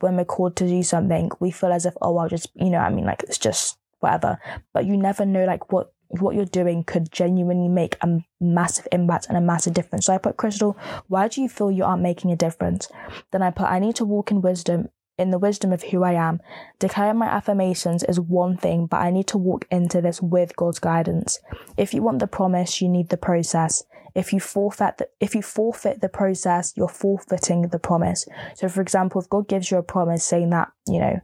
when 0.00 0.16
we're 0.16 0.24
called 0.24 0.56
to 0.56 0.68
do 0.68 0.82
something, 0.82 1.30
we 1.40 1.50
feel 1.50 1.72
as 1.72 1.86
if, 1.86 1.94
oh, 2.02 2.18
I'll 2.18 2.28
just, 2.28 2.50
you 2.54 2.70
know, 2.70 2.78
I 2.78 2.90
mean, 2.90 3.06
like 3.06 3.22
it's 3.22 3.38
just 3.38 3.78
whatever. 4.00 4.38
But 4.74 4.84
you 4.84 4.96
never 4.96 5.24
know, 5.24 5.44
like, 5.44 5.72
what 5.72 5.92
what 6.20 6.36
you're 6.36 6.44
doing 6.44 6.84
could 6.84 7.10
genuinely 7.10 7.66
make 7.66 7.96
a 8.00 8.18
massive 8.40 8.86
impact 8.92 9.26
and 9.28 9.36
a 9.36 9.40
massive 9.40 9.74
difference. 9.74 10.06
So 10.06 10.14
I 10.14 10.18
put, 10.18 10.36
Chrystal, 10.36 10.76
why 11.08 11.26
do 11.26 11.42
you 11.42 11.48
feel 11.48 11.72
you 11.72 11.84
aren't 11.84 12.02
making 12.02 12.30
a 12.30 12.36
difference? 12.36 12.88
Then 13.32 13.42
I 13.42 13.50
put, 13.50 13.66
I 13.66 13.78
need 13.78 13.96
to 13.96 14.04
walk 14.04 14.30
in 14.30 14.40
wisdom 14.40 14.90
in 15.18 15.30
the 15.30 15.38
wisdom 15.38 15.72
of 15.72 15.82
who 15.84 16.02
I 16.02 16.12
am. 16.12 16.40
Declaring 16.78 17.18
my 17.18 17.26
affirmations 17.26 18.02
is 18.04 18.18
one 18.18 18.56
thing, 18.56 18.86
but 18.86 19.00
I 19.00 19.10
need 19.10 19.28
to 19.28 19.38
walk 19.38 19.66
into 19.70 20.00
this 20.00 20.20
with 20.20 20.56
God's 20.56 20.78
guidance. 20.78 21.38
If 21.76 21.94
you 21.94 22.02
want 22.02 22.18
the 22.18 22.26
promise, 22.26 22.80
you 22.80 22.88
need 22.88 23.10
the 23.10 23.16
process. 23.16 23.84
If 24.14 24.32
you 24.32 24.40
forfeit 24.40 24.98
the, 24.98 25.08
if 25.20 25.34
you 25.34 25.42
forfeit 25.42 26.00
the 26.00 26.08
process, 26.08 26.72
you're 26.76 26.88
forfeiting 26.88 27.68
the 27.68 27.78
promise. 27.78 28.26
So 28.54 28.68
for 28.68 28.80
example, 28.80 29.20
if 29.20 29.28
God 29.28 29.48
gives 29.48 29.70
you 29.70 29.78
a 29.78 29.82
promise 29.82 30.24
saying 30.24 30.50
that, 30.50 30.68
you 30.86 31.00
know, 31.00 31.20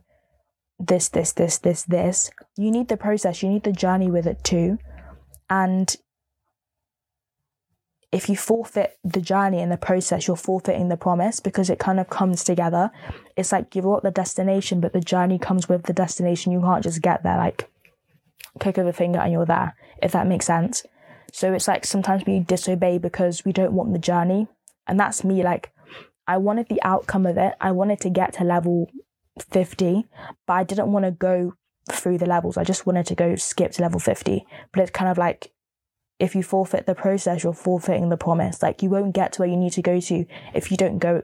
this, 0.79 1.09
this, 1.09 1.33
this, 1.33 1.59
this, 1.59 1.83
this, 1.85 2.31
you 2.57 2.71
need 2.71 2.89
the 2.89 2.97
process, 2.97 3.43
you 3.43 3.49
need 3.49 3.65
the 3.65 3.73
journey 3.73 4.11
with 4.11 4.27
it 4.27 4.43
too. 4.43 4.79
And 5.49 5.95
if 8.13 8.29
you 8.29 8.37
forfeit 8.37 8.99
the 9.05 9.21
journey 9.21 9.61
and 9.61 9.71
the 9.71 9.77
process, 9.77 10.27
you're 10.27 10.37
forfeiting 10.37 10.89
the 10.89 10.97
promise 10.97 11.39
because 11.39 11.71
it 11.71 11.79
kind 11.79 12.01
of 12.01 12.11
comes 12.11 12.43
together. 12.43 12.91
It's 13.37 13.53
like 13.53 13.75
you've 13.77 13.85
got 13.85 14.03
the 14.03 14.11
destination, 14.11 14.81
but 14.81 14.93
the 14.93 15.01
journey 15.01 15.39
comes 15.39 15.69
with 15.69 15.85
the 15.85 15.93
destination. 15.93 16.53
You 16.53 16.61
can't 16.61 16.83
just 16.83 17.03
get 17.03 17.23
there 17.23 17.37
like 17.37 17.71
click 18.59 18.79
of 18.79 18.87
a 18.87 18.93
finger 18.93 19.21
and 19.21 19.33
you're 19.33 19.47
there, 19.47 19.77
if 20.03 20.11
that 20.13 20.27
makes 20.27 20.47
sense. 20.47 20.85
So 21.33 21.53
it's 21.53 21.69
like 21.69 21.85
sometimes 21.85 22.25
we 22.27 22.41
disobey 22.41 22.99
because 22.99 23.45
we 23.45 23.53
don't 23.53 23.73
want 23.73 23.93
the 23.93 23.99
journey. 23.99 24.49
And 24.89 24.99
that's 24.99 25.23
me. 25.23 25.45
Like, 25.45 25.73
I 26.27 26.37
wanted 26.37 26.69
the 26.69 26.83
outcome 26.83 27.27
of 27.27 27.37
it. 27.39 27.55
I 27.61 27.71
wanted 27.71 28.01
to 28.01 28.11
get 28.11 28.33
to 28.35 28.45
level 28.45 28.91
50, 29.39 30.07
but 30.47 30.55
I 30.55 30.65
didn't 30.65 30.91
want 30.91 31.05
to 31.05 31.13
go 31.13 31.55
through 31.89 32.19
the 32.19 32.27
levels. 32.27 32.57
I 32.57 32.65
just 32.65 32.87
wanted 32.87 33.07
to 33.07 33.15
go 33.15 33.37
skip 33.37 33.73
to 33.73 33.83
level 33.83 34.01
50. 34.01 34.45
But 34.73 34.83
it's 34.83 34.91
kind 34.91 35.11
of 35.11 35.17
like 35.17 35.53
if 36.21 36.35
you 36.35 36.43
forfeit 36.43 36.87
the 36.87 36.95
process, 36.95 37.43
you're 37.43 37.53
forfeiting 37.55 38.11
the 38.11 38.17
promise. 38.17 38.63
Like 38.63 38.83
you 38.83 38.91
won't 38.91 39.15
get 39.15 39.33
to 39.33 39.43
where 39.43 39.49
you 39.49 39.57
need 39.57 39.73
to 39.73 39.83
go 39.83 39.99
to 40.01 40.27
if 40.55 40.71
you 40.71 40.77
don't 40.77 40.99
go 40.99 41.23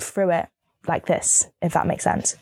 through 0.00 0.30
it 0.32 0.48
like 0.86 1.06
this, 1.06 1.48
if 1.62 1.72
that 1.72 1.86
makes 1.86 2.04
sense. 2.04 2.36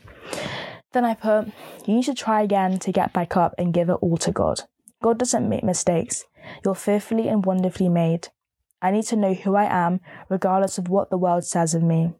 Then 0.92 1.04
I 1.04 1.14
put, 1.14 1.46
you 1.86 1.94
need 1.94 2.04
to 2.04 2.14
try 2.14 2.42
again 2.42 2.78
to 2.80 2.90
get 2.90 3.12
back 3.12 3.36
up 3.36 3.54
and 3.58 3.74
give 3.74 3.90
it 3.90 3.98
all 4.00 4.16
to 4.16 4.32
God. 4.32 4.62
God 5.02 5.18
doesn't 5.18 5.48
make 5.48 5.62
mistakes. 5.62 6.24
You're 6.64 6.74
fearfully 6.74 7.28
and 7.28 7.44
wonderfully 7.44 7.88
made. 7.88 8.28
I 8.82 8.90
need 8.90 9.04
to 9.04 9.16
know 9.16 9.34
who 9.34 9.54
I 9.54 9.64
am, 9.64 10.00
regardless 10.28 10.78
of 10.78 10.88
what 10.88 11.10
the 11.10 11.18
world 11.18 11.44
says 11.44 11.74
of 11.74 11.82
me. 11.82 12.14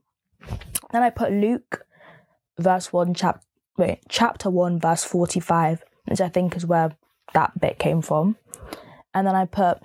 Then 0.93 1.03
I 1.03 1.11
put 1.11 1.33
Luke, 1.33 1.87
verse 2.59 2.93
1, 2.93 3.15
chap- 3.15 3.43
wait, 3.79 4.01
chapter 4.09 4.51
1, 4.51 4.79
verse 4.79 5.05
45, 5.05 5.83
which 6.07 6.21
I 6.21 6.29
think 6.29 6.55
is 6.55 6.67
where 6.67 6.93
that 7.33 7.59
bit 7.59 7.79
came 7.79 8.03
from. 8.03 8.37
And 9.15 9.27
then 9.27 9.35
I 9.35 9.45
put, 9.45 9.79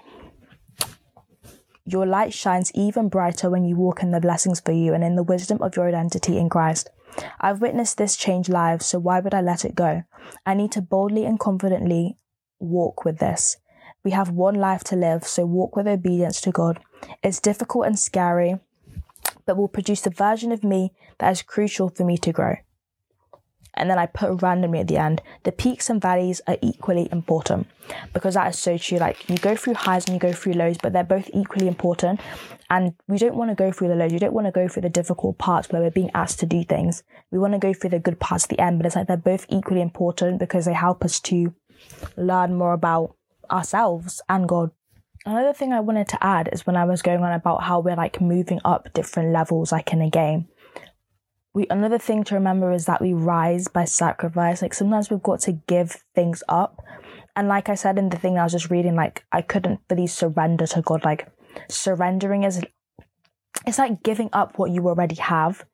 Your 1.86 2.06
light 2.06 2.34
shines 2.34 2.72
even 2.74 3.10
brighter 3.10 3.50
when 3.50 3.64
you 3.64 3.76
walk 3.76 4.02
in 4.02 4.12
the 4.12 4.20
blessings 4.20 4.60
for 4.60 4.72
you 4.72 4.94
and 4.94 5.04
in 5.04 5.16
the 5.16 5.24
wisdom 5.24 5.62
of 5.62 5.76
your 5.76 5.88
identity 5.88 6.38
in 6.38 6.50
Christ. 6.50 6.90
I've 7.40 7.62
witnessed 7.62 7.98
this 7.98 8.16
change 8.16 8.50
lives, 8.50 8.86
so 8.86 9.00
why 9.00 9.20
would 9.20 9.34
I 9.34 9.42
let 9.42 9.66
it 9.66 9.76
go? 9.76 10.04
I 10.46 10.54
need 10.54 10.72
to 10.74 10.82
boldly 10.82 11.26
and 11.26 11.40
confidently 11.40 12.18
walk 12.60 13.06
with 13.06 13.20
this. 13.20 13.58
We 14.04 14.12
have 14.12 14.30
one 14.30 14.56
life 14.56 14.84
to 14.86 14.96
live, 14.96 15.24
so 15.24 15.46
walk 15.46 15.76
with 15.76 15.88
obedience 15.88 16.42
to 16.42 16.52
God. 16.52 16.80
It's 17.24 17.40
difficult 17.40 17.86
and 17.86 17.98
scary, 17.98 18.60
but 19.46 19.58
will 19.58 19.68
produce 19.68 20.02
the 20.02 20.10
version 20.10 20.52
of 20.52 20.64
me 20.64 20.92
that 21.20 21.32
is 21.32 21.42
crucial 21.42 21.90
for 21.90 22.04
me 22.04 22.18
to 22.18 22.32
grow 22.32 22.56
and 23.76 23.90
then 23.90 24.00
I 24.00 24.06
put 24.06 24.42
randomly 24.42 24.80
at 24.80 24.88
the 24.88 24.98
end. 24.98 25.22
The 25.44 25.52
peaks 25.52 25.90
and 25.90 26.02
valleys 26.02 26.42
are 26.48 26.58
equally 26.62 27.10
important 27.12 27.68
because 28.14 28.36
that 28.36 28.48
is 28.48 28.60
so 28.60 28.78
true. 28.78 28.98
Like 28.98 29.30
you 29.30 29.38
go 29.38 29.56
through 29.56 29.76
highs 29.76 30.06
and 30.06 30.14
you 30.14 30.20
go 30.20 30.34
through 30.34 30.54
lows, 30.54 30.78
but 30.78 30.94
they're 30.94 31.04
both 31.04 31.30
equally 31.34 31.68
important. 31.68 32.20
And 32.70 32.94
we 33.08 33.18
don't 33.18 33.36
want 33.36 33.52
to 33.52 33.56
go 33.56 33.72
through 33.72 33.90
the 33.90 33.96
lows. 33.96 34.12
You 34.12 34.20
don't 34.20 34.34
want 34.34 34.48
to 34.48 34.52
go 34.52 34.68
through 34.68 34.84
the 34.84 34.90
difficult 34.90 35.38
parts 35.38 35.70
where 35.70 35.82
we're 35.82 35.92
being 35.92 36.12
asked 36.14 36.40
to 36.40 36.46
do 36.46 36.64
things. 36.64 37.04
We 37.32 37.38
want 37.38 37.54
to 37.54 37.60
go 37.60 37.74
through 37.74 37.92
the 37.92 38.00
good 38.00 38.20
parts 38.20 38.46
at 38.46 38.50
the 38.50 38.60
end, 38.60 38.80
but 38.80 38.86
it's 38.86 38.96
like 38.96 39.08
they're 39.08 39.18
both 39.18 39.46
equally 39.50 39.82
important 39.82 40.40
because 40.40 40.66
they 40.66 40.74
help 40.74 41.04
us 41.04 41.20
to 41.22 41.54
learn 42.18 42.56
more 42.56 42.74
about 42.74 43.16
ourselves 43.52 44.22
and 44.30 44.48
God. 44.48 44.72
Another 45.28 45.54
thing 45.54 45.74
I 45.74 45.80
wanted 45.80 46.08
to 46.10 46.24
add 46.24 46.50
is 46.54 46.68
when 46.68 46.76
I 46.76 46.86
was 46.86 47.02
going 47.02 47.24
on 47.24 47.34
about 47.34 47.64
how 47.64 47.80
we're 47.80 47.96
like 47.96 48.22
moving 48.22 48.60
up 48.64 48.94
different 48.94 49.32
levels, 49.32 49.72
like 49.72 49.92
in 49.92 50.02
a 50.02 50.10
game 50.10 50.48
we 51.56 51.66
another 51.70 51.98
thing 51.98 52.26
to 52.26 52.36
remember 52.36 52.74
is 52.74 52.86
that 52.86 53.02
we 53.02 53.14
rise 53.14 53.70
by 53.70 53.86
sacrifice. 53.86 54.62
Like 54.62 54.74
sometimes 54.74 55.10
we've 55.10 55.24
got 55.24 55.40
to 55.42 55.54
give 55.54 56.04
things 56.14 56.44
up. 56.50 56.84
And 57.38 57.48
like 57.48 57.70
I 57.70 57.76
said 57.76 57.98
in 57.98 58.10
the 58.10 58.18
thing 58.18 58.38
I 58.38 58.44
was 58.44 58.52
just 58.52 58.70
reading, 58.70 58.96
like 58.96 59.24
I 59.32 59.42
couldn't 59.42 59.80
fully 59.88 60.08
surrender 60.08 60.68
to 60.68 60.82
God. 60.82 61.06
Like 61.06 61.28
surrendering 61.70 62.44
is 62.44 62.62
it's 63.66 63.80
like 63.80 64.04
giving 64.04 64.30
up 64.34 64.60
what 64.60 64.72
you 64.72 64.86
already 64.88 65.16
have 65.16 65.66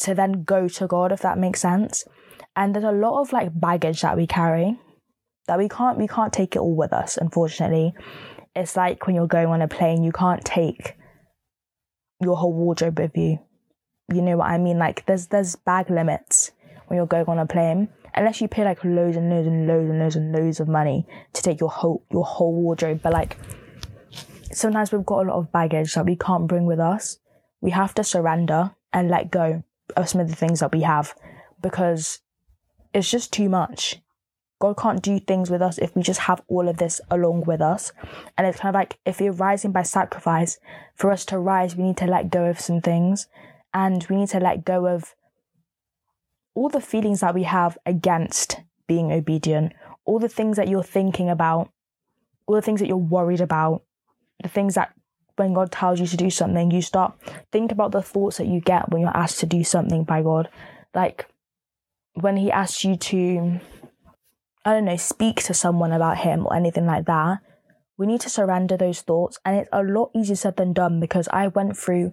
to 0.00 0.14
then 0.14 0.44
go 0.44 0.66
to 0.66 0.86
God, 0.86 1.12
if 1.12 1.20
that 1.20 1.38
makes 1.38 1.60
sense. 1.60 2.04
And 2.56 2.74
there's 2.74 2.84
a 2.84 2.92
lot 2.92 3.20
of 3.20 3.32
like 3.32 3.50
baggage 3.60 4.00
that 4.00 4.16
we 4.16 4.26
carry 4.26 4.78
that 5.46 5.58
we 5.58 5.68
can't 5.68 5.98
we 5.98 6.08
can't 6.08 6.32
take 6.32 6.56
it 6.56 6.60
all 6.60 6.74
with 6.74 6.94
us, 6.94 7.18
unfortunately. 7.18 7.92
It's 8.56 8.76
like 8.76 9.06
when 9.06 9.14
you're 9.14 9.26
going 9.26 9.48
on 9.48 9.60
a 9.60 9.68
plane, 9.68 10.02
you 10.02 10.12
can't 10.12 10.42
take 10.42 10.94
your 12.20 12.36
whole 12.36 12.52
wardrobe 12.52 12.98
with 12.98 13.16
you. 13.16 13.38
You 14.12 14.22
know 14.22 14.38
what 14.38 14.50
I 14.50 14.58
mean? 14.58 14.78
Like 14.78 15.06
there's 15.06 15.26
there's 15.26 15.56
bag 15.56 15.90
limits 15.90 16.52
when 16.86 16.96
you're 16.96 17.06
going 17.06 17.26
on 17.26 17.38
a 17.38 17.46
plane. 17.46 17.88
Unless 18.14 18.40
you 18.40 18.48
pay 18.48 18.64
like 18.64 18.82
loads 18.84 19.16
and 19.16 19.30
loads 19.30 19.46
and 19.46 19.66
loads 19.66 19.88
and 19.88 19.98
loads 20.00 20.16
and 20.16 20.32
loads 20.32 20.60
of 20.60 20.68
money 20.68 21.06
to 21.34 21.42
take 21.42 21.60
your 21.60 21.70
whole 21.70 22.02
your 22.10 22.24
whole 22.24 22.54
wardrobe. 22.54 23.00
But 23.02 23.12
like 23.12 23.36
sometimes 24.52 24.92
we've 24.92 25.06
got 25.06 25.26
a 25.26 25.28
lot 25.28 25.38
of 25.38 25.52
baggage 25.52 25.94
that 25.94 26.06
we 26.06 26.16
can't 26.16 26.46
bring 26.46 26.66
with 26.66 26.80
us. 26.80 27.18
We 27.60 27.70
have 27.72 27.94
to 27.94 28.04
surrender 28.04 28.72
and 28.92 29.10
let 29.10 29.30
go 29.30 29.62
of 29.96 30.08
some 30.08 30.20
of 30.20 30.28
the 30.28 30.36
things 30.36 30.60
that 30.60 30.72
we 30.72 30.82
have 30.82 31.14
because 31.60 32.20
it's 32.94 33.10
just 33.10 33.32
too 33.32 33.48
much. 33.48 34.00
God 34.60 34.76
can't 34.76 35.02
do 35.02 35.20
things 35.20 35.50
with 35.50 35.62
us 35.62 35.78
if 35.78 35.94
we 35.94 36.02
just 36.02 36.20
have 36.20 36.42
all 36.48 36.68
of 36.68 36.78
this 36.78 37.00
along 37.10 37.42
with 37.42 37.60
us. 37.60 37.92
And 38.36 38.46
it's 38.46 38.58
kind 38.58 38.74
of 38.74 38.78
like 38.78 38.98
if 39.04 39.20
we're 39.20 39.32
rising 39.32 39.70
by 39.70 39.84
sacrifice, 39.84 40.58
for 40.94 41.12
us 41.12 41.24
to 41.26 41.38
rise, 41.38 41.76
we 41.76 41.84
need 41.84 41.96
to 41.98 42.06
let 42.06 42.30
go 42.30 42.46
of 42.46 42.60
some 42.60 42.80
things 42.80 43.28
and 43.72 44.04
we 44.10 44.16
need 44.16 44.30
to 44.30 44.40
let 44.40 44.64
go 44.64 44.86
of 44.86 45.14
all 46.54 46.68
the 46.68 46.80
feelings 46.80 47.20
that 47.20 47.34
we 47.34 47.44
have 47.44 47.78
against 47.86 48.60
being 48.88 49.12
obedient, 49.12 49.72
all 50.04 50.18
the 50.18 50.28
things 50.28 50.56
that 50.56 50.66
you're 50.66 50.82
thinking 50.82 51.30
about, 51.30 51.70
all 52.46 52.56
the 52.56 52.62
things 52.62 52.80
that 52.80 52.88
you're 52.88 52.96
worried 52.96 53.40
about, 53.40 53.82
the 54.42 54.48
things 54.48 54.74
that 54.74 54.92
when 55.36 55.54
God 55.54 55.70
tells 55.70 56.00
you 56.00 56.06
to 56.08 56.16
do 56.16 56.30
something, 56.30 56.72
you 56.72 56.82
start 56.82 57.14
think 57.52 57.70
about 57.70 57.92
the 57.92 58.02
thoughts 58.02 58.38
that 58.38 58.48
you 58.48 58.60
get 58.60 58.90
when 58.90 59.02
you're 59.02 59.16
asked 59.16 59.38
to 59.40 59.46
do 59.46 59.62
something 59.62 60.02
by 60.02 60.20
God. 60.20 60.48
Like 60.94 61.26
when 62.14 62.36
He 62.36 62.50
asks 62.50 62.82
you 62.82 62.96
to 62.96 63.60
I 64.68 64.74
don't 64.74 64.84
know, 64.84 64.98
speak 64.98 65.42
to 65.44 65.54
someone 65.54 65.92
about 65.92 66.18
him 66.18 66.46
or 66.46 66.54
anything 66.54 66.84
like 66.84 67.06
that, 67.06 67.38
we 67.96 68.06
need 68.06 68.20
to 68.20 68.28
surrender 68.28 68.76
those 68.76 69.00
thoughts. 69.00 69.38
And 69.42 69.56
it's 69.56 69.68
a 69.72 69.82
lot 69.82 70.10
easier 70.14 70.36
said 70.36 70.58
than 70.58 70.74
done 70.74 71.00
because 71.00 71.26
I 71.32 71.48
went 71.48 71.74
through 71.74 72.12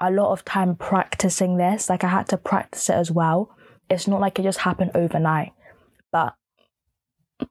a 0.00 0.08
lot 0.08 0.30
of 0.30 0.44
time 0.44 0.76
practicing 0.76 1.56
this. 1.56 1.90
Like 1.90 2.04
I 2.04 2.06
had 2.06 2.28
to 2.28 2.36
practice 2.36 2.88
it 2.90 2.92
as 2.92 3.10
well. 3.10 3.56
It's 3.90 4.06
not 4.06 4.20
like 4.20 4.38
it 4.38 4.44
just 4.44 4.60
happened 4.60 4.92
overnight. 4.94 5.50
But 6.12 6.36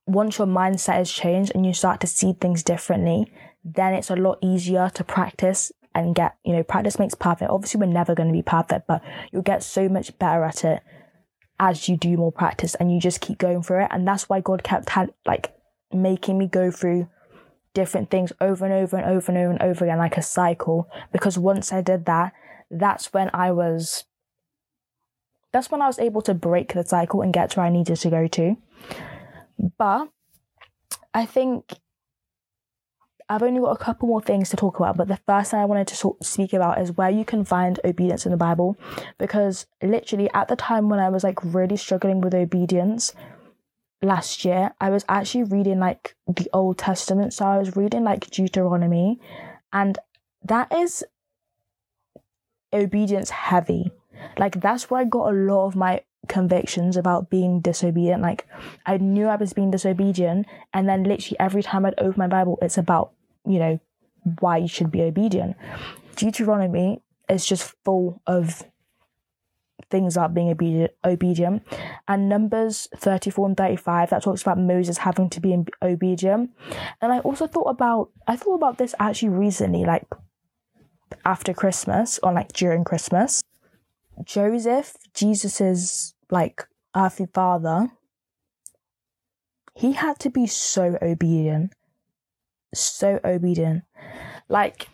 once 0.08 0.38
your 0.38 0.48
mindset 0.48 1.02
is 1.02 1.12
changed 1.12 1.52
and 1.54 1.66
you 1.66 1.74
start 1.74 2.00
to 2.00 2.08
see 2.08 2.32
things 2.32 2.64
differently, 2.64 3.34
then 3.66 3.94
it's 3.94 4.10
a 4.10 4.16
lot 4.16 4.40
easier 4.42 4.90
to 4.94 5.04
practice 5.04 5.74
and 5.94 6.16
get, 6.16 6.38
you 6.46 6.54
know, 6.54 6.64
practice 6.64 6.98
makes 6.98 7.14
perfect. 7.14 7.52
Obviously, 7.52 7.82
we're 7.82 7.88
never 7.88 8.16
going 8.16 8.30
to 8.30 8.34
be 8.34 8.42
perfect, 8.42 8.88
but 8.88 9.02
you'll 9.34 9.42
get 9.42 9.64
so 9.64 9.90
much 9.90 10.18
better 10.18 10.46
at 10.46 10.64
it 10.64 10.82
as 11.60 11.90
you 11.90 11.98
do 11.98 12.16
more 12.18 12.32
practice 12.32 12.76
and 12.76 12.92
you 12.92 13.00
just 13.00 13.22
keep 13.22 13.38
going 13.38 13.62
through 13.62 13.84
it. 13.84 13.90
And 13.92 14.08
that's 14.08 14.30
why 14.30 14.40
God 14.40 14.64
kept 14.64 14.90
like 15.26 15.54
making 15.94 16.38
me 16.38 16.48
go 16.48 16.72
through 16.72 17.10
different 17.74 18.10
things 18.10 18.32
over 18.40 18.66
and 18.66 18.74
over 18.74 18.98
and 18.98 19.06
over 19.06 19.32
and 19.32 19.38
over 19.38 19.52
and 19.52 19.62
over 19.62 19.86
again, 19.86 19.98
like 19.98 20.18
a 20.18 20.22
cycle. 20.22 20.90
Because 21.12 21.38
once 21.38 21.74
I 21.74 21.82
did 21.82 22.06
that, 22.06 22.34
that's 22.72 23.14
when 23.14 23.30
I 23.34 23.52
was, 23.52 24.06
that's 25.52 25.70
when 25.70 25.82
I 25.82 25.88
was 25.88 26.00
able 26.00 26.22
to 26.24 26.34
break 26.34 26.74
the 26.74 26.86
cycle 26.86 27.22
and 27.22 27.34
get 27.34 27.52
to 27.52 27.60
where 27.60 27.68
I 27.68 27.72
needed 27.72 27.98
to 27.98 28.10
go 28.10 28.28
to. 28.28 28.56
But 29.78 30.08
I 31.14 31.26
think 31.26 31.74
I've 33.32 33.44
only 33.44 33.60
got 33.60 33.80
a 33.80 33.84
couple 33.84 34.08
more 34.08 34.22
things 34.22 34.50
to 34.50 34.58
talk 34.58 34.80
about, 34.80 34.98
but 34.98 35.08
the 35.08 35.20
first 35.28 35.52
thing 35.52 35.60
I 35.60 35.66
wanted 35.66 35.88
to 35.90 36.16
speak 36.24 36.52
about 36.52 36.82
is 36.82 36.98
where 36.98 37.12
you 37.12 37.24
can 37.24 37.46
find 37.46 37.80
obedience 37.86 38.26
in 38.26 38.32
the 38.32 38.38
Bible. 38.38 38.76
Because 39.20 39.68
literally 39.84 40.32
at 40.34 40.48
the 40.48 40.56
time 40.56 40.90
when 40.90 41.00
I 41.00 41.10
was 41.10 41.24
like 41.24 41.38
really 41.44 41.78
struggling 41.78 42.22
with 42.22 42.34
obedience 42.34 43.14
last 44.02 44.44
year, 44.44 44.72
I 44.82 44.90
was 44.90 45.06
actually 45.08 45.44
reading 45.44 45.80
like 45.80 46.16
the 46.26 46.50
Old 46.54 46.80
Testament. 46.80 47.34
So 47.34 47.46
I 47.46 47.60
was 47.60 47.76
reading 47.76 48.04
like 48.04 48.32
Deuteronomy, 48.32 49.20
and 49.72 50.00
that 50.44 50.74
is 50.74 51.04
obedience 52.74 53.30
heavy. 53.30 53.92
Like 54.40 54.60
that's 54.60 54.90
where 54.90 55.02
I 55.02 55.06
got 55.06 55.32
a 55.32 55.38
lot 55.38 55.68
of 55.68 55.76
my 55.76 56.02
convictions 56.28 56.98
about 56.98 57.30
being 57.30 57.60
disobedient. 57.60 58.24
Like 58.24 58.48
I 58.88 58.98
knew 58.98 59.28
I 59.28 59.36
was 59.36 59.54
being 59.54 59.70
disobedient, 59.70 60.48
and 60.74 60.90
then 60.90 61.04
literally 61.04 61.40
every 61.40 61.62
time 61.62 61.86
I'd 61.86 61.94
open 62.00 62.16
my 62.18 62.28
Bible, 62.28 62.58
it's 62.62 62.78
about 62.80 63.12
you 63.46 63.60
know, 63.60 63.80
why 64.40 64.58
you 64.58 64.68
should 64.68 64.92
be 64.92 65.02
obedient. 65.02 65.56
Deuteronomy 66.16 67.02
is 67.30 67.46
just 67.46 67.76
full 67.86 68.22
of 68.28 68.64
things 69.90 70.18
about 70.18 70.34
being 70.34 70.50
obedient, 70.50 70.92
obedient. 71.04 71.64
And 72.08 72.30
Numbers 72.30 72.88
34 72.96 73.48
and 73.48 73.58
35, 73.58 74.10
that 74.10 74.24
talks 74.24 74.42
about 74.42 74.60
Moses 74.60 75.00
having 75.00 75.30
to 75.32 75.40
be 75.40 75.58
obedient. 75.82 76.52
And 77.02 77.12
I 77.12 77.20
also 77.20 77.48
thought 77.48 77.70
about, 77.70 78.10
I 78.28 78.36
thought 78.36 78.56
about 78.56 78.78
this 78.78 78.94
actually 79.00 79.30
recently, 79.30 79.86
like 79.86 80.06
after 81.26 81.54
Christmas 81.54 82.20
or 82.22 82.34
like 82.34 82.54
during 82.54 82.84
Christmas. 82.84 83.44
Joseph, 84.24 84.96
Jesus's 85.14 86.14
like 86.30 86.68
earthly 86.96 87.28
father, 87.34 87.90
he 89.76 89.94
had 89.94 90.20
to 90.20 90.30
be 90.30 90.46
so 90.46 90.98
obedient. 91.02 91.74
So 92.74 93.20
obedient. 93.24 93.84
Like, 94.48 94.90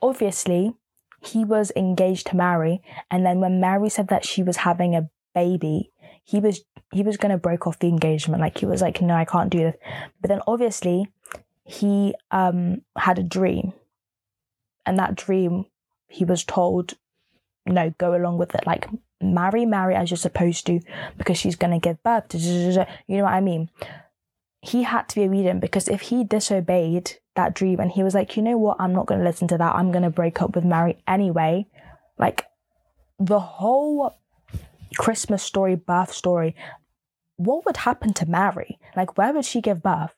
obviously, 0.00 0.74
he 1.20 1.44
was 1.44 1.72
engaged 1.74 2.28
to 2.28 2.36
Mary, 2.36 2.82
and 3.10 3.24
then 3.24 3.40
when 3.40 3.60
Mary 3.60 3.88
said 3.88 4.08
that 4.08 4.24
she 4.24 4.42
was 4.42 4.58
having 4.58 4.94
a 4.94 5.08
baby, 5.34 5.90
he 6.22 6.40
was 6.40 6.64
he 6.92 7.02
was 7.02 7.16
gonna 7.16 7.38
break 7.38 7.66
off 7.66 7.78
the 7.78 7.88
engagement. 7.88 8.40
Like 8.40 8.58
he 8.58 8.66
was 8.66 8.82
like, 8.82 9.00
no, 9.00 9.14
I 9.14 9.24
can't 9.24 9.50
do 9.50 9.58
this. 9.58 9.76
But 10.20 10.28
then 10.28 10.40
obviously, 10.46 11.08
he 11.64 12.14
um 12.30 12.82
had 12.96 13.18
a 13.18 13.22
dream, 13.22 13.72
and 14.86 14.98
that 14.98 15.14
dream, 15.16 15.66
he 16.08 16.24
was 16.24 16.44
told, 16.44 16.94
no, 17.66 17.92
go 17.98 18.14
along 18.14 18.38
with 18.38 18.54
it. 18.54 18.66
Like 18.66 18.88
marry, 19.20 19.64
marry 19.64 19.94
as 19.94 20.10
you're 20.10 20.18
supposed 20.18 20.66
to, 20.66 20.80
because 21.16 21.38
she's 21.38 21.56
gonna 21.56 21.80
give 21.80 22.02
birth. 22.02 22.34
You 22.34 22.86
know 23.08 23.24
what 23.24 23.32
I 23.32 23.40
mean? 23.40 23.70
He 24.64 24.82
had 24.82 25.08
to 25.10 25.14
be 25.16 25.24
obedient 25.24 25.60
because 25.60 25.88
if 25.88 26.00
he 26.02 26.24
disobeyed, 26.24 27.18
that 27.34 27.54
dream 27.54 27.80
and 27.80 27.90
he 27.90 28.02
was 28.02 28.14
like, 28.14 28.36
you 28.36 28.42
know 28.42 28.56
what? 28.56 28.76
I'm 28.80 28.92
not 28.92 29.06
going 29.06 29.20
to 29.20 29.26
listen 29.26 29.48
to 29.48 29.58
that. 29.58 29.74
I'm 29.74 29.90
going 29.90 30.04
to 30.04 30.10
break 30.10 30.40
up 30.40 30.54
with 30.54 30.64
Mary 30.64 30.98
anyway. 31.06 31.66
Like 32.18 32.46
the 33.18 33.40
whole 33.40 34.16
Christmas 34.96 35.42
story, 35.42 35.74
birth 35.74 36.12
story, 36.12 36.54
what 37.36 37.64
would 37.66 37.78
happen 37.78 38.12
to 38.14 38.26
Mary? 38.26 38.78
Like, 38.96 39.18
where 39.18 39.32
would 39.32 39.44
she 39.44 39.60
give 39.60 39.82
birth? 39.82 40.14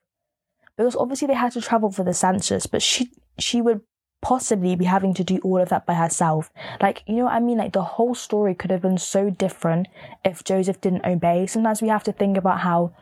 Because 0.77 0.97
obviously 0.97 1.29
they 1.29 1.35
had 1.35 1.53
to 1.53 1.63
travel 1.63 1.91
for 1.91 2.05
the 2.05 2.13
census, 2.13 2.67
but 2.67 2.83
she 2.83 3.11
she 3.39 3.63
would 3.63 3.81
possibly 4.21 4.77
be 4.77 4.85
having 4.85 5.15
to 5.15 5.25
do 5.25 5.39
all 5.39 5.61
of 5.61 5.71
that 5.71 5.87
by 5.87 5.95
herself. 5.95 6.51
Like, 6.83 7.03
you 7.07 7.17
know 7.17 7.25
what 7.25 7.35
I 7.35 7.41
mean? 7.41 7.59
Like 7.59 7.73
the 7.73 7.83
whole 7.83 8.15
story 8.15 8.55
could 8.55 8.71
have 8.71 8.83
been 8.83 8.99
so 8.99 9.31
different 9.31 9.89
if 10.25 10.45
Joseph 10.45 10.81
didn't 10.83 11.07
obey. 11.07 11.47
Sometimes 11.47 11.81
we 11.81 11.89
have 11.89 12.05
to 12.05 12.13
think 12.13 12.37
about 12.37 12.61
how 12.61 12.93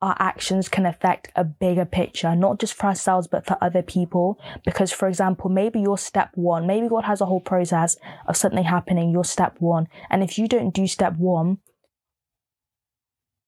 our 0.00 0.16
actions 0.18 0.68
can 0.68 0.86
affect 0.86 1.32
a 1.34 1.44
bigger 1.44 1.84
picture, 1.84 2.36
not 2.36 2.60
just 2.60 2.74
for 2.74 2.86
ourselves, 2.86 3.26
but 3.26 3.44
for 3.44 3.56
other 3.60 3.82
people. 3.82 4.38
Because, 4.64 4.92
for 4.92 5.08
example, 5.08 5.50
maybe 5.50 5.80
you're 5.80 5.98
step 5.98 6.30
one, 6.34 6.66
maybe 6.66 6.88
God 6.88 7.04
has 7.04 7.20
a 7.20 7.26
whole 7.26 7.40
process 7.40 7.96
of 8.26 8.36
something 8.36 8.64
happening, 8.64 9.10
you're 9.10 9.24
step 9.24 9.56
one. 9.58 9.88
And 10.08 10.22
if 10.22 10.38
you 10.38 10.46
don't 10.46 10.70
do 10.70 10.86
step 10.86 11.16
one, 11.16 11.58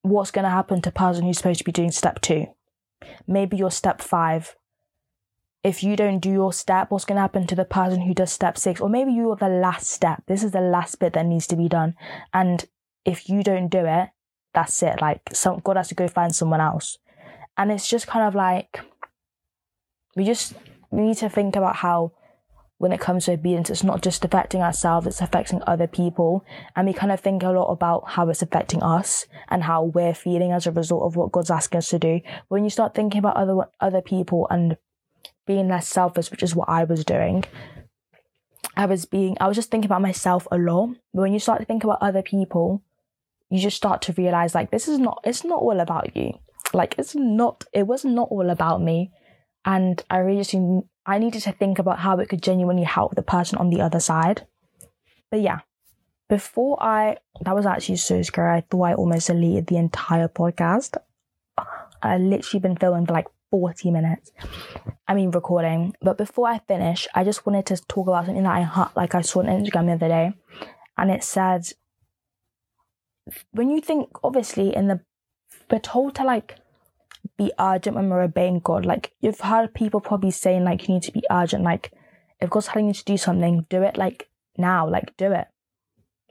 what's 0.02 0.30
going 0.30 0.44
to 0.44 0.50
happen 0.50 0.82
to 0.82 0.90
person 0.90 1.24
who's 1.24 1.38
supposed 1.38 1.58
to 1.58 1.64
be 1.64 1.72
doing 1.72 1.92
step 1.92 2.20
two? 2.20 2.46
Maybe 3.26 3.56
you're 3.56 3.70
step 3.70 4.00
five. 4.00 4.56
If 5.62 5.82
you 5.82 5.94
don't 5.94 6.20
do 6.20 6.30
your 6.30 6.52
step, 6.52 6.90
what's 6.90 7.04
going 7.04 7.16
to 7.16 7.22
happen 7.22 7.46
to 7.46 7.54
the 7.54 7.66
person 7.66 8.00
who 8.00 8.14
does 8.14 8.32
step 8.32 8.56
six? 8.56 8.80
Or 8.80 8.88
maybe 8.88 9.12
you're 9.12 9.36
the 9.36 9.48
last 9.48 9.88
step. 9.88 10.22
This 10.26 10.42
is 10.42 10.52
the 10.52 10.60
last 10.60 10.98
bit 10.98 11.12
that 11.12 11.26
needs 11.26 11.46
to 11.48 11.56
be 11.56 11.68
done. 11.68 11.94
And 12.32 12.64
if 13.04 13.28
you 13.28 13.42
don't 13.42 13.68
do 13.68 13.84
it, 13.84 14.08
that's 14.54 14.82
it. 14.82 15.00
Like 15.00 15.20
some 15.32 15.60
God 15.64 15.76
has 15.76 15.88
to 15.88 15.94
go 15.94 16.08
find 16.08 16.34
someone 16.34 16.60
else. 16.60 16.98
And 17.56 17.70
it's 17.70 17.88
just 17.88 18.06
kind 18.06 18.26
of 18.26 18.34
like 18.34 18.80
we 20.16 20.24
just 20.24 20.54
need 20.90 21.16
to 21.18 21.28
think 21.28 21.56
about 21.56 21.76
how 21.76 22.12
when 22.78 22.92
it 22.92 23.00
comes 23.00 23.26
to 23.26 23.32
obedience, 23.32 23.68
it's 23.68 23.84
not 23.84 24.00
just 24.00 24.24
affecting 24.24 24.62
ourselves, 24.62 25.06
it's 25.06 25.20
affecting 25.20 25.62
other 25.66 25.86
people. 25.86 26.46
And 26.74 26.86
we 26.86 26.94
kind 26.94 27.12
of 27.12 27.20
think 27.20 27.42
a 27.42 27.50
lot 27.50 27.66
about 27.66 28.04
how 28.08 28.30
it's 28.30 28.40
affecting 28.40 28.82
us 28.82 29.26
and 29.48 29.64
how 29.64 29.84
we're 29.84 30.14
feeling 30.14 30.52
as 30.52 30.66
a 30.66 30.72
result 30.72 31.02
of 31.02 31.14
what 31.14 31.30
God's 31.30 31.50
asking 31.50 31.78
us 31.78 31.90
to 31.90 31.98
do. 31.98 32.22
When 32.48 32.64
you 32.64 32.70
start 32.70 32.94
thinking 32.94 33.18
about 33.18 33.36
other 33.36 33.66
other 33.80 34.00
people 34.00 34.46
and 34.50 34.78
being 35.46 35.68
less 35.68 35.88
selfish, 35.88 36.30
which 36.30 36.42
is 36.42 36.56
what 36.56 36.70
I 36.70 36.84
was 36.84 37.04
doing, 37.04 37.44
I 38.76 38.86
was 38.86 39.04
being 39.04 39.36
I 39.40 39.46
was 39.46 39.56
just 39.56 39.70
thinking 39.70 39.88
about 39.88 40.00
myself 40.00 40.48
a 40.50 40.56
lot. 40.56 40.96
But 41.12 41.20
when 41.20 41.34
you 41.34 41.38
start 41.38 41.60
to 41.60 41.66
think 41.66 41.84
about 41.84 41.98
other 42.00 42.22
people, 42.22 42.82
you 43.50 43.58
just 43.58 43.76
start 43.76 44.02
to 44.02 44.12
realize 44.12 44.54
like 44.54 44.70
this 44.70 44.88
is 44.88 44.98
not 44.98 45.20
it's 45.24 45.44
not 45.44 45.60
all 45.60 45.80
about 45.80 46.16
you. 46.16 46.32
Like 46.72 46.94
it's 46.98 47.14
not 47.14 47.64
it 47.72 47.86
was 47.86 48.04
not 48.04 48.28
all 48.30 48.48
about 48.48 48.80
me. 48.80 49.10
And 49.64 50.02
i 50.08 50.18
really 50.18 50.42
just 50.42 50.54
i 51.06 51.18
needed 51.18 51.42
to 51.42 51.52
think 51.52 51.78
about 51.78 51.98
how 51.98 52.18
it 52.18 52.28
could 52.28 52.42
genuinely 52.42 52.84
help 52.84 53.14
the 53.14 53.22
person 53.22 53.58
on 53.58 53.70
the 53.70 53.80
other 53.80 54.00
side. 54.00 54.46
But 55.30 55.40
yeah 55.40 55.60
before 56.28 56.80
i 56.80 57.16
that 57.42 57.54
was 57.54 57.66
actually 57.66 57.96
so 57.96 58.22
scary. 58.22 58.58
I 58.58 58.60
thought 58.62 58.84
i 58.84 58.94
almost 58.94 59.26
deleted 59.26 59.66
the 59.66 59.76
entire 59.76 60.28
podcast. 60.28 60.96
I 62.02 62.16
literally 62.16 62.60
been 62.60 62.76
filming 62.76 63.04
for 63.04 63.12
like 63.12 63.26
40 63.50 63.90
minutes. 63.90 64.30
I 65.08 65.14
mean 65.14 65.32
recording. 65.32 65.94
But 66.00 66.16
before 66.16 66.46
i 66.48 66.60
finish 66.60 67.08
i 67.14 67.24
just 67.24 67.44
wanted 67.44 67.66
to 67.66 67.84
talk 67.86 68.06
about 68.06 68.26
something 68.26 68.44
that 68.44 68.56
i 68.56 68.60
had. 68.60 68.88
like 68.94 69.14
i 69.14 69.20
saw 69.20 69.40
on 69.40 69.46
instagram 69.46 69.86
the 69.86 69.92
other 69.92 70.08
day. 70.08 70.32
And 70.96 71.10
it 71.10 71.24
said 71.24 71.66
when 73.52 73.70
you 73.70 73.80
think, 73.80 74.08
obviously, 74.22 74.74
in 74.74 74.88
the 74.88 75.00
we're 75.70 75.78
told 75.78 76.14
to 76.16 76.24
like 76.24 76.56
be 77.36 77.52
urgent 77.58 77.96
when 77.96 78.08
we're 78.08 78.22
obeying 78.22 78.60
God. 78.60 78.84
Like 78.84 79.12
you've 79.20 79.40
heard 79.40 79.74
people 79.74 80.00
probably 80.00 80.30
saying 80.30 80.64
like 80.64 80.88
you 80.88 80.94
need 80.94 81.02
to 81.04 81.12
be 81.12 81.22
urgent. 81.30 81.64
Like 81.64 81.92
if 82.40 82.50
God's 82.50 82.66
telling 82.66 82.88
you 82.88 82.94
to 82.94 83.04
do 83.04 83.16
something, 83.16 83.66
do 83.68 83.82
it 83.82 83.96
like 83.96 84.28
now. 84.56 84.88
Like 84.88 85.16
do 85.16 85.32
it. 85.32 85.46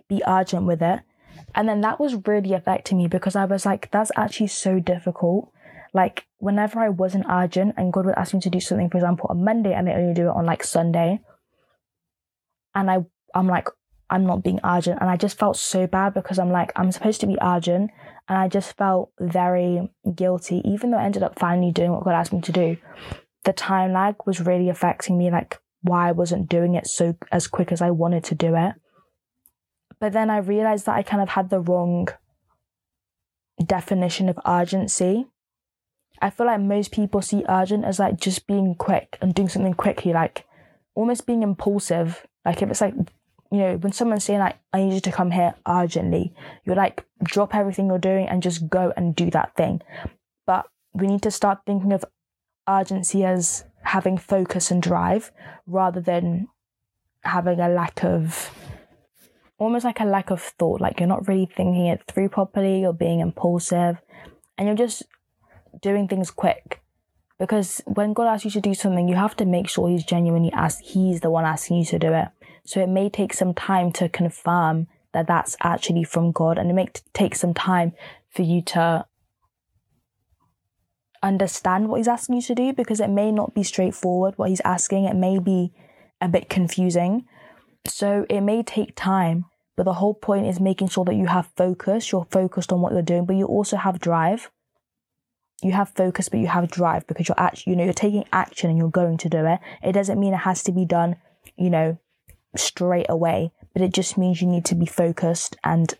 Be 0.08 0.22
urgent 0.28 0.66
with 0.66 0.82
it. 0.82 1.02
And 1.56 1.68
then 1.68 1.82
that 1.82 2.00
was 2.00 2.28
really 2.28 2.54
affecting 2.54 2.98
me 2.98 3.08
because 3.08 3.36
I 3.36 3.46
was 3.46 3.66
like, 3.66 3.90
that's 3.92 4.12
actually 4.16 4.48
so 4.48 4.80
difficult. 4.80 5.52
Like 5.94 6.28
whenever 6.38 6.80
I 6.80 6.90
wasn't 6.90 7.26
urgent 7.30 7.76
and 7.78 7.94
God 7.94 8.06
would 8.06 8.16
ask 8.16 8.34
me 8.34 8.40
to 8.42 8.50
do 8.50 8.60
something, 8.60 8.90
for 8.90 8.98
example, 8.98 9.28
on 9.30 9.44
Monday 9.44 9.74
and 9.74 9.90
I 9.90 9.94
only 9.94 10.14
do 10.14 10.28
it 10.28 10.36
on 10.36 10.46
like 10.46 10.64
Sunday. 10.64 11.22
And 12.76 12.92
I 12.92 13.06
I'm 13.34 13.48
like, 13.48 13.68
I'm 14.10 14.26
not 14.26 14.43
being 14.43 14.60
urgent. 14.64 14.99
And 15.01 15.10
I 15.10 15.18
just 15.18 15.38
felt 15.38 15.57
so 15.57 15.88
bad 15.88 16.14
because 16.14 16.39
I'm 16.39 16.51
like, 16.51 16.72
I'm 16.76 16.91
supposed 16.91 17.22
to 17.22 17.28
be 17.28 17.38
urgent. 17.41 17.91
And 18.28 18.38
I 18.38 18.47
just 18.47 18.78
felt 18.78 19.12
very 19.20 19.89
guilty, 20.16 20.62
even 20.66 20.91
though 20.91 20.97
I 20.97 21.05
ended 21.05 21.24
up 21.24 21.38
finally 21.38 21.72
doing 21.72 21.91
what 21.91 22.03
God 22.03 22.14
asked 22.14 22.34
me 22.34 22.41
to 22.41 22.51
do. 22.51 22.78
The 23.43 23.53
time 23.53 23.93
lag 23.93 24.16
was 24.26 24.41
really 24.41 24.70
affecting 24.70 25.18
me, 25.18 25.32
like 25.32 25.60
why 25.82 26.10
I 26.10 26.12
wasn't 26.12 26.49
doing 26.49 26.76
it 26.76 26.88
so 26.88 27.16
as 27.32 27.47
quick 27.47 27.72
as 27.72 27.82
I 27.82 27.91
wanted 27.91 28.24
to 28.26 28.36
do 28.36 28.55
it. 28.55 28.74
But 29.99 30.14
then 30.14 30.30
I 30.30 30.38
realized 30.38 30.86
that 30.86 30.95
I 30.95 31.03
kind 31.03 31.22
of 31.22 31.30
had 31.30 31.49
the 31.49 31.60
wrong 31.60 32.07
definition 33.64 34.30
of 34.30 34.39
urgency. 34.45 35.28
I 36.22 36.30
feel 36.30 36.47
like 36.47 36.62
most 36.62 36.91
people 36.91 37.22
see 37.22 37.45
urgent 37.47 37.86
as 37.86 37.99
like 37.99 38.20
just 38.20 38.47
being 38.47 38.76
quick 38.76 39.18
and 39.22 39.34
doing 39.34 39.49
something 39.49 39.74
quickly, 39.74 40.14
like 40.14 40.45
almost 40.95 41.26
being 41.26 41.43
impulsive. 41.43 42.26
Like 42.45 42.62
if 42.62 42.70
it's 42.70 42.82
like 42.82 42.93
you 43.52 43.58
know, 43.58 43.78
when 43.78 43.91
someone's 43.91 44.26
saying 44.26 44.39
like, 44.39 44.58
I 44.74 44.84
need 44.84 44.93
you 44.93 45.00
to 45.02 45.12
come 45.12 45.32
here 45.32 45.56
urgently, 45.68 46.34
you're 46.66 46.76
like, 46.76 47.06
drop 47.24 47.56
everything 47.56 47.88
you're 47.88 47.97
doing 47.97 48.28
and 48.28 48.43
just 48.43 48.70
go 48.70 48.93
and 48.95 49.16
do 49.16 49.32
that 49.32 49.56
thing. 49.56 49.82
But 50.45 50.68
we 50.93 51.08
need 51.08 51.24
to 51.24 51.32
start 51.32 51.60
thinking 51.66 51.91
of 51.91 52.06
urgency 52.68 53.26
as 53.26 53.66
having 53.84 54.18
focus 54.18 54.70
and 54.70 54.82
drive 54.82 55.32
rather 55.66 56.00
than 56.00 56.47
having 57.24 57.60
a 57.60 57.70
lack 57.70 58.04
of 58.04 58.52
almost 59.58 59.84
like 59.84 60.00
a 60.00 60.06
lack 60.06 60.30
of 60.30 60.41
thought. 60.41 60.80
Like 60.80 61.00
you're 61.00 61.10
not 61.10 61.28
really 61.28 61.47
thinking 61.47 61.88
it 61.88 62.04
through 62.08 62.30
properly 62.30 62.82
you're 62.82 62.93
being 62.93 63.20
impulsive 63.20 63.97
and 64.58 64.68
you're 64.68 64.78
just 64.78 65.04
doing 65.82 66.08
things 66.08 66.30
quick. 66.30 66.82
Because 67.39 67.82
when 67.86 68.14
god 68.14 68.28
asks 68.28 68.45
you 68.45 68.52
to 68.52 68.62
do 68.62 68.74
something 68.74 69.08
you 69.08 69.16
have 69.16 69.36
to 69.38 69.45
make 69.45 69.70
sure 69.70 69.89
he's 69.89 70.04
genuinely 70.04 70.52
asked 70.52 70.82
he's 70.82 71.22
the 71.22 71.30
one 71.32 71.45
asking 71.45 71.78
you 71.78 71.86
to 71.86 71.97
do 71.97 72.14
it 72.14 72.28
so 72.66 72.82
it 72.82 72.89
may 72.89 73.10
take 73.10 73.34
some 73.34 73.53
time 73.53 73.91
to 73.93 74.10
confirm 74.10 74.88
that 75.14 75.28
that's 75.28 75.57
actually 75.62 76.03
from 76.03 76.32
God, 76.32 76.57
and 76.57 76.70
it 76.70 76.74
may 76.74 76.88
take 77.14 77.36
some 77.36 77.53
time 77.53 77.93
for 78.30 78.43
you 78.43 78.62
to 78.62 79.05
understand 81.22 81.89
what 81.89 81.97
He's 81.97 82.07
asking 82.07 82.36
you 82.36 82.41
to 82.43 82.55
do 82.55 82.74
because 82.74 82.99
it 82.99 83.10
may 83.10 83.32
not 83.32 83.53
be 83.53 83.64
straightforward 83.64 84.36
what 84.38 84.49
He's 84.49 84.62
asking. 84.62 85.05
It 85.05 85.16
may 85.16 85.39
be 85.39 85.74
a 86.22 86.28
bit 86.28 86.49
confusing. 86.49 87.26
So 87.86 88.26
it 88.30 88.41
may 88.41 88.64
take 88.64 88.95
time, 88.95 89.45
but 89.76 89.84
the 89.84 89.93
whole 89.93 90.14
point 90.14 90.45
is 90.45 90.60
making 90.60 90.89
sure 90.89 91.05
that 91.05 91.16
you 91.16 91.28
have 91.28 91.49
focus, 91.55 92.12
you're 92.12 92.28
focused 92.30 92.72
on 92.72 92.82
what 92.82 92.91
you're 92.91 93.01
doing, 93.01 93.26
but 93.26 93.36
you 93.36 93.45
also 93.45 93.78
have 93.78 93.99
drive. 93.99 94.51
You 95.62 95.74
have 95.74 95.89
focus, 95.89 96.30
but 96.30 96.39
you 96.39 96.47
have 96.47 96.72
drive 96.72 97.05
because 97.07 97.28
you're 97.28 97.39
actually, 97.39 97.72
you 97.72 97.78
know, 97.78 97.84
you're 97.84 97.93
taking 97.93 98.24
action 98.32 98.70
and 98.70 98.80
you're 98.80 98.89
going 98.89 99.18
to 99.18 99.30
do 99.30 99.45
it. 99.45 99.60
It 99.84 99.91
doesn't 99.91 100.20
mean 100.20 100.34
it 100.34 100.38
has 100.38 100.64
to 100.64 100.72
be 100.72 100.86
done, 100.86 101.18
you 101.57 101.70
know, 101.70 101.97
straight 102.56 103.06
away, 103.10 103.52
but 103.74 103.82
it 103.82 103.93
just 103.93 104.18
means 104.18 104.41
you 104.41 104.47
need 104.47 104.66
to 104.66 104.76
be 104.76 104.86
focused 104.86 105.56
and 105.64 105.93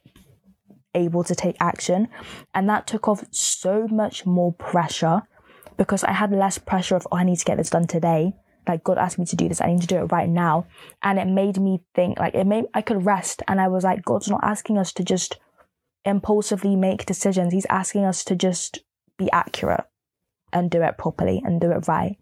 able 0.96 1.24
to 1.24 1.36
take 1.36 1.56
action. 1.60 2.08
And 2.54 2.68
that 2.70 2.88
took 2.88 3.08
off 3.08 3.24
so 3.32 3.88
much 3.88 4.26
more 4.26 4.54
pressure 4.54 5.22
because 5.78 6.04
I 6.04 6.14
had 6.14 6.32
less 6.32 6.58
pressure 6.58 6.96
of, 6.96 7.08
oh, 7.12 7.18
I 7.18 7.24
need 7.24 7.38
to 7.38 7.46
get 7.46 7.58
this 7.58 7.70
done 7.70 7.88
today. 7.88 8.34
like 8.68 8.84
God 8.84 8.98
asked 8.98 9.20
me 9.20 9.26
to 9.26 9.36
do 9.36 9.50
this. 9.50 9.62
I 9.62 9.68
need 9.68 9.82
to 9.82 9.88
do 9.88 9.98
it 9.98 10.12
right 10.12 10.30
now. 10.30 10.68
And 11.02 11.20
it 11.20 11.28
made 11.28 11.60
me 11.60 11.82
think 11.96 12.20
like 12.20 12.36
it 12.36 12.46
made 12.46 12.66
I 12.74 12.82
could 12.82 13.06
rest. 13.06 13.42
And 13.48 13.60
I 13.60 13.68
was 13.68 13.84
like, 13.84 14.06
God's 14.06 14.30
not 14.30 14.44
asking 14.44 14.78
us 14.78 14.94
to 14.94 15.04
just 15.04 15.38
impulsively 16.06 16.76
make 16.76 17.06
decisions. 17.06 17.54
He's 17.54 17.66
asking 17.70 18.06
us 18.06 18.24
to 18.26 18.36
just 18.36 18.80
be 19.18 19.30
accurate 19.32 19.86
and 20.54 20.72
do 20.72 20.82
it 20.82 20.98
properly 20.98 21.42
and 21.44 21.60
do 21.60 21.72
it 21.72 21.88
right, 21.88 22.18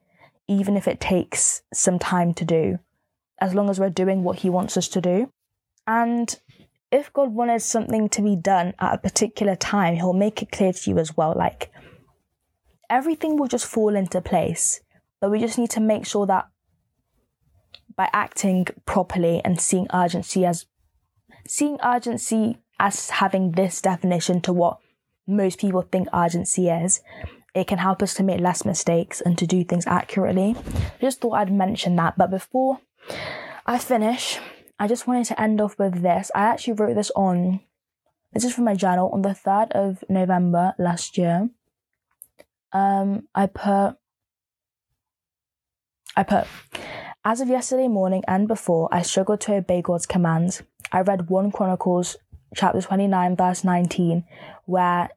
even 0.48 0.76
if 0.76 0.88
it 0.88 1.00
takes 1.00 1.62
some 1.74 2.00
time 2.00 2.34
to 2.34 2.46
do, 2.46 2.80
as 3.40 3.54
long 3.54 3.70
as 3.70 3.80
we're 3.80 3.90
doing 3.90 4.24
what 4.24 4.40
He 4.40 4.50
wants 4.50 4.78
us 4.78 4.88
to 4.90 5.02
do. 5.02 5.32
And 5.86 6.38
if 6.92 7.12
God 7.14 7.34
wanted 7.34 7.62
something 7.62 8.10
to 8.10 8.22
be 8.22 8.36
done 8.36 8.74
at 8.80 8.94
a 8.94 8.98
particular 8.98 9.56
time, 9.56 9.96
He'll 9.96 10.14
make 10.14 10.42
it 10.42 10.52
clear 10.52 10.74
to 10.74 10.90
you 10.90 10.98
as 10.98 11.16
well. 11.16 11.34
Like 11.36 11.72
everything 12.90 13.38
will 13.38 13.48
just 13.48 13.66
fall 13.66 13.96
into 13.96 14.22
place, 14.22 14.82
but 15.20 15.32
we 15.32 15.40
just 15.40 15.58
need 15.58 15.72
to 15.72 15.80
make 15.80 16.06
sure 16.06 16.26
that 16.26 16.48
by 17.96 18.10
acting 18.14 18.68
properly 18.86 19.42
and 19.44 19.60
seeing 19.60 19.88
urgency 19.94 20.46
as 20.46 20.66
seeing 21.48 21.78
urgency 21.84 22.60
as 22.80 23.10
having 23.10 23.54
this 23.54 23.82
definition 23.82 24.40
to 24.42 24.54
what 24.54 24.78
most 25.26 25.60
people 25.60 25.82
think 25.82 26.08
urgency 26.14 26.70
is, 26.70 27.02
it 27.54 27.68
can 27.68 27.80
help 27.80 28.04
us 28.04 28.14
to 28.14 28.24
make 28.24 28.40
less 28.40 28.66
mistakes 28.66 29.20
and 29.20 29.38
to 29.38 29.48
do 29.48 29.64
things 29.64 29.88
accurately. 29.88 30.56
Just 31.02 31.20
thought 31.20 31.34
I'd 31.34 31.52
mention 31.52 31.96
that. 31.96 32.18
But 32.18 32.30
before 32.30 32.80
I 33.66 33.80
finish, 33.80 34.40
I 34.80 34.88
just 34.88 35.08
wanted 35.08 35.26
to 35.26 35.42
end 35.42 35.60
off 35.60 35.78
with 35.78 36.02
this. 36.02 36.32
I 36.34 36.42
actually 36.42 36.74
wrote 36.74 36.96
this 36.96 37.12
on, 37.16 37.62
this 38.34 38.44
is 38.44 38.54
from 38.54 38.66
my 38.66 38.76
journal, 38.76 39.10
on 39.12 39.22
the 39.22 39.30
3rd 39.30 39.72
of 39.72 40.04
November 40.10 40.74
last 40.78 41.18
year. 41.18 41.50
Um, 42.72 43.28
I 43.34 43.48
put, 43.48 43.98
I 46.16 46.24
put, 46.24 46.48
as 47.26 47.42
of 47.42 47.50
yesterday 47.50 47.88
morning 47.88 48.24
and 48.28 48.48
before, 48.48 48.88
I 48.92 49.02
struggled 49.02 49.42
to 49.42 49.56
obey 49.56 49.82
God's 49.82 50.06
commands. 50.06 50.64
I 50.92 51.02
read 51.02 51.30
1 51.30 51.52
Chronicles 51.52 52.16
chapter 52.56 52.82
29, 52.82 53.36
verse 53.36 53.64
19, 53.64 54.24
where 54.66 55.10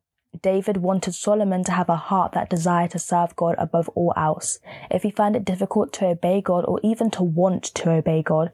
David 0.43 0.79
wanted 0.79 1.15
Solomon 1.15 1.65
to 1.65 1.73
have 1.73 1.89
a 1.89 1.97
heart 1.97 2.33
that 2.33 2.51
desired 2.51 2.93
to 2.93 2.99
serve 2.99 3.37
God 3.37 3.57
above 3.59 3.89
all 3.91 4.13
else. 4.17 4.59
If 4.91 5.03
he 5.03 5.11
found 5.11 5.37
it 5.37 5.45
difficult 5.45 5.93
to 5.95 6.07
obey 6.07 6.41
God 6.41 6.65
or 6.67 6.81
even 6.83 7.11
to 7.13 7.23
want 7.23 7.65
to 7.65 7.91
obey 7.91 8.23
God, 8.23 8.53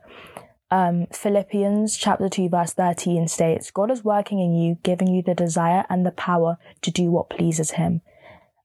um, 0.70 1.06
Philippians 1.12 1.96
chapter 1.96 2.28
2 2.28 2.48
verse 2.48 2.72
13 2.72 3.28
states, 3.28 3.70
God 3.70 3.90
is 3.90 4.02
working 4.02 4.40
in 4.40 4.54
you, 4.54 4.78
giving 4.82 5.08
you 5.08 5.22
the 5.22 5.34
desire 5.34 5.84
and 5.88 6.04
the 6.04 6.10
power 6.10 6.58
to 6.82 6.90
do 6.90 7.10
what 7.10 7.30
pleases 7.30 7.72
him. 7.72 8.00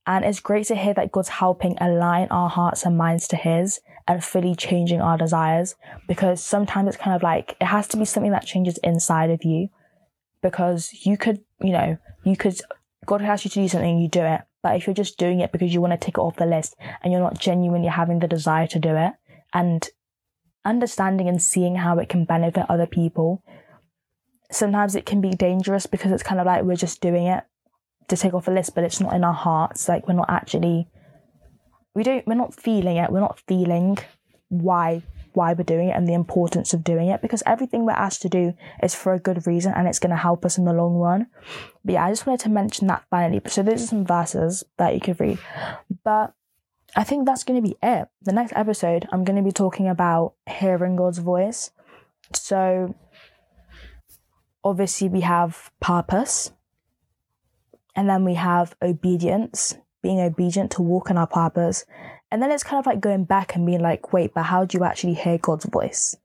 And 0.04 0.24
it's 0.24 0.40
great 0.40 0.66
to 0.66 0.74
hear 0.74 0.94
that 0.94 1.12
God's 1.12 1.28
helping 1.28 1.76
align 1.80 2.26
our 2.30 2.48
hearts 2.48 2.84
and 2.84 2.98
minds 2.98 3.28
to 3.28 3.36
his 3.36 3.80
and 4.08 4.24
fully 4.24 4.56
changing 4.56 5.00
our 5.00 5.16
desires 5.16 5.76
because 6.08 6.42
sometimes 6.42 6.88
it's 6.88 6.96
kind 6.96 7.14
of 7.14 7.22
like 7.22 7.56
it 7.60 7.66
has 7.66 7.86
to 7.88 7.96
be 7.96 8.04
something 8.04 8.32
that 8.32 8.44
changes 8.44 8.78
inside 8.78 9.30
of 9.30 9.44
you 9.44 9.68
because 10.42 10.92
you 11.06 11.16
could, 11.16 11.40
you 11.60 11.70
know, 11.70 11.96
you 12.24 12.36
could 12.36 12.60
God 13.06 13.22
asks 13.22 13.44
you 13.44 13.50
to 13.50 13.60
do 13.60 13.68
something, 13.68 13.98
you 13.98 14.08
do 14.08 14.22
it. 14.22 14.42
But 14.62 14.76
if 14.76 14.86
you're 14.86 14.94
just 14.94 15.18
doing 15.18 15.40
it 15.40 15.50
because 15.50 15.74
you 15.74 15.80
want 15.80 15.92
to 15.92 16.04
tick 16.04 16.16
it 16.18 16.20
off 16.20 16.36
the 16.36 16.46
list 16.46 16.76
and 17.02 17.12
you're 17.12 17.22
not 17.22 17.38
genuinely 17.38 17.88
having 17.88 18.20
the 18.20 18.28
desire 18.28 18.66
to 18.68 18.78
do 18.78 18.94
it 18.96 19.12
and 19.52 19.88
understanding 20.64 21.28
and 21.28 21.42
seeing 21.42 21.76
how 21.76 21.98
it 21.98 22.08
can 22.08 22.24
benefit 22.24 22.66
other 22.68 22.86
people, 22.86 23.42
sometimes 24.52 24.94
it 24.94 25.04
can 25.04 25.20
be 25.20 25.30
dangerous 25.30 25.86
because 25.86 26.12
it's 26.12 26.22
kind 26.22 26.40
of 26.40 26.46
like 26.46 26.62
we're 26.62 26.76
just 26.76 27.00
doing 27.00 27.26
it 27.26 27.42
to 28.08 28.16
take 28.16 28.34
off 28.34 28.46
a 28.46 28.52
list, 28.52 28.74
but 28.74 28.84
it's 28.84 29.00
not 29.00 29.14
in 29.14 29.24
our 29.24 29.34
hearts. 29.34 29.88
Like 29.88 30.06
we're 30.06 30.14
not 30.14 30.30
actually, 30.30 30.86
we 31.94 32.04
don't, 32.04 32.26
we're 32.26 32.34
not 32.34 32.54
feeling 32.54 32.98
it. 32.98 33.10
We're 33.10 33.20
not 33.20 33.40
feeling 33.48 33.98
why 34.48 35.02
why 35.34 35.52
we're 35.52 35.64
doing 35.64 35.88
it 35.88 35.96
and 35.96 36.08
the 36.08 36.14
importance 36.14 36.72
of 36.74 36.84
doing 36.84 37.08
it 37.08 37.22
because 37.22 37.42
everything 37.46 37.84
we're 37.84 37.92
asked 37.92 38.22
to 38.22 38.28
do 38.28 38.54
is 38.82 38.94
for 38.94 39.14
a 39.14 39.18
good 39.18 39.46
reason 39.46 39.72
and 39.74 39.88
it's 39.88 39.98
going 39.98 40.10
to 40.10 40.16
help 40.16 40.44
us 40.44 40.58
in 40.58 40.64
the 40.64 40.72
long 40.72 40.94
run. 40.94 41.26
But 41.84 41.94
yeah, 41.94 42.06
I 42.06 42.10
just 42.10 42.26
wanted 42.26 42.40
to 42.40 42.48
mention 42.48 42.86
that 42.88 43.04
finally. 43.10 43.40
So 43.46 43.62
these 43.62 43.84
are 43.84 43.86
some 43.86 44.06
verses 44.06 44.64
that 44.78 44.94
you 44.94 45.00
could 45.00 45.20
read. 45.20 45.38
But 46.04 46.34
I 46.94 47.04
think 47.04 47.26
that's 47.26 47.44
going 47.44 47.62
to 47.62 47.68
be 47.68 47.76
it. 47.82 48.08
The 48.22 48.32
next 48.32 48.52
episode, 48.54 49.08
I'm 49.10 49.24
going 49.24 49.36
to 49.36 49.42
be 49.42 49.52
talking 49.52 49.88
about 49.88 50.34
hearing 50.48 50.96
God's 50.96 51.18
voice. 51.18 51.70
So 52.34 52.94
obviously, 54.62 55.08
we 55.08 55.20
have 55.22 55.70
purpose, 55.80 56.52
and 57.96 58.08
then 58.08 58.24
we 58.24 58.34
have 58.34 58.76
obedience, 58.82 59.76
being 60.02 60.20
obedient 60.20 60.70
to 60.72 60.82
walk 60.82 61.10
in 61.10 61.16
our 61.16 61.26
purpose. 61.26 61.84
And 62.32 62.40
then 62.42 62.50
it's 62.50 62.64
kind 62.64 62.80
of 62.80 62.86
like 62.86 63.02
going 63.02 63.24
back 63.24 63.54
and 63.54 63.66
being 63.66 63.82
like, 63.82 64.14
wait, 64.14 64.32
but 64.32 64.44
how 64.44 64.64
do 64.64 64.78
you 64.78 64.84
actually 64.84 65.12
hear 65.12 65.36
God's 65.36 65.66
voice? 65.66 66.16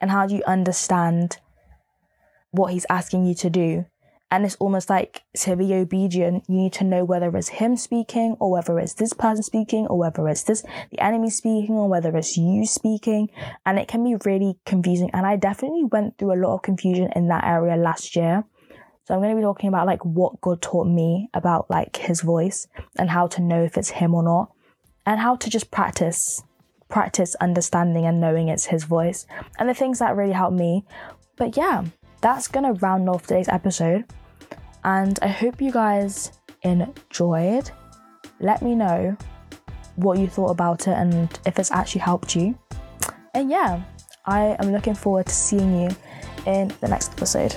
And 0.00 0.08
how 0.08 0.24
do 0.24 0.36
you 0.36 0.42
understand 0.46 1.38
what 2.52 2.72
He's 2.72 2.86
asking 2.88 3.26
you 3.26 3.34
to 3.34 3.50
do? 3.50 3.84
And 4.30 4.46
it's 4.46 4.54
almost 4.60 4.88
like 4.88 5.24
to 5.38 5.56
be 5.56 5.74
obedient, 5.74 6.44
you 6.48 6.54
need 6.54 6.72
to 6.74 6.84
know 6.84 7.04
whether 7.04 7.36
it's 7.36 7.48
him 7.48 7.76
speaking 7.76 8.36
or 8.38 8.52
whether 8.52 8.78
it's 8.78 8.94
this 8.94 9.12
person 9.12 9.42
speaking 9.42 9.86
or 9.88 9.98
whether 9.98 10.26
it's 10.28 10.44
this, 10.44 10.64
the 10.90 11.00
enemy 11.00 11.28
speaking 11.28 11.74
or 11.74 11.86
whether 11.88 12.16
it's 12.16 12.38
you 12.38 12.64
speaking. 12.64 13.28
And 13.66 13.78
it 13.78 13.88
can 13.88 14.04
be 14.04 14.16
really 14.24 14.56
confusing. 14.64 15.10
And 15.12 15.26
I 15.26 15.36
definitely 15.36 15.84
went 15.84 16.16
through 16.16 16.32
a 16.32 16.40
lot 16.40 16.54
of 16.54 16.62
confusion 16.62 17.10
in 17.14 17.28
that 17.28 17.44
area 17.44 17.76
last 17.76 18.16
year. 18.16 18.44
So 19.04 19.12
I'm 19.12 19.20
going 19.20 19.32
to 19.32 19.36
be 19.36 19.42
talking 19.42 19.68
about 19.68 19.86
like 19.88 20.02
what 20.04 20.40
God 20.40 20.62
taught 20.62 20.86
me 20.86 21.28
about 21.34 21.68
like 21.68 21.96
his 21.96 22.20
voice 22.22 22.68
and 22.96 23.10
how 23.10 23.26
to 23.26 23.42
know 23.42 23.64
if 23.64 23.76
it's 23.76 23.90
him 23.90 24.14
or 24.14 24.22
not 24.22 24.52
and 25.06 25.20
how 25.20 25.36
to 25.36 25.50
just 25.50 25.70
practice 25.70 26.42
practice 26.88 27.34
understanding 27.36 28.04
and 28.04 28.20
knowing 28.20 28.48
it's 28.48 28.66
his 28.66 28.84
voice 28.84 29.26
and 29.58 29.66
the 29.66 29.74
things 29.74 29.98
that 29.98 30.14
really 30.14 30.32
helped 30.32 30.56
me. 30.56 30.84
But 31.36 31.56
yeah, 31.56 31.84
that's 32.20 32.48
to 32.64 32.72
round 32.74 33.08
off 33.08 33.26
today's 33.26 33.48
episode. 33.48 34.04
And 34.84 35.18
I 35.22 35.28
hope 35.28 35.62
you 35.62 35.72
guys 35.72 36.32
enjoyed. 36.62 37.70
Let 38.40 38.60
me 38.60 38.74
know 38.74 39.16
what 39.96 40.18
you 40.18 40.26
thought 40.26 40.50
about 40.50 40.86
it 40.86 40.92
and 40.92 41.28
if 41.46 41.58
it's 41.58 41.70
actually 41.70 42.02
helped 42.02 42.36
you. 42.36 42.58
And 43.34 43.50
yeah, 43.50 43.82
I 44.26 44.56
am 44.60 44.72
looking 44.72 44.94
forward 44.94 45.26
to 45.26 45.34
seeing 45.34 45.82
you 45.82 45.90
in 46.46 46.72
the 46.80 46.88
next 46.88 47.12
episode. 47.12 47.56